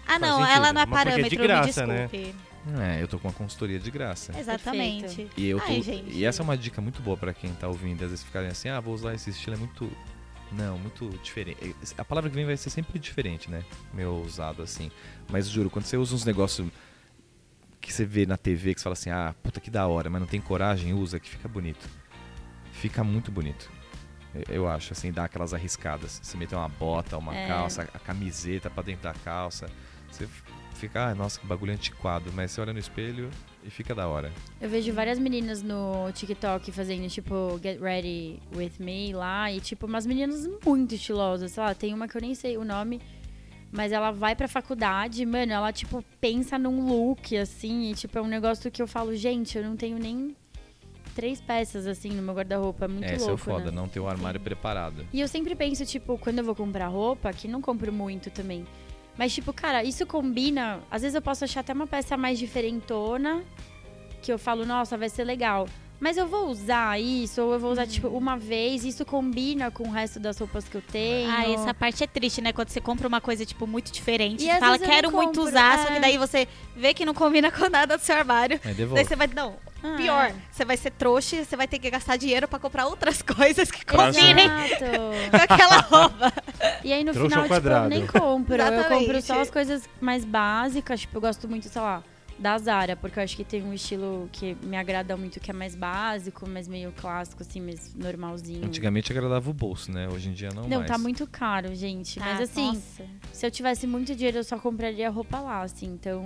Ah, 0.06 0.20
não, 0.20 0.38
sentido, 0.38 0.52
ela 0.56 0.72
não 0.74 0.82
é 0.82 0.84
é 0.84 0.86
de 0.86 0.92
parâmetro, 0.92 1.44
graça, 1.44 1.82
me 1.88 1.94
né? 1.94 2.08
desculpe. 2.12 2.36
é, 2.80 3.02
eu 3.02 3.08
tô 3.08 3.18
com 3.18 3.28
uma 3.28 3.34
consultoria 3.34 3.80
de 3.80 3.90
graça. 3.90 4.38
Exatamente. 4.38 5.28
E, 5.36 5.48
eu 5.48 5.60
tô, 5.60 5.66
Ai, 5.66 5.82
gente. 5.82 6.12
e 6.12 6.24
essa 6.24 6.42
é 6.42 6.44
uma 6.44 6.56
dica 6.58 6.80
muito 6.82 7.02
boa 7.02 7.18
pra 7.18 7.34
quem 7.34 7.52
tá 7.56 7.68
ouvindo. 7.68 8.04
Às 8.04 8.12
vezes 8.12 8.24
ficarem 8.24 8.50
assim, 8.50 8.70
ah, 8.70 8.80
vou 8.80 8.94
usar 8.94 9.14
esse 9.16 9.32
estilo, 9.32 9.56
é 9.56 9.60
muito. 9.60 9.92
Não, 10.56 10.78
muito 10.78 11.10
diferente. 11.24 11.76
A 11.98 12.06
palavra 12.06 12.30
que 12.30 12.36
vem 12.36 12.46
vai 12.46 12.56
ser 12.58 12.70
sempre 12.70 13.00
diferente, 13.00 13.50
né? 13.50 13.64
Meu 13.94 14.22
usado 14.22 14.62
assim. 14.62 14.92
Mas 15.32 15.48
juro, 15.48 15.70
quando 15.70 15.86
você 15.86 15.98
usa 15.98 16.14
uns 16.16 16.26
negócios 16.26 16.68
que 17.82 17.92
você 17.92 18.06
vê 18.06 18.26
na 18.26 18.38
TV, 18.38 18.74
que 18.74 18.80
você 18.80 18.84
fala 18.84 18.94
assim, 18.94 19.10
ah, 19.10 19.36
puta 19.44 19.60
que 19.60 19.70
da 19.70 19.88
hora, 19.88 20.10
mas 20.10 20.22
não 20.22 20.28
tem 20.28 20.40
coragem, 20.40 20.94
usa, 20.94 21.20
que 21.20 21.30
fica 21.30 21.48
bonito. 21.48 21.90
Fica 22.72 23.04
muito 23.04 23.32
bonito. 23.32 23.70
Eu- 24.50 24.68
acho, 24.68 24.94
assim, 24.94 25.12
dá 25.12 25.26
aquelas 25.26 25.54
arriscadas. 25.54 26.20
Você 26.24 26.36
meter 26.38 26.56
uma 26.56 26.68
bota, 26.70 27.18
uma 27.18 27.36
É. 27.36 27.48
calça, 27.48 27.84
a 27.94 28.00
camiseta 28.00 28.70
pra 28.70 28.82
dentro 28.82 29.04
da 29.04 29.14
calça. 29.14 29.68
Você 30.10 30.28
fica, 30.74 31.08
ah, 31.08 31.16
nossa, 31.16 31.40
que 31.40 31.46
bagulho 31.46 31.74
antiquado. 31.74 32.32
Mas 32.34 32.52
você 32.52 32.62
olha 32.62 32.74
no 32.74 32.80
espelho 32.80 33.30
e 33.64 33.70
fica 33.70 33.94
da 33.94 34.08
hora. 34.08 34.32
Eu 34.60 34.70
vejo 34.70 34.92
várias 34.94 35.20
meninas 35.20 35.62
no 35.62 36.12
TikTok 36.12 36.72
fazendo, 36.72 37.08
tipo, 37.10 37.60
Get 37.62 37.80
Ready 37.80 38.40
With 38.56 38.74
Me 38.80 39.14
lá. 39.14 39.52
E, 39.52 39.60
tipo, 39.60 39.86
umas 39.86 40.06
meninas 40.06 40.48
muito 40.66 40.96
estilosas. 40.96 41.52
Sei 41.52 41.64
lá, 41.64 41.74
tem 41.74 41.94
uma 41.94 42.08
que 42.08 42.18
eu 42.18 42.22
nem 42.22 42.36
sei 42.36 42.58
o 42.58 42.64
nome. 42.64 43.02
Mas 43.72 43.92
ela 43.92 44.12
vai 44.12 44.36
pra 44.36 44.48
faculdade, 44.48 45.26
mano, 45.26 45.52
ela, 45.52 45.74
tipo, 45.74 46.06
pensa 46.22 46.60
num 46.60 46.86
look, 46.86 47.36
assim. 47.36 47.90
E, 47.90 47.96
tipo, 47.96 48.16
é 48.18 48.22
um 48.22 48.28
negócio 48.28 48.70
que 48.70 48.82
eu 48.82 48.88
falo, 48.88 49.16
gente, 49.16 49.58
eu 49.58 49.64
não 49.64 49.76
tenho 49.76 49.98
nem 49.98 50.36
três 51.16 51.42
peças, 51.42 51.88
assim, 51.88 52.10
no 52.12 52.22
meu 52.22 52.36
guarda-roupa. 52.36 52.86
É 52.86 52.88
muito 52.88 53.06
é 53.06 53.16
o 53.16 53.20
louco, 53.20 53.38
foda, 53.38 53.66
né? 53.66 53.72
não 53.72 53.88
ter 53.88 54.00
o 54.00 54.08
armário 54.08 54.40
preparado. 54.40 55.06
E 55.12 55.20
eu 55.20 55.28
sempre 55.28 55.56
penso, 55.56 55.86
tipo, 55.86 56.18
quando 56.18 56.40
eu 56.40 56.44
vou 56.44 56.56
comprar 56.56 56.88
roupa, 56.88 57.32
que 57.34 57.48
não 57.48 57.62
compro 57.62 57.92
muito 57.92 58.30
também. 58.30 58.66
Mas, 59.18 59.34
tipo, 59.34 59.54
cara, 59.54 59.84
isso 59.84 60.06
combina. 60.06 60.80
Às 60.90 61.02
vezes 61.02 61.16
eu 61.16 61.22
posso 61.22 61.44
achar 61.44 61.60
até 61.60 61.74
uma 61.74 61.88
peça 61.88 62.18
mais 62.18 62.40
diferentona, 62.40 63.44
que 64.22 64.32
eu 64.32 64.40
falo, 64.40 64.66
nossa, 64.66 64.98
vai 64.98 65.10
ser 65.10 65.24
legal. 65.24 65.68
Mas 66.00 66.18
eu 66.18 66.28
vou 66.28 66.50
usar 66.50 67.00
isso, 67.00 67.42
ou 67.42 67.54
eu 67.54 67.60
vou 67.60 67.72
usar, 67.72 67.88
tipo, 67.88 68.10
uma 68.10 68.36
vez, 68.36 68.84
isso 68.84 69.06
combina 69.06 69.72
com 69.72 69.88
o 69.88 69.92
resto 69.92 70.20
das 70.20 70.38
roupas 70.38 70.68
que 70.68 70.76
eu 70.76 70.82
tenho. 70.82 71.32
Ah, 71.32 71.50
essa 71.50 71.74
parte 71.74 72.04
é 72.04 72.08
triste, 72.08 72.42
né? 72.42 72.52
Quando 72.52 72.70
você 72.70 72.82
compra 72.82 73.08
uma 73.08 73.22
coisa, 73.22 73.46
tipo, 73.46 73.66
muito 73.66 73.90
diferente. 73.92 74.44
E 74.46 74.60
fala, 74.60 74.78
quero 74.78 75.10
muito 75.12 75.40
compro, 75.40 75.44
usar, 75.44 75.80
só 75.80 75.90
é. 75.90 75.94
que 75.94 76.00
daí 76.02 76.18
você 76.18 76.46
vê 76.76 76.94
que 76.94 77.06
não 77.06 77.14
combina 77.14 77.50
com 77.52 77.70
nada 77.70 77.96
do 77.98 78.04
seu 78.04 78.16
armário. 78.16 78.56
Aí 78.58 78.62
Daí 78.66 78.74
devolve. 78.74 79.06
você 79.06 79.16
vai, 79.16 79.28
não, 79.28 79.56
Ah, 79.84 79.96
pior, 79.98 80.26
é. 80.30 80.36
você 80.50 80.64
vai 80.64 80.78
ser 80.78 80.92
trouxa 80.92 81.36
e 81.36 81.46
você 81.46 81.58
vai 81.58 81.68
ter 81.68 81.78
que 81.78 81.90
gastar 81.90 82.16
dinheiro 82.16 82.48
pra 82.48 82.58
comprar 82.58 82.88
outras 82.88 83.22
coisas 83.24 83.70
que 83.70 83.86
combinem 83.86 84.46
Exato. 84.46 84.86
com 85.30 85.54
aquela 85.54 85.78
roupa. 85.82 86.34
E 86.84 86.94
aí 86.94 87.04
no 87.04 87.12
Trouxa 87.12 87.30
final, 87.30 87.44
tipo, 87.44 87.54
eu 87.54 87.62
quadrado. 87.62 87.90
nem 87.90 88.08
compro. 88.08 88.56
eu 88.62 88.72
compro 88.84 88.96
Exatamente. 88.96 89.22
só 89.24 89.42
as 89.42 89.50
coisas 89.50 89.84
mais 90.00 90.24
básicas. 90.24 91.02
Tipo, 91.02 91.18
eu 91.18 91.22
gosto 91.22 91.48
muito, 91.50 91.68
sei 91.68 91.82
lá, 91.82 92.02
da 92.40 92.58
Zara, 92.58 92.96
porque 92.96 93.20
eu 93.20 93.24
acho 93.24 93.36
que 93.36 93.44
tem 93.44 93.62
um 93.62 93.74
estilo 93.74 94.28
que 94.32 94.56
me 94.64 94.76
agrada 94.78 95.16
muito, 95.18 95.40
que 95.40 95.52
é 95.52 95.54
mais 95.54 95.76
básico, 95.76 96.50
mas 96.50 96.68
meio 96.68 96.92
clássico, 96.94 97.44
assim, 97.44 97.62
mais 97.62 97.94
normalzinho. 97.94 98.66
Antigamente 98.66 99.12
agradava 99.12 99.50
o 99.50 99.54
bolso, 99.54 99.92
né? 99.92 100.08
Hoje 100.10 100.30
em 100.30 100.34
dia 100.34 100.50
não, 100.54 100.64
Não, 100.64 100.78
mais. 100.80 100.90
tá 100.90 100.98
muito 100.98 101.28
caro, 101.28 101.76
gente. 101.76 102.20
Mas 102.20 102.38
Tá, 102.38 102.44
assim, 102.44 102.68
nossa. 102.68 103.04
se 103.32 103.46
eu 103.46 103.52
tivesse 103.52 103.86
muito 103.86 104.16
dinheiro, 104.16 104.38
eu 104.38 104.44
só 104.44 104.58
compraria 104.58 105.10
roupa 105.10 105.40
lá, 105.40 105.62
assim. 105.62 105.88
Então. 105.88 106.24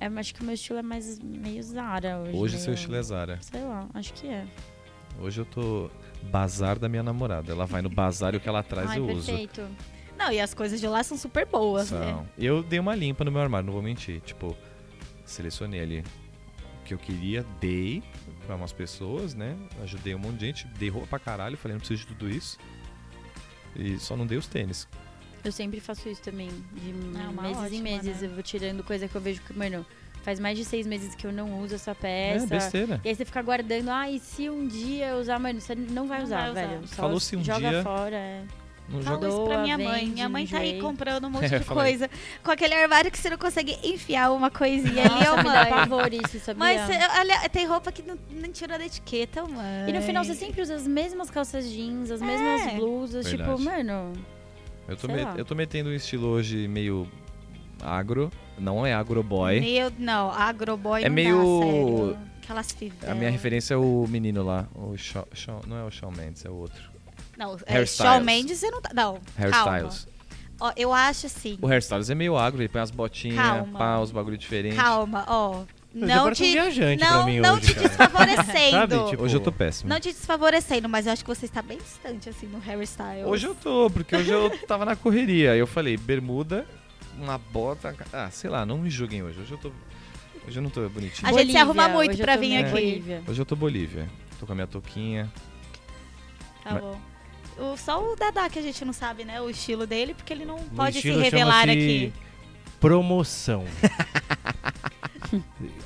É, 0.00 0.06
acho 0.06 0.34
que 0.34 0.42
o 0.42 0.44
meu 0.44 0.54
estilo 0.54 0.78
é 0.78 0.82
mais 0.82 1.18
meio 1.18 1.62
Zara 1.62 2.18
hoje. 2.18 2.36
Hoje 2.36 2.54
meio, 2.54 2.64
seu 2.64 2.74
estilo 2.74 2.96
é 2.96 3.02
Zara. 3.02 3.38
Sei 3.40 3.62
lá, 3.62 3.88
acho 3.94 4.12
que 4.14 4.26
é. 4.26 4.46
Hoje 5.20 5.40
eu 5.40 5.44
tô 5.44 5.90
bazar 6.30 6.78
da 6.78 6.88
minha 6.88 7.02
namorada. 7.02 7.52
Ela 7.52 7.66
vai 7.66 7.82
no 7.82 7.88
bazar 7.88 8.34
e 8.34 8.36
o 8.36 8.40
que 8.40 8.48
ela 8.48 8.62
traz 8.62 8.90
Ai, 8.90 8.98
eu 8.98 9.06
uso. 9.08 9.26
perfeito. 9.26 9.66
Não, 10.16 10.32
e 10.32 10.40
as 10.40 10.52
coisas 10.52 10.80
de 10.80 10.86
lá 10.86 11.02
são 11.02 11.16
super 11.16 11.46
boas, 11.46 11.90
né? 11.90 12.12
São. 12.12 12.28
Eu 12.36 12.62
dei 12.62 12.78
uma 12.78 12.94
limpa 12.94 13.24
no 13.24 13.30
meu 13.30 13.40
armário, 13.40 13.66
não 13.66 13.72
vou 13.72 13.82
mentir. 13.82 14.20
Tipo, 14.20 14.56
selecionei 15.24 15.80
ali 15.80 16.04
o 16.80 16.84
que 16.84 16.94
eu 16.94 16.98
queria, 16.98 17.44
dei 17.60 18.02
pra 18.46 18.56
umas 18.56 18.72
pessoas, 18.72 19.34
né? 19.34 19.56
Ajudei 19.82 20.14
um 20.14 20.18
monte 20.18 20.38
de 20.38 20.46
gente, 20.46 20.66
dei 20.78 20.88
roupa 20.88 21.06
pra 21.06 21.18
caralho, 21.18 21.56
falei, 21.56 21.74
não 21.74 21.80
preciso 21.80 22.02
de 22.02 22.14
tudo 22.14 22.30
isso. 22.30 22.58
E 23.76 23.98
só 23.98 24.16
não 24.16 24.26
dei 24.26 24.38
os 24.38 24.46
tênis. 24.46 24.88
Eu 25.48 25.52
sempre 25.52 25.80
faço 25.80 26.08
isso 26.08 26.20
também. 26.20 26.48
De 26.74 26.90
É 27.18 27.28
uma 27.28 27.42
meses 27.42 27.56
em 27.58 27.64
ótima, 27.64 27.82
meses 27.82 28.20
né? 28.20 28.26
eu 28.28 28.30
vou 28.34 28.42
tirando 28.42 28.84
coisa 28.84 29.08
que 29.08 29.14
eu 29.14 29.20
vejo 29.20 29.40
que, 29.40 29.56
mano, 29.56 29.84
faz 30.22 30.38
mais 30.38 30.58
de 30.58 30.64
seis 30.64 30.86
meses 30.86 31.14
que 31.14 31.26
eu 31.26 31.32
não 31.32 31.60
uso 31.62 31.74
essa 31.76 31.92
É, 31.92 31.94
peça. 31.94 32.46
besteira. 32.46 33.00
e 33.02 33.08
aí 33.08 33.14
você 33.14 33.24
fica 33.24 33.40
guardando, 33.40 33.88
ah, 33.88 34.10
e 34.10 34.18
se 34.18 34.50
um 34.50 34.66
dia 34.68 35.06
eu 35.08 35.20
usar, 35.20 35.38
mano, 35.38 35.58
você 35.60 35.74
não 35.74 36.06
vai 36.06 36.18
Não 36.18 36.26
usar, 36.26 36.40
vai 36.40 36.50
usar. 36.50 36.66
velho. 36.66 36.86
Só 36.88 36.96
Falou-se 36.96 37.34
um 37.36 37.42
joga 37.42 37.68
dia- 37.70 37.82
fora, 37.82 38.14
é. 38.16 38.42
Não 38.90 39.02
Falo 39.02 39.16
joga... 39.16 39.28
isso 39.28 39.44
pra 39.44 39.58
minha 39.62 39.76
mãe. 39.78 40.00
vende, 40.00 40.10
Minha 40.12 40.28
mãe 40.30 40.46
tá 40.46 40.58
aí 40.58 40.80
comprando 40.80 41.26
um 41.26 41.30
monte 41.30 41.44
É, 41.54 41.58
de 41.58 41.64
fala 41.64 41.82
coisa. 41.82 42.10
Com 42.42 42.50
aquele 42.50 42.72
armário 42.74 43.10
que 43.10 43.18
você 43.18 43.28
não 43.28 43.36
consegue 43.36 43.78
enfiar 43.84 44.32
uma 44.32 44.50
coisinha 44.50 45.04
ali, 45.04 45.28
ô 45.28 45.36
me 45.36 45.42
dá 45.44 45.64
mãe. 45.64 45.70
pavor 45.70 46.12
isso, 46.12 46.38
sabia? 46.40 46.58
Mas 46.58 46.80
cê- 46.86 46.98
olha, 47.18 47.48
tem 47.50 47.66
roupa 47.66 47.92
que 47.92 48.02
não, 48.02 48.18
não 48.30 48.50
tira 48.50 48.78
da 48.78 48.86
etiqueta, 48.86 49.44
mãe. 49.44 49.88
E 49.88 49.92
no 49.92 50.00
final 50.02 50.24
você 50.24 50.34
sempre 50.34 50.62
usa 50.62 50.74
as 50.74 50.86
mesmas 50.86 51.28
calças 51.30 51.70
jeans, 51.70 52.10
as 52.10 52.20
mesmas 52.22 52.62
É. 52.66 52.76
blusas, 52.76 53.26
Verdade. 53.26 53.50
tipo, 53.50 53.62
mano... 53.62 54.12
Eu 54.88 54.96
tô, 54.96 55.06
me- 55.08 55.22
eu 55.36 55.44
tô 55.44 55.54
metendo 55.54 55.90
um 55.90 55.92
estilo 55.92 56.26
hoje 56.28 56.66
meio 56.66 57.06
agro. 57.82 58.30
Não 58.58 58.84
é 58.84 58.92
agroboy. 58.94 59.60
Meu, 59.60 59.92
não, 59.98 60.30
agroboy 60.32 61.02
É 61.04 61.08
não 61.08 61.14
meio- 61.14 62.14
dá. 62.14 62.28
Aquelas 62.42 62.72
fivelas. 62.72 63.10
A 63.10 63.14
minha 63.14 63.30
referência 63.30 63.74
é 63.74 63.76
o 63.76 64.06
menino 64.08 64.42
lá. 64.42 64.66
O 64.74 64.96
Shawn, 64.96 65.24
Shawn- 65.34 65.60
não 65.66 65.76
é 65.76 65.84
o 65.84 65.90
Shawn 65.90 66.10
Mendes, 66.10 66.44
é 66.44 66.48
o 66.50 66.54
outro. 66.54 66.82
Não, 67.36 67.56
é. 67.66 67.84
Shawn 67.86 68.20
Mendes 68.24 68.58
você 68.58 68.70
não 68.70 68.80
tá... 68.80 68.90
Não, 68.94 69.18
Hairstyles. 69.38 70.08
Ó, 70.60 70.72
eu 70.76 70.92
acho 70.92 71.26
assim, 71.26 71.56
O 71.62 71.68
Hairstyles 71.68 72.10
é 72.10 72.14
meio 72.16 72.36
agro, 72.36 72.60
ele 72.60 72.68
põe 72.68 72.80
as 72.80 72.90
botinhas, 72.90 73.68
pá, 73.70 73.98
os 74.00 74.10
bagulho 74.10 74.36
diferentes. 74.38 74.76
calma, 74.78 75.24
ó. 75.28 75.62
Não 76.06 76.28
um 76.28 76.32
te, 76.32 76.52
viajante 76.52 77.02
não, 77.02 77.24
mim 77.26 77.40
não 77.40 77.54
hoje, 77.56 77.66
te 77.68 77.74
cara. 77.74 77.88
desfavorecendo. 77.88 78.70
Sabe, 78.70 79.10
tipo- 79.10 79.22
Hoje 79.22 79.36
eu 79.36 79.40
tô 79.40 79.52
péssimo. 79.52 79.88
Não 79.88 79.98
te 80.00 80.12
desfavorecendo, 80.12 80.88
mas 80.88 81.06
eu 81.06 81.12
acho 81.12 81.24
que 81.24 81.28
você 81.28 81.44
está 81.46 81.62
bem 81.62 81.78
distante, 81.78 82.28
assim, 82.28 82.46
no 82.46 82.58
hairstyle. 82.60 83.24
Hoje 83.24 83.46
eu 83.46 83.54
tô, 83.54 83.90
porque 83.90 84.14
hoje 84.16 84.30
eu 84.30 84.50
tava 84.66 84.84
na 84.84 84.94
correria. 84.96 85.52
Aí 85.52 85.58
eu 85.58 85.66
falei, 85.66 85.96
bermuda, 85.96 86.66
uma 87.18 87.38
bota. 87.38 87.94
Ah, 88.12 88.28
sei 88.30 88.48
lá, 88.50 88.64
não 88.64 88.78
me 88.78 88.90
julguem 88.90 89.22
hoje. 89.22 89.40
Hoje 89.40 89.52
eu 89.52 89.58
tô. 89.58 89.70
Hoje 90.46 90.58
eu 90.58 90.62
não 90.62 90.70
tô 90.70 90.88
bonitinho. 90.88 91.28
A 91.28 91.32
gente 91.32 91.52
se 91.52 91.58
arruma 91.58 91.88
muito 91.88 92.16
pra 92.18 92.36
vir 92.36 92.56
aqui. 92.58 92.70
Bolívia. 92.70 93.22
Hoje 93.26 93.40
eu 93.42 93.44
tô 93.46 93.54
Bolívia. 93.56 94.08
Tô 94.40 94.46
com 94.46 94.52
a 94.52 94.54
minha 94.54 94.66
touquinha. 94.66 95.30
Tá 96.64 96.72
Mas- 96.74 96.82
bom. 96.82 97.00
O, 97.58 97.76
só 97.76 98.00
o 98.00 98.14
Dadá 98.14 98.48
que 98.48 98.56
a 98.58 98.62
gente 98.62 98.84
não 98.84 98.92
sabe, 98.92 99.24
né? 99.24 99.40
O 99.40 99.50
estilo 99.50 99.84
dele, 99.84 100.14
porque 100.14 100.32
ele 100.32 100.44
não 100.44 100.54
O 100.56 100.64
pode 100.70 101.00
se 101.02 101.10
revelar 101.10 101.68
aqui. 101.68 102.12
Promoção. 102.78 103.64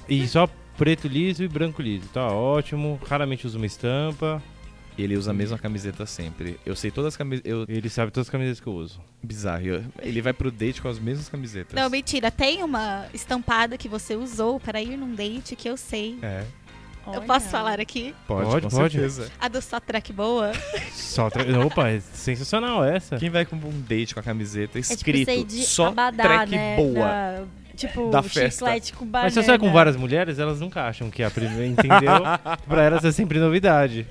e 0.09 0.27
só 0.27 0.49
preto 0.77 1.09
liso 1.09 1.43
e 1.45 1.49
branco 1.49 1.81
liso. 1.83 2.09
Tá 2.13 2.27
ótimo. 2.29 2.99
Raramente 3.09 3.47
uso 3.47 3.57
uma 3.59 3.67
estampa. 3.67 4.43
Ele 4.99 5.17
usa 5.17 5.31
a 5.31 5.35
mesma 5.35 5.59
camiseta 5.59 6.05
sempre. 6.05 6.61
Eu 6.67 6.77
sei 6.77 6.91
todas 6.91 7.15
as 7.15 7.17
camisetas. 7.17 7.51
Eu... 7.51 7.65
Ele 7.67 7.89
sabe 7.89 8.13
todas 8.13 8.27
as 8.27 8.31
camisas 8.31 8.61
que 8.61 8.67
eu 8.67 8.75
uso. 8.75 9.01
Bizarro. 9.23 9.65
Eu- 9.67 9.85
Ele 10.03 10.21
vai 10.21 10.35
pro 10.35 10.51
date 10.51 10.83
com 10.83 10.89
as 10.89 10.99
mesmas 10.99 11.31
camisetas. 11.31 11.73
Não, 11.75 11.89
mentira. 11.89 12.31
Tem 12.31 12.63
uma 12.63 13.07
estampada 13.15 13.79
que 13.79 13.89
você 13.89 14.15
usou 14.17 14.61
para 14.61 14.83
ir 14.83 14.99
num 14.99 15.15
date 15.15 15.57
que 15.57 15.67
eu 15.69 15.79
sei. 15.79 16.19
É. 16.21 16.45
Eu 17.07 17.15
Olha. 17.15 17.21
posso 17.23 17.49
falar 17.49 17.81
aqui? 17.81 18.15
Pode, 18.29 18.49
Pode, 18.49 18.67
com 18.69 18.77
pode. 18.77 18.93
certeza. 18.93 19.29
A 19.41 19.49
do 19.49 19.61
Só 19.63 19.81
Track 19.81 20.13
Boa. 20.13 20.53
Só 20.93 21.29
tra... 21.31 21.43
Opa, 21.67 21.89
é 21.89 21.99
sensacional 21.99 22.85
essa. 22.85 23.17
Quem 23.17 23.29
vai 23.31 23.45
com 23.45 23.57
um 23.57 23.81
date 23.81 24.15
com 24.15 24.21
a 24.21 24.23
camiseta 24.23 24.79
É 24.79 24.83
tipo 24.83 24.95
escrito 24.95 25.25
sei 25.25 25.43
de 25.43 25.63
só 25.65 25.87
abadá, 25.89 26.23
track 26.23 26.53
né? 26.53 26.77
boa. 26.77 26.95
Da, 26.95 27.45
tipo, 27.77 28.11
Da 28.11 28.23
festa. 28.23 28.67
chiclete 28.67 28.93
com 28.93 29.05
banana. 29.07 29.25
Mas 29.27 29.35
se 29.35 29.43
você 29.43 29.49
vai 29.49 29.59
com 29.59 29.73
várias 29.73 29.97
mulheres, 29.97 30.39
elas 30.39 30.61
nunca 30.61 30.87
acham 30.87 31.11
que 31.11 31.23
é 31.23 31.27
a 31.27 31.31
primeira, 31.31 31.67
entendeu? 31.67 32.23
pra 32.69 32.83
elas 32.83 33.05
é 33.05 33.13
sempre 33.13 33.39
novidade. 33.39 34.07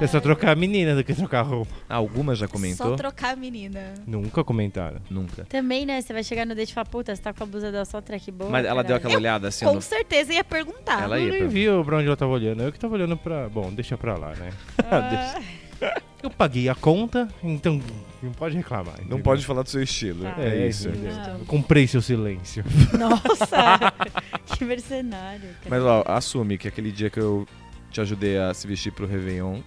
É 0.00 0.06
só 0.06 0.20
trocar 0.20 0.52
a 0.52 0.54
menina 0.54 0.94
do 0.94 1.04
que 1.04 1.14
trocar 1.14 1.40
a 1.40 1.42
roupa. 1.42 1.72
Alguma 1.88 2.34
já 2.34 2.46
Só 2.46 2.52
comentou? 2.52 2.96
trocar 2.96 3.32
a 3.34 3.36
menina. 3.36 3.94
Nunca 4.06 4.42
comentaram. 4.44 5.00
Nunca. 5.10 5.44
Também, 5.44 5.84
né? 5.86 6.00
Você 6.00 6.12
vai 6.12 6.22
chegar 6.24 6.46
no 6.46 6.54
date 6.54 6.70
e 6.70 6.74
falar, 6.74 6.86
puta, 6.86 7.14
você 7.14 7.22
tá 7.22 7.32
com 7.32 7.42
a 7.44 7.46
blusa 7.46 7.70
da 7.70 7.84
só 7.84 8.00
track 8.00 8.30
boa. 8.30 8.50
Mas 8.50 8.64
ela 8.66 8.82
deu 8.82 8.96
aquela 8.96 9.14
olhada 9.14 9.48
assim. 9.48 9.64
Com 9.64 9.74
no- 9.74 9.82
certeza 9.82 10.32
ia 10.32 10.44
perguntar. 10.44 11.02
Ela 11.02 11.18
eu 11.18 11.24
ia 11.26 11.30
nem 11.30 11.40
pra- 11.40 11.48
vi 11.48 11.66
pra 11.84 11.96
onde 11.98 12.06
ela 12.06 12.16
tava 12.16 12.32
olhando. 12.32 12.62
Eu 12.62 12.72
que 12.72 12.78
tava 12.78 12.94
olhando 12.94 13.16
pra. 13.16 13.48
Bom, 13.48 13.72
deixa 13.72 13.96
pra 13.98 14.16
lá, 14.16 14.34
né? 14.34 14.50
Ah, 14.90 15.40
Eu 16.22 16.28
paguei 16.28 16.68
a 16.68 16.74
conta, 16.74 17.28
então 17.42 17.80
não 18.22 18.32
pode 18.32 18.54
reclamar. 18.54 18.94
Não 18.98 19.04
entendeu? 19.04 19.22
pode 19.22 19.46
falar 19.46 19.62
do 19.62 19.70
seu 19.70 19.82
estilo. 19.82 20.24
Tá. 20.24 20.34
É, 20.38 20.64
É 20.64 20.68
isso. 20.68 20.88
Eu 20.88 21.46
comprei 21.46 21.86
seu 21.86 22.02
silêncio. 22.02 22.62
Nossa! 22.98 23.78
que 24.58 24.64
mercenário, 24.64 25.48
cara. 25.62 25.70
Mas 25.70 25.82
ó, 25.82 26.04
assume 26.06 26.58
que 26.58 26.68
aquele 26.68 26.92
dia 26.92 27.08
que 27.08 27.18
eu 27.18 27.46
te 27.90 28.02
ajudei 28.02 28.38
a 28.38 28.52
se 28.52 28.66
vestir 28.66 28.92
pro 28.92 29.06
Réveillon 29.06 29.60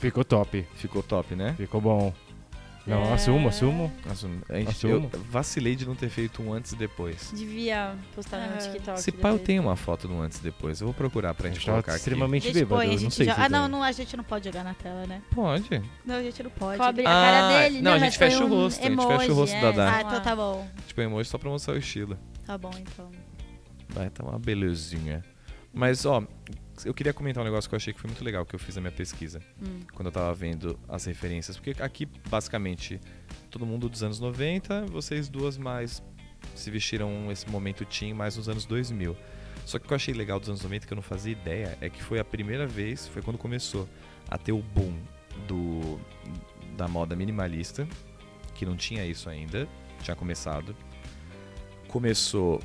Ficou 0.00 0.24
top. 0.24 0.64
ficou 0.74 1.02
top, 1.02 1.34
né? 1.34 1.54
Ficou 1.56 1.80
bom. 1.80 2.12
Não, 2.88 3.02
É. 3.04 3.12
assumo, 3.12 3.48
assumo. 3.48 3.92
A 4.48 4.54
gente, 4.58 4.68
Assumo. 4.70 4.92
eu 4.94 5.10
vacilei 5.30 5.76
de 5.76 5.86
não 5.86 5.94
ter 5.94 6.08
feito 6.08 6.42
um 6.42 6.52
antes 6.52 6.72
e 6.72 6.76
depois. 6.76 7.30
Devia 7.34 7.94
postar 8.14 8.38
no 8.48 8.54
Ah. 8.54 8.58
TikTok. 8.58 9.00
Se 9.00 9.12
pá, 9.12 9.28
eu 9.28 9.38
tenho 9.38 9.62
uma 9.62 9.76
foto 9.76 10.08
do 10.08 10.20
antes 10.20 10.38
e 10.38 10.42
depois. 10.42 10.80
Eu 10.80 10.86
vou 10.86 10.94
procurar 10.94 11.34
pra 11.34 11.46
A 11.46 11.50
gente 11.50 11.58
gente 11.60 11.70
colocar 11.70 11.92
aqui. 11.92 11.98
extremamente 11.98 12.50
bêbado. 12.50 12.80
a 12.80 12.86
eu 12.86 13.00
não 13.00 13.10
sei 13.10 13.26
já... 13.26 13.34
se 13.34 13.40
Ah, 13.42 13.48
não, 13.48 13.68
não, 13.68 13.82
a 13.82 13.92
gente 13.92 14.16
não 14.16 14.24
pode 14.24 14.46
jogar 14.46 14.64
na 14.64 14.74
tela, 14.74 15.06
né? 15.06 15.22
Pode. 15.34 15.82
Não, 16.04 16.14
a 16.16 16.22
gente 16.22 16.42
não 16.42 16.50
pode. 16.50 16.78
Cobre 16.78 17.06
a 17.06 17.10
Ah, 17.10 17.12
cara 17.12 17.62
dele. 17.68 17.82
não, 17.82 17.90
a 17.92 17.94
mas 17.94 18.02
gente 18.04 18.18
fecha 18.18 18.42
o 18.42 18.46
um 18.46 18.48
rosto, 18.48 18.80
a 18.80 18.88
gente 18.88 18.96
fecha 18.96 19.08
o 19.08 19.12
emoji, 19.12 19.30
rosto 19.32 19.56
é, 19.56 19.60
da 19.60 19.70
Dá. 19.72 19.96
Ah, 19.96 20.00
então 20.02 20.20
tá 20.22 20.34
bom. 20.36 20.66
Tipo, 20.86 21.00
emoji 21.02 21.28
só 21.28 21.36
pra 21.38 21.50
mostrar 21.50 21.74
o 21.74 21.78
estilo. 21.78 22.18
Tá 22.46 22.56
bom, 22.56 22.70
então. 22.78 23.10
Vai, 23.90 24.08
tá 24.10 24.24
uma 24.24 24.38
belezinha. 24.38 25.22
Mas, 25.72 26.06
ó, 26.06 26.22
eu 26.84 26.94
queria 26.94 27.12
comentar 27.12 27.42
um 27.42 27.44
negócio 27.44 27.68
que 27.68 27.74
eu 27.74 27.76
achei 27.76 27.92
que 27.92 28.00
foi 28.00 28.08
muito 28.08 28.24
legal 28.24 28.44
que 28.44 28.54
eu 28.54 28.58
fiz 28.58 28.74
na 28.76 28.80
minha 28.80 28.92
pesquisa. 28.92 29.40
Hum. 29.60 29.80
Quando 29.92 30.06
eu 30.06 30.12
tava 30.12 30.32
vendo 30.34 30.78
as 30.88 31.04
referências. 31.04 31.56
Porque 31.56 31.82
aqui, 31.82 32.06
basicamente, 32.28 33.00
todo 33.50 33.66
mundo 33.66 33.88
dos 33.88 34.02
anos 34.02 34.20
90, 34.20 34.86
vocês 34.86 35.28
duas 35.28 35.56
mais 35.58 36.02
se 36.54 36.70
vestiram 36.70 37.30
esse 37.30 37.48
momento 37.48 37.84
teen 37.84 38.14
mais 38.14 38.36
nos 38.36 38.48
anos 38.48 38.64
2000. 38.64 39.16
Só 39.64 39.78
que 39.78 39.84
o 39.84 39.88
que 39.88 39.92
eu 39.92 39.96
achei 39.96 40.14
legal 40.14 40.40
dos 40.40 40.48
anos 40.48 40.62
90, 40.62 40.86
que 40.86 40.92
eu 40.92 40.96
não 40.96 41.02
fazia 41.02 41.32
ideia, 41.32 41.76
é 41.80 41.90
que 41.90 42.02
foi 42.02 42.18
a 42.18 42.24
primeira 42.24 42.66
vez, 42.66 43.06
foi 43.08 43.20
quando 43.20 43.36
começou 43.36 43.88
a 44.30 44.38
ter 44.38 44.52
o 44.52 44.62
boom 44.62 44.96
do, 45.46 46.00
da 46.76 46.88
moda 46.88 47.14
minimalista, 47.14 47.86
que 48.54 48.64
não 48.64 48.76
tinha 48.76 49.04
isso 49.04 49.28
ainda, 49.28 49.68
tinha 50.02 50.16
começado. 50.16 50.74
Começou, 51.86 52.60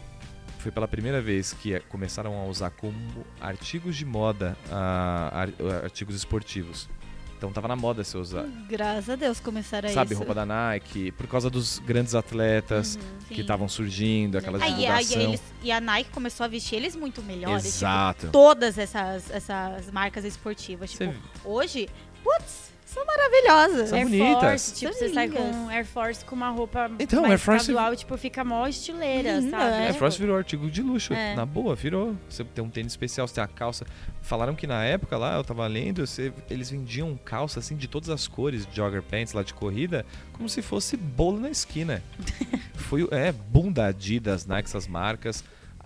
foi 0.63 0.71
pela 0.71 0.87
primeira 0.87 1.21
vez 1.21 1.53
que 1.53 1.73
eh, 1.75 1.79
começaram 1.89 2.39
a 2.39 2.45
usar 2.45 2.69
como 2.71 2.95
artigos 3.39 3.95
de 3.95 4.05
moda 4.05 4.57
ah, 4.71 5.29
ar- 5.33 5.83
artigos 5.83 6.15
esportivos. 6.15 6.89
Então 7.37 7.51
tava 7.51 7.67
na 7.67 7.75
moda 7.75 8.05
você 8.05 8.17
usar. 8.17 8.45
Graças 8.69 9.09
a 9.09 9.15
Deus 9.17 9.37
começaram 9.41 9.89
Sabe, 9.89 10.11
isso. 10.13 10.19
roupa 10.19 10.33
da 10.33 10.45
Nike, 10.45 11.11
por 11.11 11.27
causa 11.27 11.49
dos 11.49 11.77
grandes 11.79 12.15
atletas 12.15 12.97
que 13.27 13.35
Sim. 13.35 13.41
estavam 13.41 13.67
surgindo, 13.67 14.37
aquela 14.37 14.57
Legal. 14.57 14.77
Aí, 14.77 14.85
aí 14.87 15.03
divulgação. 15.03 15.21
eles, 15.33 15.41
e 15.61 15.69
a 15.69 15.81
Nike 15.81 16.09
começou 16.11 16.45
a 16.45 16.47
vestir 16.47 16.77
eles 16.77 16.95
muito 16.95 17.21
melhores. 17.21 17.63
tipo, 17.63 17.75
Exato. 17.75 18.29
todas 18.31 18.77
essas, 18.77 19.29
essas 19.29 19.91
marcas 19.91 20.23
esportivas. 20.23 20.91
Tipo, 20.91 21.03
Você- 21.11 21.17
hoje, 21.43 21.89
putz, 22.23 22.71
são 22.93 23.05
maravilhosas. 23.05 23.89
São 23.89 23.97
Air 23.97 24.07
bonitas. 24.07 24.41
Force, 24.41 24.73
tipo, 24.75 24.93
São 24.93 24.99
você 25.07 25.13
sai 25.13 25.27
com 25.29 25.39
lindas. 25.39 25.69
Air 25.69 25.85
Force 25.85 26.25
com 26.25 26.35
uma 26.35 26.49
roupa 26.49 26.91
Então, 26.99 27.21
mais 27.21 27.31
Air 27.33 27.39
Force- 27.39 27.67
casual, 27.67 27.95
tipo, 27.95 28.17
fica 28.17 28.43
mó 28.43 28.67
estileira, 28.67 29.39
Linda, 29.39 29.57
sabe? 29.57 29.73
é. 29.75 29.87
Air 29.87 29.95
Force 29.95 30.19
virou 30.19 30.35
artigo 30.37 30.69
de 30.69 30.81
luxo, 30.81 31.13
É. 31.13 31.35
na 31.35 31.45
boa, 31.45 31.75
virou. 31.75 32.15
Você 32.29 32.43
tem 32.43 32.63
um 32.63 32.69
tênis 32.69 32.93
especial, 32.93 33.27
você 33.27 33.35
tem 33.35 33.43
a 33.43 33.47
calça. 33.47 33.85
Falaram 34.21 34.55
que 34.55 34.65
na 34.67 34.83
época 34.83 35.17
lá, 35.17 35.35
eu 35.35 35.43
tava 35.43 35.65
lendo, 35.67 36.05
você- 36.05 36.31
eles 36.49 36.69
vendiam 36.69 37.17
calça 37.17 37.59
assim 37.59 37.75
de 37.75 37.87
todas 37.87 38.09
as 38.09 38.27
cores, 38.27 38.67
jogger 38.71 39.01
pants 39.01 39.33
lá 39.33 39.43
de 39.43 39.53
corrida, 39.53 40.05
como 40.31 40.47
se 40.47 40.61
fosse 40.61 40.95
bolo 40.95 41.39
na 41.39 41.49
esquina. 41.49 42.03
Foi, 42.75 43.07
é, 43.11 43.31
boom 43.31 43.71
da 43.71 43.87
Adidas, 43.87 44.45
Nike, 44.45 44.67
essas 44.69 44.87
marcas. 44.87 45.43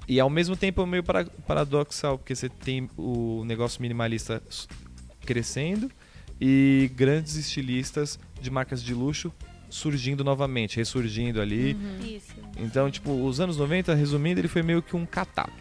E 0.07 0.19
ao 0.19 0.29
mesmo 0.29 0.55
tempo 0.55 0.81
é 0.81 0.85
meio 0.85 1.03
para, 1.03 1.25
paradoxal, 1.45 2.17
porque 2.17 2.33
você 2.35 2.47
tem 2.49 2.89
o 2.97 3.43
negócio 3.45 3.81
minimalista 3.81 4.41
crescendo 5.25 5.91
e 6.39 6.91
grandes 6.95 7.35
estilistas 7.35 8.19
de 8.39 8.49
marcas 8.49 8.83
de 8.83 8.93
luxo 8.93 9.33
surgindo 9.69 10.23
novamente, 10.23 10.77
ressurgindo 10.77 11.41
ali. 11.41 11.77
Isso. 12.01 12.35
Então, 12.57 12.89
tipo, 12.89 13.11
os 13.25 13.39
anos 13.39 13.57
90, 13.57 13.93
resumindo, 13.93 14.39
ele 14.39 14.47
foi 14.47 14.63
meio 14.63 14.81
que 14.81 14.95
um 14.95 15.05
catado. 15.05 15.51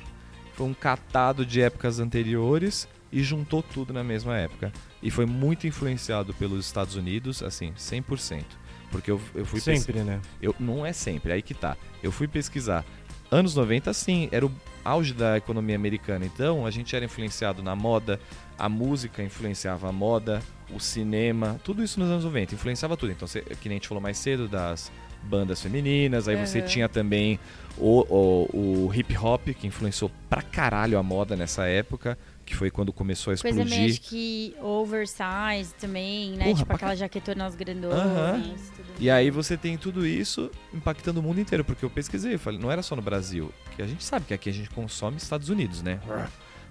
Foi 0.54 0.66
um 0.66 0.74
catado 0.74 1.44
de 1.44 1.60
épocas 1.60 1.98
anteriores 1.98 2.88
e 3.12 3.22
juntou 3.22 3.62
tudo 3.62 3.92
na 3.92 4.02
mesma 4.02 4.36
época. 4.36 4.72
E 5.02 5.10
foi 5.10 5.26
muito 5.26 5.66
influenciado 5.66 6.32
pelos 6.34 6.64
Estados 6.64 6.96
Unidos, 6.96 7.42
assim, 7.42 7.72
100%. 7.72 8.44
Porque 8.90 9.10
eu, 9.10 9.20
eu 9.34 9.44
fui 9.44 9.60
Sempre, 9.60 10.00
né? 10.00 10.20
eu 10.40 10.54
Não 10.58 10.86
é 10.86 10.92
sempre, 10.92 11.32
aí 11.32 11.42
que 11.42 11.54
tá. 11.54 11.76
Eu 12.02 12.12
fui 12.12 12.28
pesquisar. 12.28 12.84
Anos 13.30 13.54
90, 13.54 13.92
sim, 13.92 14.28
era 14.30 14.46
o 14.46 14.52
auge 14.84 15.12
da 15.12 15.36
economia 15.36 15.74
americana. 15.74 16.24
Então, 16.24 16.64
a 16.64 16.70
gente 16.70 16.94
era 16.94 17.04
influenciado 17.04 17.62
na 17.62 17.74
moda, 17.74 18.20
a 18.58 18.68
música 18.68 19.22
influenciava 19.22 19.88
a 19.88 19.92
moda, 19.92 20.42
o 20.70 20.80
cinema, 20.80 21.60
tudo 21.62 21.82
isso 21.82 22.00
nos 22.00 22.10
anos 22.10 22.24
90, 22.24 22.54
influenciava 22.54 22.96
tudo. 22.96 23.12
Então, 23.12 23.28
cê, 23.28 23.42
que 23.42 23.68
nem 23.68 23.76
a 23.76 23.78
gente 23.78 23.88
falou 23.88 24.02
mais 24.02 24.18
cedo 24.18 24.48
das 24.48 24.90
bandas 25.22 25.60
femininas, 25.60 26.28
aí 26.28 26.36
você 26.36 26.58
Aham. 26.58 26.66
tinha 26.68 26.88
também 26.88 27.38
o, 27.76 28.00
o, 28.08 28.86
o 28.86 28.94
hip 28.94 29.16
hop, 29.16 29.48
que 29.48 29.66
influenciou 29.66 30.10
pra 30.30 30.40
caralho 30.40 30.98
a 30.98 31.02
moda 31.02 31.34
nessa 31.36 31.66
época, 31.66 32.16
que 32.44 32.54
foi 32.54 32.70
quando 32.70 32.92
começou 32.92 33.32
a 33.32 33.36
Coisa 33.36 33.56
meio 33.56 33.66
explodir. 33.66 33.90
acho 33.90 34.00
que 34.02 34.54
oversize 34.62 35.74
também, 35.80 36.30
né? 36.32 36.44
Porra, 36.44 36.58
tipo 36.58 36.72
aquela 36.74 36.94
jaquetonas 36.94 37.54
grandonas. 37.56 37.98
Aham. 37.98 38.54
tudo. 38.76 38.86
E 39.00 39.10
aí 39.10 39.30
você 39.30 39.56
tem 39.56 39.76
tudo 39.76 40.06
isso 40.06 40.50
impactando 40.72 41.18
o 41.18 41.22
mundo 41.22 41.40
inteiro, 41.40 41.64
porque 41.64 41.84
eu 41.84 41.90
pesquisei, 41.90 42.34
eu 42.34 42.38
falei, 42.38 42.60
não 42.60 42.70
era 42.70 42.82
só 42.82 42.94
no 42.94 43.02
Brasil, 43.02 43.52
que 43.74 43.82
a 43.82 43.86
gente 43.86 44.04
sabe 44.04 44.26
que 44.26 44.34
aqui 44.34 44.48
a 44.48 44.52
gente 44.52 44.70
consome 44.70 45.16
Estados 45.16 45.48
Unidos, 45.48 45.82
né? 45.82 46.00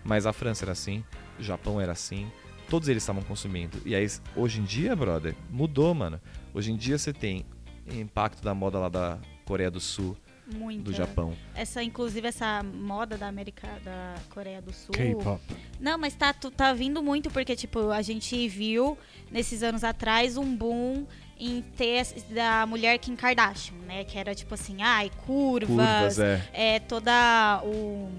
Mas 0.03 0.25
a 0.25 0.31
França 0.31 0.63
era 0.63 0.71
assim, 0.71 1.03
o 1.39 1.43
Japão 1.43 1.79
era 1.79 1.91
assim, 1.91 2.31
todos 2.69 2.87
eles 2.87 3.03
estavam 3.03 3.21
consumindo. 3.23 3.81
E 3.85 3.95
aí, 3.95 4.07
hoje 4.35 4.59
em 4.59 4.63
dia, 4.63 4.95
brother, 4.95 5.35
mudou, 5.49 5.93
mano. 5.93 6.19
Hoje 6.53 6.71
em 6.71 6.75
dia 6.75 6.97
você 6.97 7.13
tem 7.13 7.45
impacto 7.93 8.41
da 8.43 8.53
moda 8.53 8.79
lá 8.79 8.89
da 8.89 9.19
Coreia 9.45 9.69
do 9.69 9.79
Sul, 9.79 10.17
Muito. 10.55 10.83
do 10.83 10.93
Japão. 10.93 11.33
Essa, 11.53 11.83
inclusive, 11.83 12.27
essa 12.27 12.63
moda 12.63 13.17
da 13.17 13.27
América, 13.27 13.67
da 13.83 14.15
Coreia 14.29 14.61
do 14.61 14.73
Sul. 14.73 14.93
K-pop. 14.93 15.41
Não, 15.79 15.97
mas 15.97 16.15
tá, 16.15 16.33
tá 16.33 16.73
vindo 16.73 17.03
muito 17.03 17.29
porque, 17.29 17.55
tipo, 17.55 17.91
a 17.91 18.01
gente 18.01 18.47
viu 18.47 18.97
nesses 19.31 19.61
anos 19.61 19.83
atrás 19.83 20.37
um 20.37 20.55
boom 20.55 21.05
em 21.37 21.61
ter 21.61 22.05
da 22.29 22.65
mulher 22.65 22.97
Kim 22.97 23.15
Kardashian, 23.15 23.75
né? 23.85 24.03
Que 24.03 24.17
era 24.17 24.33
tipo 24.33 24.53
assim, 24.53 24.81
ai, 24.81 25.11
curvas, 25.25 26.15
Curvas, 26.15 26.19
é. 26.19 26.41
é 26.53 26.79
toda 26.79 27.61
o 27.63 28.09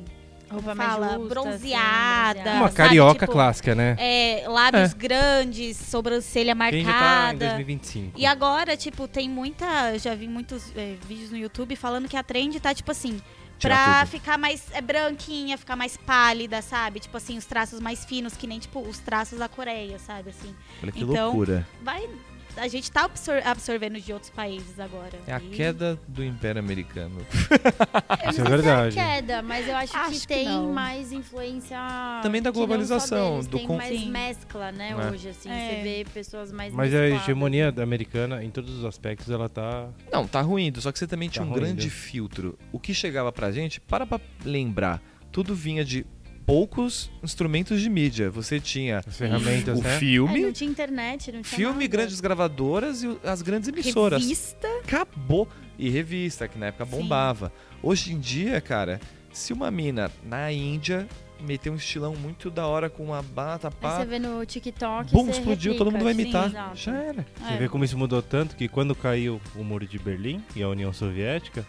Roupa 0.49 0.77
fala, 0.77 1.15
justa, 1.15 1.29
bronzeada, 1.29 2.41
assim, 2.41 2.51
Uma 2.51 2.61
sabe? 2.69 2.75
carioca 2.75 3.19
Tipo, 3.21 3.33
clássica, 3.33 3.75
né? 3.75 3.97
É, 3.99 4.45
lábios 4.49 4.93
grandes, 4.95 5.77
sobrancelha 5.77 6.55
Quem 6.71 6.85
já 6.85 6.93
tá 6.93 6.99
em 6.99 7.01
marcada. 7.03 7.39
2025. 7.47 8.13
E 8.19 8.25
agora, 8.25 8.77
tipo, 8.77 9.09
tem 9.09 9.29
muita. 9.29 9.93
Eu 9.93 9.99
já 9.99 10.15
vi 10.15 10.29
muitos 10.29 10.73
é, 10.77 10.95
vídeos 11.09 11.31
no 11.31 11.37
YouTube 11.37 11.75
falando 11.77 12.09
que 12.09 12.17
a 12.17 12.23
trend 12.23 12.59
tá, 12.61 12.73
tipo 12.73 12.91
assim, 12.91 13.21
Tirar 13.59 13.85
pra 13.85 14.01
tudo. 14.01 14.11
ficar 14.11 14.39
mais 14.39 14.65
é, 14.73 14.81
branquinha, 14.81 15.57
ficar 15.59 15.75
mais 15.77 15.97
pálida, 15.97 16.61
sabe? 16.63 17.01
Tipo 17.01 17.17
assim, 17.17 17.37
os 17.39 17.45
traços 17.47 17.81
mais 17.81 18.05
finos, 18.05 18.37
que 18.37 18.47
nem, 18.47 18.59
tipo, 18.59 18.81
os 18.81 18.99
traços 18.99 19.39
da 19.39 19.49
Coreia, 19.49 19.99
sabe? 19.99 20.31
Assim. 20.31 20.55
Olha 20.83 20.93
que 20.93 21.03
Então, 21.03 21.25
loucura. 21.27 21.67
Vai. 21.83 22.09
A 22.57 22.69
gente 22.69 22.91
tá 22.91 23.05
absor- 23.05 23.43
absorvendo 23.45 24.01
de 24.01 24.13
outros 24.13 24.31
países 24.31 24.81
agora. 24.81 25.19
É 25.27 25.33
a 25.33 25.39
E- 25.39 25.49
queda 25.51 25.99
do 26.09 26.25
Império 26.25 26.59
Americano. 26.61 27.19
Eu 28.25 28.31
Isso 28.31 28.41
não 28.41 28.47
é 28.47 28.49
sei 28.51 28.59
se 28.59 28.63
verdade. 28.63 28.97
queda, 28.97 29.43
mas 29.43 29.69
eu 29.69 29.77
acho, 29.77 29.97
Acho 29.97 30.11
que 30.13 30.21
que 30.21 30.27
tem 30.27 30.49
não. 30.49 30.73
mais 30.73 31.13
influência. 31.13 31.77
Também 32.23 32.41
da 32.41 32.51
globalização, 32.51 33.33
deles, 33.33 33.47
do 33.47 33.59
tem 33.59 33.67
con- 33.67 33.77
mais 33.77 33.99
Sim. 34.01 34.11
mescla, 34.11 34.73
né, 34.73 34.91
É. 34.91 35.11
hoje, 35.11 35.29
assim. 35.29 35.51
É. 35.51 35.69
Você 35.77 35.83
vê 35.83 36.07
pessoas 36.13 36.51
mais 36.53 36.73
Mas 36.73 36.95
a 36.95 36.99
mescladas. 36.99 37.23
hegemonia 37.25 37.71
da 37.71 37.83
americana, 37.83 38.43
em 38.43 38.51
todos 38.51 38.77
os 38.79 38.85
aspectos, 38.85 39.31
ela 39.31 39.49
tá. 39.49 39.89
Não, 40.13 40.27
tá 40.27 40.41
ruindo, 40.41 40.81
só 40.81 40.91
que 40.91 40.99
você 40.99 41.07
também 41.07 41.29
tinha 41.29 41.45
Tá 41.45 41.49
um 41.51 41.53
ruindo. 41.53 41.67
grande 41.67 41.91
filtro. 41.91 42.59
O 42.73 42.79
que 42.81 42.95
chegava 42.95 43.31
pra 43.33 43.51
gente, 43.53 43.81
para 43.81 44.07
pra 44.07 44.21
lembrar, 44.45 45.03
tudo 45.31 45.55
vinha 45.55 45.85
de 45.85 46.07
poucos 46.47 47.11
instrumentos 47.23 47.81
de 47.81 47.91
mídia. 47.91 48.31
Você 48.31 48.61
tinha 48.61 49.01
As 49.07 49.17
ferramentas, 49.17 49.79
o 49.79 49.83
né? 49.83 49.97
É, 49.97 49.99
filme, 49.99 50.43
não 50.43 50.53
tinha 50.53 50.71
internet, 50.71 51.33
não 51.33 51.43
tinha 51.43 51.57
filme, 51.57 51.75
nada. 51.85 51.89
grandes 51.89 52.21
gravadoras 52.21 53.03
e 53.03 53.19
as 53.25 53.43
grandes 53.43 53.69
emissoras. 53.69 54.23
Revista. 54.23 54.69
Acabou. 54.85 55.49
E 55.79 55.91
revista, 55.91 56.49
que 56.49 56.59
na 56.59 56.67
época 56.67 56.85
Sim. 56.87 56.91
bombava. 56.93 57.53
Hoje 57.83 58.13
em 58.15 58.19
dia, 58.19 58.61
cara, 58.61 58.99
se 59.33 59.53
uma 59.53 59.71
mina 59.71 60.11
na 60.25 60.51
Índia 60.51 61.07
meter 61.39 61.69
um 61.69 61.77
estilão 61.77 62.15
muito 62.17 62.49
da 62.51 62.67
hora 62.67 62.89
com 62.89 63.05
uma 63.05 63.21
bata, 63.21 63.69
Aí 63.69 63.75
pá, 63.79 63.99
você 63.99 64.07
vê 64.07 64.19
no 64.19 64.47
TikTok. 64.47 65.13
bum, 65.13 65.25
você 65.27 65.33
explodiu, 65.33 65.73
replica, 65.73 65.79
todo 65.85 65.93
mundo 65.93 66.05
vai 66.05 66.15
sim, 66.15 66.23
imitar. 66.23 66.47
exato. 66.47 66.77
Já 66.77 66.95
era. 66.97 67.27
Você 67.47 67.53
É. 67.53 67.57
vê 67.59 67.69
como 67.69 67.85
isso 67.85 67.99
mudou 67.99 68.23
tanto 68.23 68.57
que 68.57 68.69
quando 68.69 68.95
caiu 68.95 69.39
o 69.55 69.63
muro 69.63 69.87
de 69.87 69.99
Berlim 69.99 70.43
e 70.55 70.63
a 70.63 70.69
União 70.71 70.91
Soviética, 70.95 71.67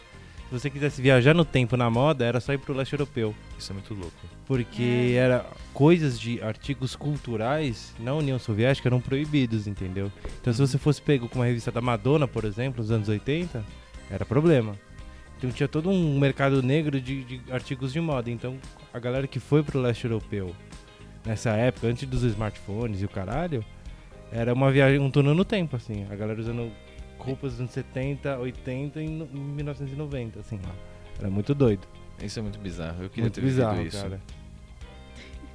se 0.49 0.53
você 0.59 0.69
quisesse 0.69 1.01
viajar 1.01 1.33
no 1.33 1.43
tempo 1.43 1.75
na 1.75 1.89
moda, 1.89 2.23
era 2.25 2.39
só 2.39 2.53
ir 2.53 2.57
pro 2.57 2.73
leste 2.73 2.93
europeu. 2.93 3.35
Isso 3.59 3.71
é 3.71 3.73
muito 3.73 3.93
louco. 3.93 4.15
Porque 4.45 4.81
É. 4.81 5.13
era 5.15 5.45
coisas 5.73 6.19
de 6.19 6.41
artigos 6.41 6.95
culturais 6.95 7.93
na 7.99 8.13
União 8.13 8.39
Soviética 8.39 8.87
eram 8.87 9.01
proibidos, 9.01 9.67
entendeu? 9.67 10.11
Então 10.41 10.53
se 10.53 10.59
você 10.59 10.77
fosse 10.77 11.01
pego 11.01 11.27
com 11.27 11.39
uma 11.39 11.45
revista 11.45 11.71
da 11.71 11.81
Madonna, 11.81 12.27
por 12.27 12.45
exemplo, 12.45 12.81
nos 12.81 12.91
anos 12.91 13.09
80, 13.09 13.63
era 14.09 14.25
problema. 14.25 14.75
Então 15.37 15.51
tinha 15.51 15.67
todo 15.67 15.89
um 15.89 16.17
mercado 16.17 16.63
negro 16.63 16.99
de, 16.99 17.23
de 17.23 17.41
artigos 17.51 17.91
de 17.93 17.99
moda. 17.99 18.31
Então 18.31 18.57
a 18.93 18.99
galera 18.99 19.27
que 19.27 19.39
foi 19.39 19.61
pro 19.61 19.79
leste 19.81 20.05
europeu 20.05 20.55
nessa 21.25 21.51
época, 21.51 21.87
antes 21.87 22.07
dos 22.07 22.23
smartphones 22.23 23.01
e 23.01 23.05
o 23.05 23.09
caralho, 23.09 23.63
era 24.31 24.53
uma 24.53 24.71
viagem, 24.71 24.97
um 24.99 25.11
túnel 25.11 25.35
no 25.35 25.43
tempo, 25.45 25.75
assim. 25.75 26.05
A 26.09 26.15
galera 26.15 26.39
usando 26.39 26.71
roupas 27.19 27.51
dos 27.53 27.59
anos 27.61 27.71
70, 27.71 28.37
80 28.39 29.01
e 29.01 29.07
no- 29.07 29.25
em 29.25 29.39
1990, 29.55 30.39
assim. 30.39 30.59
Era 31.19 31.29
muito 31.29 31.53
doido. 31.55 31.87
Isso 32.21 32.39
é 32.39 32.41
muito 32.41 32.59
bizarro. 32.59 33.03
Eu 33.03 33.09
queria 33.09 33.23
Muito 33.25 33.35
ter 33.35 33.41
bizarro, 33.41 33.75
vivido 33.77 33.93
isso. 33.93 34.03
cara. 34.03 34.21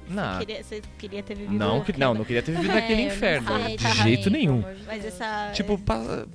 Não, 0.09 0.39
Queria, 0.39 0.61
você 0.63 0.81
queria 0.97 1.23
ter 1.23 1.35
vivido 1.35 1.53
não, 1.57 1.75
uma 1.77 1.85
que- 1.85 1.93
queda. 1.93 2.05
não, 2.05 2.13
não 2.13 2.25
queria 2.25 2.43
ter 2.43 2.51
vivido 2.51 2.71
É, 2.75 2.81
naquele 2.81 3.05
não 3.07 3.13
inferno. 3.15 3.47
sei 3.47 3.77
de 3.77 3.83
também, 3.83 4.03
jeito 4.03 4.29
nenhum. 4.29 4.63
Mas 4.85 5.05
essa. 5.05 5.51
Tipo, 5.53 5.77
pa- 5.77 6.25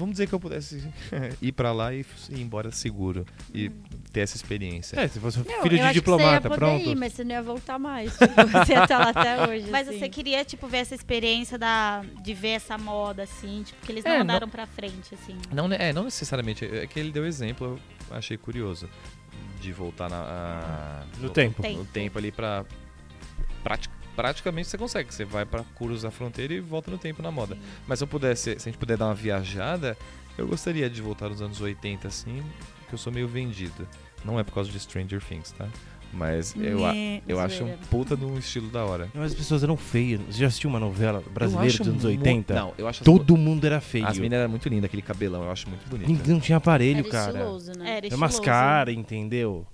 vamos 0.00 0.14
dizer 0.14 0.26
que 0.26 0.32
eu 0.32 0.40
pudesse 0.40 0.82
ir 1.40 1.52
pra 1.52 1.72
lá 1.72 1.94
e 1.94 2.00
ir 2.30 2.40
embora 2.40 2.72
seguro 2.72 3.24
e 3.54 3.68
ter 4.12 4.20
essa 4.20 4.36
experiência. 4.36 4.98
É, 4.98 5.06
se 5.06 5.20
fosse 5.20 5.38
Não, 5.38 5.44
filho 5.62 5.74
eu 5.74 5.78
de 5.78 5.80
acho 5.80 5.88
que 5.88 6.00
diplomata, 6.00 6.28
você 6.30 6.34
ia 6.34 6.40
poder 6.40 6.56
pronto. 6.56 6.88
Ir, 6.88 6.94
mas 6.96 7.12
você 7.12 7.22
não 7.24 7.30
ia 7.34 7.42
voltar 7.42 7.78
mais. 7.78 8.12
Tipo, 8.16 8.34
você 8.50 8.72
ia 8.72 8.82
estar 8.82 8.98
lá 8.98 9.10
até 9.10 9.46
hoje. 9.48 9.70
Mas 9.70 9.88
assim. 9.88 9.98
você 10.00 10.08
queria, 10.08 10.44
tipo, 10.44 10.66
ver 10.66 10.78
essa 10.78 10.94
experiência 10.94 11.56
da, 11.56 12.02
de 12.22 12.34
ver 12.34 12.48
essa 12.50 12.76
moda, 12.76 13.22
assim, 13.22 13.62
tipo, 13.64 13.84
que 13.86 13.92
eles 13.92 14.02
não 14.04 14.10
É, 14.12 14.18
andaram 14.20 14.48
pra 14.48 14.66
frente, 14.66 15.14
assim. 15.14 15.36
Não, 15.52 15.70
é, 15.72 15.92
não 15.92 16.04
necessariamente. 16.04 16.64
É 16.64 16.86
que 16.86 16.98
ele 16.98 17.12
deu 17.12 17.24
exemplo, 17.26 17.78
eu 18.10 18.16
achei 18.16 18.36
curioso. 18.36 18.88
De 19.60 19.72
voltar 19.72 20.08
na, 20.08 20.16
a- 20.16 21.04
No 21.18 21.28
tempo. 21.30 21.62
No 21.62 21.84
tempo 21.84 22.18
ali 22.18 22.32
pra. 22.32 22.64
prati- 23.62 23.90
praticamente 24.16 24.68
você 24.68 24.78
consegue. 24.78 25.12
Você 25.14 25.24
vai 25.24 25.44
pra 25.44 25.62
cruzar 25.76 26.08
a 26.08 26.12
fronteira 26.12 26.52
e 26.54 26.60
volta 26.60 26.90
no 26.90 26.98
tempo 26.98 27.22
na 27.22 27.30
moda. 27.30 27.56
Mas 27.86 27.98
se 27.98 28.04
eu 28.04 28.08
pudesse, 28.08 28.52
se 28.58 28.68
a 28.68 28.70
gente 28.70 28.78
puder 28.78 28.96
dar 28.96 29.06
uma 29.06 29.14
viajada, 29.14 29.96
eu 30.38 30.46
gostaria 30.46 30.88
de 30.88 31.00
voltar 31.02 31.28
nos 31.28 31.40
anos 31.42 31.60
80, 31.60 32.08
assim, 32.08 32.42
que 32.88 32.94
eu 32.94 32.98
sou 32.98 33.12
meio 33.12 33.28
vendido. 33.28 33.86
Não 34.24 34.38
é 34.38 34.44
por 34.44 34.52
causa 34.52 34.70
de 34.70 34.78
Stranger 34.78 35.22
Things, 35.22 35.52
tá? 35.52 35.66
Mas 36.12 36.56
eu, 36.56 36.84
a- 36.84 36.92
Né, 36.92 37.22
eu 37.28 37.38
acho 37.38 37.62
um 37.64 37.76
puta 37.88 38.16
de 38.16 38.24
um 38.24 38.36
estilo 38.36 38.68
da 38.68 38.84
hora. 38.84 39.08
Mas 39.14 39.26
as 39.30 39.34
pessoas 39.34 39.62
eram 39.62 39.76
feias. 39.76 40.20
Você 40.22 40.40
já 40.40 40.48
assistiu 40.48 40.68
uma 40.68 40.80
novela 40.80 41.22
brasileira 41.32 41.78
dos 41.78 41.86
anos 41.86 42.02
mu- 42.02 42.10
80? 42.10 42.52
Não, 42.52 42.74
eu 42.76 42.88
acho 42.88 43.00
as 43.00 43.04
Todo 43.04 43.36
mundo 43.36 43.64
era 43.64 43.80
feio. 43.80 44.04
As 44.08 44.16
meninas 44.18 44.40
eram 44.40 44.50
muito 44.50 44.68
lindas, 44.68 44.86
aquele 44.86 45.02
cabelão, 45.02 45.44
eu 45.44 45.52
acho 45.52 45.68
muito 45.68 45.88
bonito. 45.88 46.08
Ninguém 46.08 46.32
não 46.34 46.40
tinha 46.40 46.58
aparelho, 46.58 46.98
Era 47.00 47.08
cara. 47.08 47.30
estiloso, 47.38 47.72
né? 47.78 47.96
Era 47.98 48.08
É 48.08 48.14
umas 48.16 48.40
caras, 48.40 48.92
entendeu? 48.94 49.64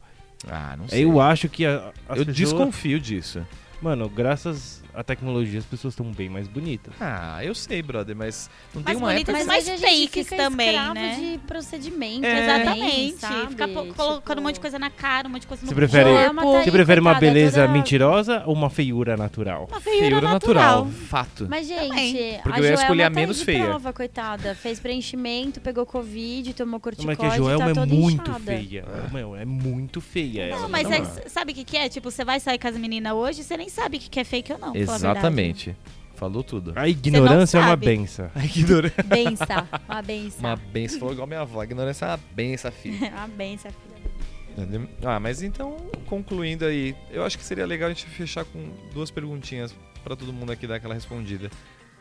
Ah, 0.47 0.76
não 0.78 0.87
sei. 0.89 1.05
Eu 1.05 1.18
acho 1.22 1.49
que 1.49 1.64
a, 1.64 1.91
as 2.07 2.18
eu 2.18 2.26
pessoas... 2.26 2.37
desconfio 2.37 3.01
disso. 3.01 3.43
Mano, 3.87 4.09
graças 4.09 4.82
à 4.97 5.05
tecnologia, 5.05 5.59
as 5.59 5.65
pessoas 5.65 5.93
estão 5.93 6.07
bem 6.11 6.29
mais 6.29 6.49
bonitas. 6.49 6.93
Ah, 7.01 7.45
eu 7.45 7.55
sei, 7.55 7.83
brother, 7.83 8.17
mas 8.17 8.49
não 8.75 8.83
tem 8.83 8.97
uma 8.97 9.09
bonita 9.11 9.31
época... 9.33 9.47
Mas 9.47 9.67
mais 9.67 9.69
a 9.69 9.87
fakes 9.87 10.27
também, 10.29 10.95
né? 10.95 11.17
de 11.21 11.39
procedimento. 11.47 12.25
É. 12.27 12.45
Exatamente. 12.45 13.17
Sabe? 13.19 13.49
Ficar 13.51 13.69
po- 13.69 13.95
colocando 13.95 14.21
Tipo, 14.27 14.41
um 14.41 14.43
monte 14.43 14.55
de 14.55 14.61
coisa 14.61 14.79
na 14.79 14.91
cara, 14.91 15.29
um 15.29 15.31
monte 15.33 15.43
de 15.43 15.47
coisa 15.47 15.63
no 15.63 15.69
Você 15.69 15.75
prefere- 15.75 16.05
corpo. 16.05 16.19
Joelma 16.21 16.43
tá 16.43 16.63
Você 16.65 16.71
prefere 16.71 17.01
uma 17.01 17.15
beleza 17.15 17.61
toda- 17.63 17.73
mentirosa 17.73 18.43
ou 18.47 18.55
uma 18.55 18.71
feiura 18.71 19.17
natural? 19.17 19.67
Uma 19.71 19.81
feiura, 19.81 20.07
Feiura 20.07 20.29
natural. 20.31 20.85
natural, 20.85 21.07
fato. 21.09 21.47
Mas, 21.49 21.67
gente, 21.67 21.89
Também. 21.89 22.41
Porque 22.43 22.61
a 22.61 22.63
eu 22.63 22.65
ia 22.69 22.75
escolher 22.75 23.03
a 23.05 23.11
tá 23.11 23.15
menos 23.15 23.39
de 23.39 23.45
feia. 23.45 23.65
prova, 23.65 23.93
coitada. 23.93 24.55
Fez 24.55 24.81
preenchimento, 24.81 25.61
pegou 25.61 25.85
Covid, 25.87 26.53
tomou 26.55 26.81
corticóide, 26.81 27.21
Mas 27.21 27.29
que 27.29 27.35
a 27.35 27.37
Joelma 27.37 27.75
tá 27.75 27.83
é 27.83 27.87
muito 27.87 28.23
inchada. 28.31 28.41
feia. 28.41 28.85
Meu, 29.13 29.37
é 29.37 29.45
muito 29.45 30.01
feia. 30.01 30.49
Não, 30.51 30.59
ela. 30.59 30.69
mas 30.69 30.85
não, 30.89 30.93
é, 30.97 31.05
sabe 31.29 31.53
o 31.53 31.55
que, 31.55 31.65
que 31.65 31.77
é? 31.77 31.89
Tipo, 31.89 32.11
você 32.11 32.25
vai 32.25 32.41
sair 32.41 32.59
com 32.59 32.69
as 32.69 32.77
meninas 32.77 33.13
hoje, 33.13 33.43
você 33.43 33.57
nem 33.57 33.69
sabe 33.69 33.97
o 33.97 34.01
que, 34.01 34.09
que 34.11 34.21
é 34.21 34.25
fake 34.25 34.53
ou 34.53 34.59
não. 34.59 34.75
a. 34.77 34.86
Exatamente. 34.95 35.76
Falou 36.16 36.43
tudo. 36.43 36.72
A 36.74 36.89
ignorância 36.89 37.59
é 37.59 37.61
uma 37.61 37.68
sabe. 37.68 37.87
benção. 37.87 38.30
A 38.34 38.45
ignorância. 38.45 39.03
Bença, 39.03 39.68
uma 39.87 40.01
benção. 40.03 40.41
Uma 40.41 40.57
benção, 40.57 40.99
falou 40.99 41.12
igual 41.12 41.26
minha 41.26 41.41
avó. 41.41 41.61
A 41.61 41.64
ignorância 41.64 42.07
é 42.07 42.09
uma 42.09 42.20
benção, 42.32 42.72
filho. 42.72 42.99
uma 43.07 43.28
benção, 43.28 43.70
filha. 43.70 44.89
Ah, 45.05 45.20
mas 45.20 45.43
então, 45.43 45.76
concluindo 46.07 46.64
aí, 46.64 46.97
eu 47.11 47.22
acho 47.22 47.37
que 47.37 47.45
seria 47.45 47.66
legal 47.66 47.91
a 47.91 47.93
gente 47.93 48.07
fechar 48.07 48.47
com 48.47 48.72
duas 48.95 49.11
perguntinhas 49.11 49.74
pra 50.03 50.16
todo 50.16 50.32
mundo 50.32 50.51
aqui 50.51 50.66
dar 50.66 50.76
aquela 50.76 50.95
respondida. 50.95 51.51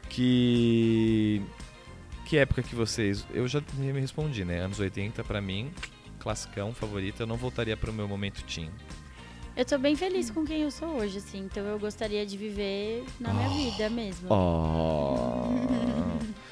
Que. 0.07 1.41
Que 2.25 2.37
época 2.37 2.63
que 2.63 2.73
vocês. 2.73 3.27
Eu 3.33 3.47
já 3.47 3.61
me 3.73 3.99
respondi, 3.99 4.45
né? 4.45 4.59
Anos 4.59 4.79
80 4.79 5.23
pra 5.25 5.41
mim, 5.41 5.71
classicão, 6.19 6.73
favorito. 6.73 7.19
Eu 7.19 7.27
não 7.27 7.35
voltaria 7.35 7.75
pro 7.75 7.91
meu 7.91 8.07
momento 8.07 8.43
teen. 8.45 8.71
Eu 9.55 9.63
tô 9.63 9.77
bem 9.77 9.95
feliz 9.95 10.29
com 10.29 10.43
quem 10.45 10.63
eu 10.63 10.71
sou 10.71 10.89
hoje, 10.97 11.17
assim. 11.19 11.39
Então 11.39 11.63
eu 11.65 11.79
gostaria 11.79 12.25
de 12.25 12.35
viver 12.35 13.05
na 13.19 13.33
minha 13.33 13.49
vida 13.49 13.89
mesmo. 13.89 14.27
Oh. 14.29 15.47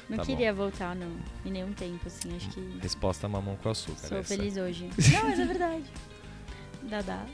Não 0.08 0.16
tá 0.16 0.22
bom. 0.22 0.24
queria 0.24 0.52
voltar, 0.54 0.96
não. 0.96 1.10
Em 1.44 1.50
nenhum 1.50 1.72
tempo, 1.74 2.06
assim. 2.06 2.34
Acho 2.34 2.48
que 2.50 2.78
Resposta 2.80 3.28
mamão 3.28 3.56
com 3.56 3.68
açúcar. 3.68 4.08
sou 4.08 4.18
essa. 4.18 4.36
feliz 4.36 4.56
hoje. 4.56 4.88
Não, 5.12 5.22
mas 5.24 5.38
é 5.38 5.44
verdade. 5.44 5.84
Dadá. 6.84 7.26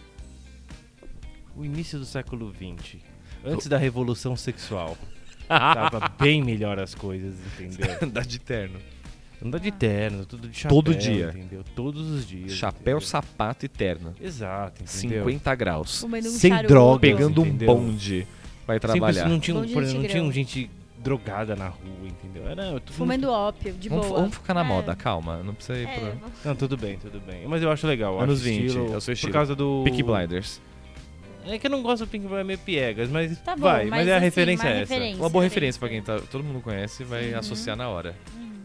O 1.57 1.65
início 1.65 1.99
do 1.99 2.05
século 2.05 2.53
XX, 2.55 3.01
antes 3.45 3.67
da 3.67 3.77
revolução 3.77 4.37
sexual, 4.37 4.97
tava 5.49 6.09
bem 6.19 6.43
melhor 6.43 6.79
as 6.79 6.95
coisas, 6.95 7.35
entendeu? 7.59 7.97
Andar 8.03 8.25
de 8.25 8.39
terno. 8.39 8.79
Andar 9.43 9.59
de 9.59 9.71
terno, 9.71 10.27
tudo 10.27 10.49
de 10.49 10.57
chapéu. 10.59 10.77
Todo 10.77 10.95
dia. 10.95 11.31
Entendeu? 11.35 11.65
Todos 11.75 12.11
os 12.11 12.27
dias. 12.29 12.53
Chapéu, 12.53 12.97
entendeu? 12.97 13.01
sapato 13.01 13.65
e 13.65 13.69
terno. 13.69 14.15
Exato, 14.21 14.83
entendeu? 14.83 15.25
50 15.25 15.55
graus. 15.55 16.01
Fumando 16.01 16.27
um 16.27 16.31
Sem 16.31 16.51
charuto. 16.51 16.69
droga. 16.69 17.01
Pegando 17.01 17.43
um 17.43 17.47
entendeu? 17.47 17.75
bonde. 17.75 18.27
Vai 18.67 18.77
Sempre 18.77 18.89
trabalhar. 18.93 19.29
não 19.29 19.41
tinha, 19.41 19.55
por 19.63 19.83
exemplo, 19.83 20.03
não 20.03 20.09
tinha 20.09 20.33
gente 20.33 20.71
drogada 20.99 21.57
na 21.57 21.69
rua, 21.69 22.07
entendeu? 22.07 22.47
Era, 22.47 22.65
eu 22.67 22.81
tô 22.81 22.93
Fumando 22.93 23.31
ópio, 23.31 23.73
de 23.73 23.89
Vamos, 23.89 24.07
boa. 24.07 24.21
vamos 24.21 24.35
ficar 24.37 24.53
na 24.53 24.61
É. 24.61 24.65
moda, 24.65 24.95
calma. 24.95 25.43
Não 25.43 25.55
precisa 25.55 25.79
ir 25.79 25.87
É, 25.89 25.99
vou- 25.99 26.15
Não, 26.45 26.55
tudo 26.55 26.77
bem, 26.77 26.99
tudo 26.99 27.19
bem. 27.21 27.47
Mas 27.49 27.63
eu 27.63 27.71
acho 27.71 27.87
legal. 27.87 28.15
eu 28.17 28.21
Anos 28.21 28.41
acho 28.41 28.45
20, 28.45 28.67
estilo, 28.67 28.93
é 28.93 28.97
o 28.97 29.01
seu 29.01 29.15
estilo. 29.15 29.33
Por 29.33 29.39
causa 29.39 29.55
do... 29.57 29.81
Peaky 29.85 30.03
Blinders. 30.03 30.61
É 31.47 31.59
que 31.59 31.67
eu 31.67 31.71
não 31.71 31.83
gosto 31.83 32.05
do 32.05 32.09
Pink 32.11 32.27
Blinders 32.27 32.47
meio 32.47 32.59
piegas, 32.59 33.09
mas 33.09 33.39
Tá 33.41 33.57
bom, 33.57 33.63
vai. 33.63 33.87
Mas, 33.87 34.01
mas 34.01 34.09
é 34.09 34.13
a 34.13 34.17
assim, 34.17 34.25
referência 34.27 34.67
uma 34.69 34.71
é 34.75 34.83
essa. 34.83 34.93
referência. 34.95 35.23
Uma 35.23 35.29
boa 35.31 35.43
referência 35.43 35.81
pra 35.81 35.89
quem 35.89 36.03
tá, 36.03 36.21
todo 36.31 36.45
mundo 36.45 36.61
conhece 36.61 37.03
vai 37.03 37.33
Uhum. 37.33 37.39
associar 37.39 37.75
na 37.79 37.89
hora. 37.89 38.15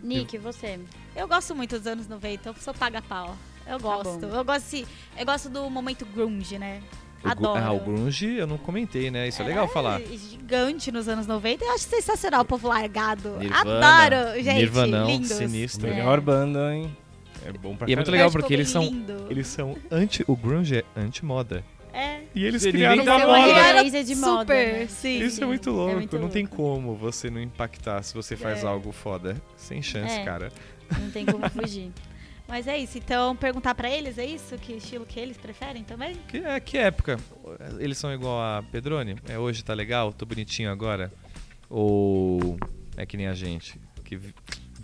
Nick, 0.05 0.37
você? 0.37 0.79
Eu 1.15 1.27
gosto 1.27 1.55
muito 1.55 1.77
dos 1.77 1.87
anos 1.87 2.07
90, 2.07 2.49
eu 2.49 2.55
sou 2.55 2.73
paga-pau. 2.73 3.35
Eu 3.67 3.79
gosto. 3.79 4.19
bom. 4.19 4.35
eu 4.35 4.45
gosto 4.45 4.87
eu 5.17 5.25
gosto 5.25 5.49
do 5.49 5.69
momento 5.69 6.05
grunge, 6.05 6.59
né? 6.59 6.81
Adoro. 7.23 7.59
Ah, 7.59 7.71
o 7.71 7.79
grunge 7.79 8.35
eu 8.35 8.45
não 8.45 8.57
comentei, 8.57 9.09
né? 9.09 9.27
Isso 9.27 9.41
é 9.41 9.45
legal 9.45 9.67
falar. 9.67 9.99
Gigante 9.99 10.91
nos 10.91 11.07
anos 11.07 11.25
90. 11.25 11.65
Eu 11.65 11.73
acho 11.73 11.85
sensacional 11.85 12.41
o 12.41 12.45
povo 12.45 12.67
largado. 12.67 13.37
Nirvana. 13.39 13.87
Adoro, 13.87 14.43
gente. 14.43 14.59
Nirvanão, 14.59 15.07
lindos. 15.07 15.31
sinistro. 15.31 15.87
É. 15.87 15.95
Melhor 15.95 16.21
banda, 16.21 16.75
hein? 16.75 16.95
É 17.43 17.51
bom 17.51 17.75
pra 17.75 17.89
E 17.89 17.93
é 17.93 17.95
muito 17.95 18.11
legal 18.11 18.27
Eu 18.27 18.31
porque 18.31 18.53
eles 18.53 18.69
são-. 18.69 19.03
Eles 19.27 19.47
são 19.47 19.75
anti. 19.89 20.23
O 20.27 20.35
grunge 20.35 20.77
é 20.77 20.83
anti-moda. 20.95 21.63
É. 21.95 22.23
E 22.35 22.43
eles 22.45 22.63
Ele 22.63 22.73
criaram 22.73 23.03
uma 23.03 23.15
uma 23.15 23.25
moda. 23.39 23.53
referência 23.53 24.03
de 24.03 24.15
Super, 24.15 24.29
moda. 24.31 24.53
né? 24.53 24.87
sim. 24.87 25.19
Isso 25.23 25.41
é 25.43 25.47
muito 25.47 25.69
é 25.69 25.71
louco. 25.71 25.93
muito 25.95 26.19
não 26.19 26.29
tem 26.29 26.43
louco. 26.43 26.57
como 26.57 26.93
você 26.95 27.29
não 27.29 27.41
impactar 27.41 28.03
se 28.03 28.13
você 28.13 28.35
faz 28.35 28.63
É. 28.63 28.67
algo 28.67 28.91
foda. 28.91 29.41
Sem 29.55 29.81
chance, 29.81 30.13
É. 30.19 30.23
cara. 30.25 30.51
Não 30.99 31.09
tem 31.09 31.25
como 31.25 31.49
fugir. 31.49 31.91
Mas 32.47 32.67
é 32.67 32.77
isso. 32.77 32.97
Então, 32.97 33.35
perguntar 33.35 33.73
pra 33.73 33.89
eles, 33.89 34.17
é 34.19 34.25
isso? 34.25 34.55
Que 34.57 34.73
estilo 34.73 35.05
que 35.05 35.19
eles 35.19 35.35
preferem 35.37 35.83
também? 35.83 36.15
Que, 36.27 36.37
é, 36.39 36.59
que 36.59 36.77
época? 36.77 37.17
Eles 37.79 37.97
são 37.97 38.13
igual 38.13 38.39
a 38.39 38.61
Pedrone? 38.71 39.15
É 39.27 39.39
hoje 39.39 39.63
tá 39.63 39.73
legal? 39.73 40.11
Tô 40.13 40.25
bonitinho 40.25 40.69
agora? 40.69 41.11
Ou 41.69 42.57
é 42.97 43.05
que 43.05 43.17
nem 43.17 43.27
a 43.27 43.33
gente, 43.33 43.79
que 44.03 44.19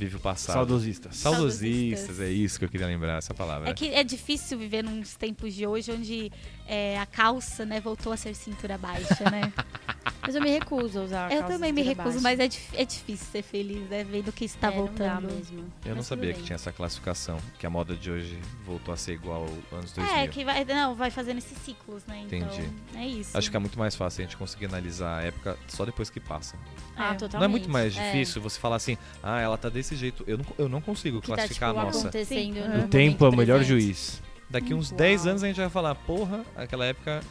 vive 0.06 0.16
o 0.16 0.20
passado? 0.20 0.56
Saudosistas. 0.56 1.16
Saudosistas, 1.16 2.00
Saudosistas. 2.00 2.20
é 2.20 2.32
isso 2.32 2.58
que 2.58 2.66
eu 2.66 2.70
queria 2.70 2.88
lembrar, 2.88 3.18
essa 3.18 3.34
palavra. 3.34 3.70
É 3.70 3.74
que 3.74 3.94
é 3.94 4.04
difícil 4.04 4.58
viver 4.58 4.84
nos 4.84 5.16
tempos 5.16 5.54
de 5.54 5.68
hoje 5.68 5.92
onde 5.92 6.32
é, 6.68 7.00
a 7.00 7.06
calça, 7.06 7.66
né, 7.66 7.80
voltou 7.80 8.12
a 8.12 8.18
ser 8.18 8.34
cintura 8.36 8.78
baixa, 8.78 9.30
né? 9.30 9.54
Mas 10.24 10.36
eu 10.36 10.42
me 10.42 10.50
recuso 10.52 11.00
a 11.00 11.04
usar 11.04 11.32
Eu 11.32 11.44
também 11.46 11.74
me 11.74 11.82
recuso, 11.82 12.22
baixa. 12.22 12.22
mas 12.22 12.40
é, 12.40 12.82
é 12.82 12.86
difícil 12.86 13.26
ser 13.32 13.42
feliz, 13.42 13.90
né? 13.90 14.04
Vendo 14.04 14.32
que 14.32 14.46
está 14.46 14.68
É, 14.68 14.72
não 14.72 14.78
voltando. 14.86 15.28
mesmo. 15.34 15.60
Eu 15.84 15.90
não 15.90 15.96
Mas 15.98 16.06
sabia 16.06 16.32
tudo 16.32 16.40
que 16.42 16.46
tinha 16.46 16.56
essa 16.56 16.72
classificação, 16.72 17.38
que 17.58 17.66
a 17.66 17.70
moda 17.70 17.96
de 17.96 18.12
hoje 18.12 18.40
voltou 18.66 18.94
a 18.94 18.98
ser 18.98 19.14
igual 19.14 19.42
aos 19.42 19.80
anos 19.80 19.92
2000. 19.94 20.16
É, 20.16 20.28
que 20.28 20.46
vai, 20.46 20.64
não, 20.66 20.94
vai 20.96 21.10
fazendo 21.10 21.40
esses 21.40 21.58
ciclos, 21.58 22.06
né? 22.06 22.24
Então, 22.28 22.40
Entendi. 22.40 22.70
é 22.96 23.06
isso. 23.08 23.36
Acho 23.38 23.50
que 23.50 23.58
é 23.58 23.60
muito 23.60 23.80
mais 23.80 23.96
fácil 23.96 24.22
a 24.22 24.26
gente 24.26 24.38
conseguir 24.38 24.66
analisar 24.66 25.18
a 25.20 25.22
época 25.24 25.58
só 25.68 25.86
depois 25.86 26.10
que 26.10 26.20
passa. 26.20 26.56
Ah, 26.96 27.14
É. 27.14 27.16
totalmente. 27.16 27.34
Não 27.40 27.44
é 27.44 27.48
muito 27.48 27.70
mais 27.70 27.98
É. 27.98 28.06
difícil 28.12 28.42
você 28.42 28.60
falar 28.60 28.76
assim, 28.76 28.98
ah, 29.24 29.40
ela 29.40 29.58
tá 29.58 29.70
desse 29.70 29.96
jeito. 29.96 30.24
Eu 30.28 30.38
não, 30.38 30.46
eu 30.58 30.70
não 30.70 30.82
consigo 30.82 31.20
Que 31.20 31.28
tá, 31.30 31.36
classificar 31.36 31.70
tipo, 31.70 31.82
a 31.82 31.84
nossa. 31.86 32.00
acontecendo 32.10 32.40
Sim. 32.40 32.52
no 32.52 32.66
O 32.66 32.70
momento 32.70 32.90
tempo 32.90 33.26
é 33.26 33.30
o 33.30 33.36
melhor 33.36 33.58
presente. 33.60 33.82
juiz. 33.84 34.22
Daqui 34.50 34.74
uns 34.74 34.90
Uau. 34.90 34.98
10 34.98 35.28
anos 35.28 35.44
a 35.44 35.48
gente 35.48 35.56
vai 35.62 35.70
falar, 35.70 35.96
porra, 35.96 36.44
aquela 36.58 36.86
época 36.86 37.22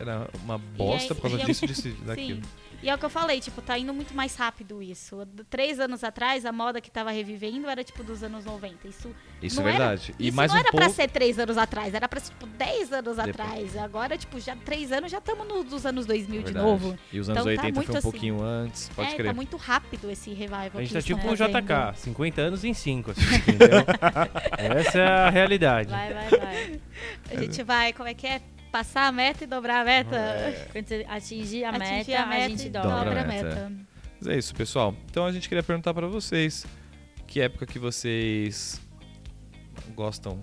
era 0.00 0.28
uma 0.42 0.58
bosta 0.58 1.12
aí- 1.14 1.20
por 1.20 1.28
causa 1.30 1.42
é- 1.42 1.44
disso, 1.46 1.66
disso, 1.66 1.88
daquilo. 2.04 2.42
Sim. 2.42 2.50
E 2.82 2.88
é 2.88 2.94
o 2.94 2.98
que 2.98 3.04
eu 3.04 3.10
falei, 3.10 3.38
tipo, 3.40 3.60
tá 3.60 3.76
indo 3.78 3.92
muito 3.92 4.14
mais 4.14 4.34
rápido 4.36 4.82
isso. 4.82 5.28
Três 5.50 5.78
anos 5.78 6.02
atrás, 6.02 6.46
a 6.46 6.50
moda 6.52 6.80
que 6.80 6.90
tava 6.90 7.10
revivendo 7.10 7.68
era, 7.68 7.84
tipo, 7.84 8.02
dos 8.02 8.22
anos 8.22 8.46
90. 8.46 8.88
Isso, 8.88 9.14
Isso 9.42 9.60
é 9.60 9.62
era- 9.64 9.70
verdade. 9.72 10.14
e 10.18 10.28
isso 10.28 10.36
mais 10.36 10.50
não 10.50 10.56
um 10.56 10.60
era 10.60 10.70
pouco. 10.70 10.86
pra 10.86 10.94
ser 10.94 11.10
três 11.10 11.38
anos 11.38 11.58
atrás, 11.58 11.92
era 11.92 12.08
pra 12.08 12.18
ser, 12.20 12.30
tipo, 12.30 12.46
dez 12.46 12.90
anos 12.90 13.16
Depois. 13.18 13.28
atrás. 13.38 13.76
Agora, 13.76 14.16
tipo, 14.16 14.40
já 14.40 14.56
três 14.56 14.90
anos, 14.92 15.12
já 15.12 15.18
estamos 15.18 15.46
nos 15.70 15.84
anos 15.84 16.06
2000 16.06 16.38
de 16.38 16.44
Verdade. 16.44 16.64
novo. 16.66 16.98
E 17.12 17.20
os 17.20 17.28
anos 17.28 17.42
Então 17.42 17.54
tá 17.54 17.62
80 17.66 17.74
muito 17.74 17.86
foi 17.86 17.94
um 17.94 17.98
assim. 17.98 18.10
pouquinho 18.10 18.42
antes, 18.42 18.88
pode 18.96 19.10
é, 19.10 19.14
crer. 19.14 19.26
tá 19.26 19.34
muito 19.34 19.56
rápido 19.58 20.10
esse 20.10 20.30
revival 20.32 20.70
A 20.72 20.80
gente 20.80 20.94
tá 20.94 21.02
tipo 21.02 21.20
fazendo. 21.20 21.60
JK, 21.60 21.98
50 21.98 22.40
anos 22.40 22.64
em 22.64 22.72
5, 22.72 23.10
assim, 23.10 23.22
entendeu? 23.46 23.68
Essa 24.56 24.98
é 24.98 25.06
a 25.06 25.28
realidade. 25.28 25.90
Vai, 25.90 26.14
vai, 26.14 26.28
vai. 26.30 26.80
A 27.30 27.40
gente 27.42 27.62
vai, 27.62 27.92
como 27.92 28.08
é 28.08 28.14
que 28.14 28.26
é? 28.26 28.40
Passar 28.70 29.06
a 29.08 29.12
meta 29.12 29.44
e 29.44 29.46
dobrar 29.46 29.80
a 29.80 29.84
meta. 29.84 30.16
É. 30.16 30.68
Quando 30.72 30.86
você 30.86 31.04
atingir 31.08 31.64
a 31.64 31.70
Atingir 31.70 31.88
meta, 32.12 32.22
a 32.22 32.26
meta 32.26 32.44
a 32.44 32.48
gente 32.48 32.66
e 32.66 32.70
dobra. 32.70 32.90
dobra 32.90 33.20
a 33.20 33.24
a 33.24 33.26
meta. 33.26 33.48
meta. 33.48 33.72
Mas 34.20 34.28
é 34.28 34.38
isso, 34.38 34.54
pessoal. 34.54 34.94
Então 35.10 35.24
a 35.26 35.32
gente 35.32 35.48
queria 35.48 35.62
perguntar 35.62 35.92
pra 35.94 36.06
vocês 36.06 36.66
que 37.26 37.40
época 37.40 37.66
que 37.66 37.78
vocês 37.78 38.80
gostam. 39.94 40.38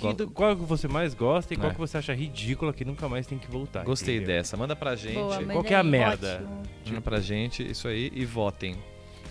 Que 0.00 0.12
do- 0.14 0.30
qual 0.30 0.56
que 0.56 0.62
você 0.62 0.88
mais 0.88 1.14
gosta 1.14 1.52
e 1.52 1.56
qual 1.56 1.70
É. 1.70 1.74
que 1.74 1.78
você 1.80 1.98
acha 1.98 2.12
ridícula 2.14 2.72
que 2.72 2.84
nunca 2.84 3.08
mais 3.08 3.26
tem 3.26 3.38
que 3.38 3.50
voltar. 3.50 3.84
Gostei 3.84 4.16
entendeu? 4.16 4.36
dessa. 4.36 4.56
Manda 4.56 4.74
pra 4.74 4.96
gente. 4.96 5.14
Boa, 5.14 5.42
Qual 5.44 5.64
que 5.64 5.74
é 5.74 5.76
a 5.76 5.82
merda? 5.82 6.36
Ótimo. 6.42 6.62
Manda 6.86 7.00
pra 7.00 7.20
gente 7.20 7.62
isso 7.70 7.86
aí 7.88 8.10
e 8.14 8.24
votem. 8.24 8.76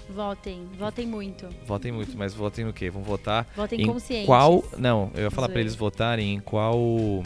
Votem, 0.09 0.67
votem 0.77 1.07
muito. 1.07 1.47
Votem 1.65 1.91
muito, 1.91 2.15
mas 2.17 2.33
votem 2.33 2.65
no 2.65 2.73
quê? 2.73 2.89
Vão 2.89 3.01
votar 3.01 3.47
Votem 3.55 3.81
em 3.81 3.87
conscientes. 3.87 4.25
qual. 4.25 4.63
Não, 4.77 5.09
eu 5.15 5.23
ia 5.23 5.31
falar 5.31 5.47
pra 5.47 5.53
Zoeira. 5.53 5.61
eles 5.61 5.75
votarem 5.75 6.33
em 6.35 6.39
qual. 6.39 7.23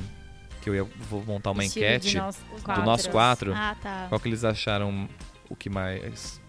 Que 0.67 0.71
eu 0.71 0.75
ia 0.75 0.83
vou 1.09 1.23
montar 1.23 1.51
uma 1.51 1.63
Estilo 1.63 1.85
enquete 1.85 2.17
nós 2.17 2.37
do 2.75 2.81
nós 2.83 3.07
quatro. 3.07 3.53
Ah, 3.53 3.73
tá. 3.81 4.07
Qual 4.09 4.19
que 4.19 4.27
eles 4.27 4.43
acharam 4.43 5.07
o 5.49 5.55
que 5.55 5.69
mais. 5.69 6.41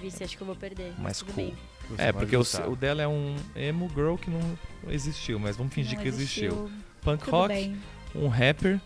Vixe, 0.00 0.24
acho 0.24 0.36
que 0.36 0.42
eu 0.42 0.46
vou 0.48 0.56
perder. 0.56 0.92
Mais 0.98 1.22
cool. 1.22 1.32
bem. 1.32 1.54
Você 1.88 2.02
É, 2.02 2.12
porque 2.12 2.36
o, 2.36 2.42
o 2.68 2.74
dela 2.74 3.02
é 3.02 3.06
um 3.06 3.36
emo 3.54 3.88
girl 3.94 4.16
que 4.16 4.28
não 4.30 4.40
existiu, 4.88 5.38
mas 5.38 5.56
vamos 5.56 5.72
fingir 5.72 5.94
Não 5.94 6.02
que 6.02 6.08
existiu. 6.08 6.46
existiu. 6.46 6.70
Punk 7.02 7.24
Tudo 7.24 7.30
rock, 7.30 7.54
bem. 7.54 7.80
um 8.16 8.26
rapper. 8.26 8.80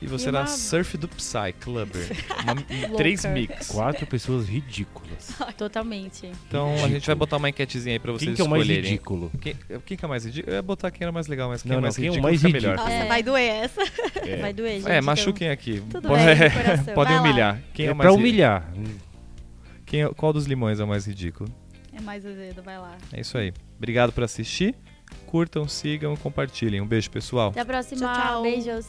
E 0.00 0.06
você 0.06 0.26
E 0.26 0.28
era 0.28 0.40
uma- 0.40 0.46
surf 0.46 0.96
do 0.98 1.08
Psy, 1.08 1.52
clubber. 1.58 2.06
Uma- 2.42 2.56
três 2.98 3.24
mix. 3.24 3.68
Quatro 3.68 4.06
pessoas 4.06 4.46
ridículas. 4.48 5.32
Totalmente. 5.56 6.30
Então 6.48 6.66
a 6.66 6.70
Ridículo. 6.72 6.92
gente 6.94 7.06
vai 7.06 7.14
botar 7.14 7.36
uma 7.38 7.48
enquetezinha 7.48 7.94
aí 7.94 7.98
pra 7.98 8.12
vocês 8.12 8.28
Quem 8.28 8.34
que 8.34 8.42
é 8.42 8.44
o 8.44 8.48
mais 8.48 8.62
escolherem. 8.62 8.90
ridículo? 8.90 9.32
Quem, 9.40 9.56
quem 9.86 9.96
que 9.96 10.04
é 10.04 10.08
mais 10.08 10.24
ridículo? 10.26 10.52
Eu 10.52 10.56
ia 10.56 10.62
botar 10.62 10.90
quem 10.90 11.04
era 11.04 11.12
mais 11.12 11.26
legal, 11.26 11.48
mas 11.48 11.62
quem 11.62 11.70
Não, 11.70 11.76
é 11.76 11.76
não, 11.78 11.82
mais 11.82 11.96
quem 11.96 12.04
é 12.04 12.08
ridículo 12.08 12.28
mais 12.30 12.40
fica 12.42 12.48
ridículo? 12.58 12.72
melhor. 12.76 12.84
Nossa, 12.90 13.04
É. 13.04 13.08
vai 13.08 13.22
doer 13.22 13.50
essa. 13.64 13.82
É, 14.26 14.36
Vai 14.36 14.52
doer, 14.52 14.72
gente. 14.80 14.88
É, 14.88 14.92
então. 14.98 15.02
machuquem 15.06 15.48
aqui. 15.48 15.82
Tudo 15.90 16.08
Pode- 16.08 16.24
bem. 16.24 16.36
Podem 16.94 16.94
Vai 16.94 17.14
lá. 17.14 17.20
humilhar. 17.20 17.62
Quem 17.72 17.86
é, 17.86 17.90
é 17.90 17.94
mais 17.94 18.10
pra 18.10 18.12
humilhar. 18.18 18.72
Quem 19.86 20.02
é- 20.02 20.08
qual 20.14 20.32
dos 20.32 20.46
limões 20.46 20.78
é 20.80 20.84
o 20.84 20.86
mais 20.88 21.06
ridículo? 21.06 21.48
É 21.92 22.00
mais 22.02 22.26
azedo, 22.26 22.62
vai 22.62 22.78
lá. 22.78 22.96
É 23.12 23.20
isso 23.20 23.38
aí. 23.38 23.52
Obrigado 23.78 24.12
por 24.12 24.22
assistir. 24.24 24.74
Curtam, 25.24 25.66
sigam, 25.68 26.14
compartilhem. 26.16 26.80
Um 26.82 26.86
beijo, 26.86 27.10
pessoal. 27.10 27.48
Até 27.50 27.60
a 27.60 27.64
próxima. 27.64 28.00
Tchau, 28.00 28.14
tchau. 28.22 28.42
Beijos. 28.42 28.86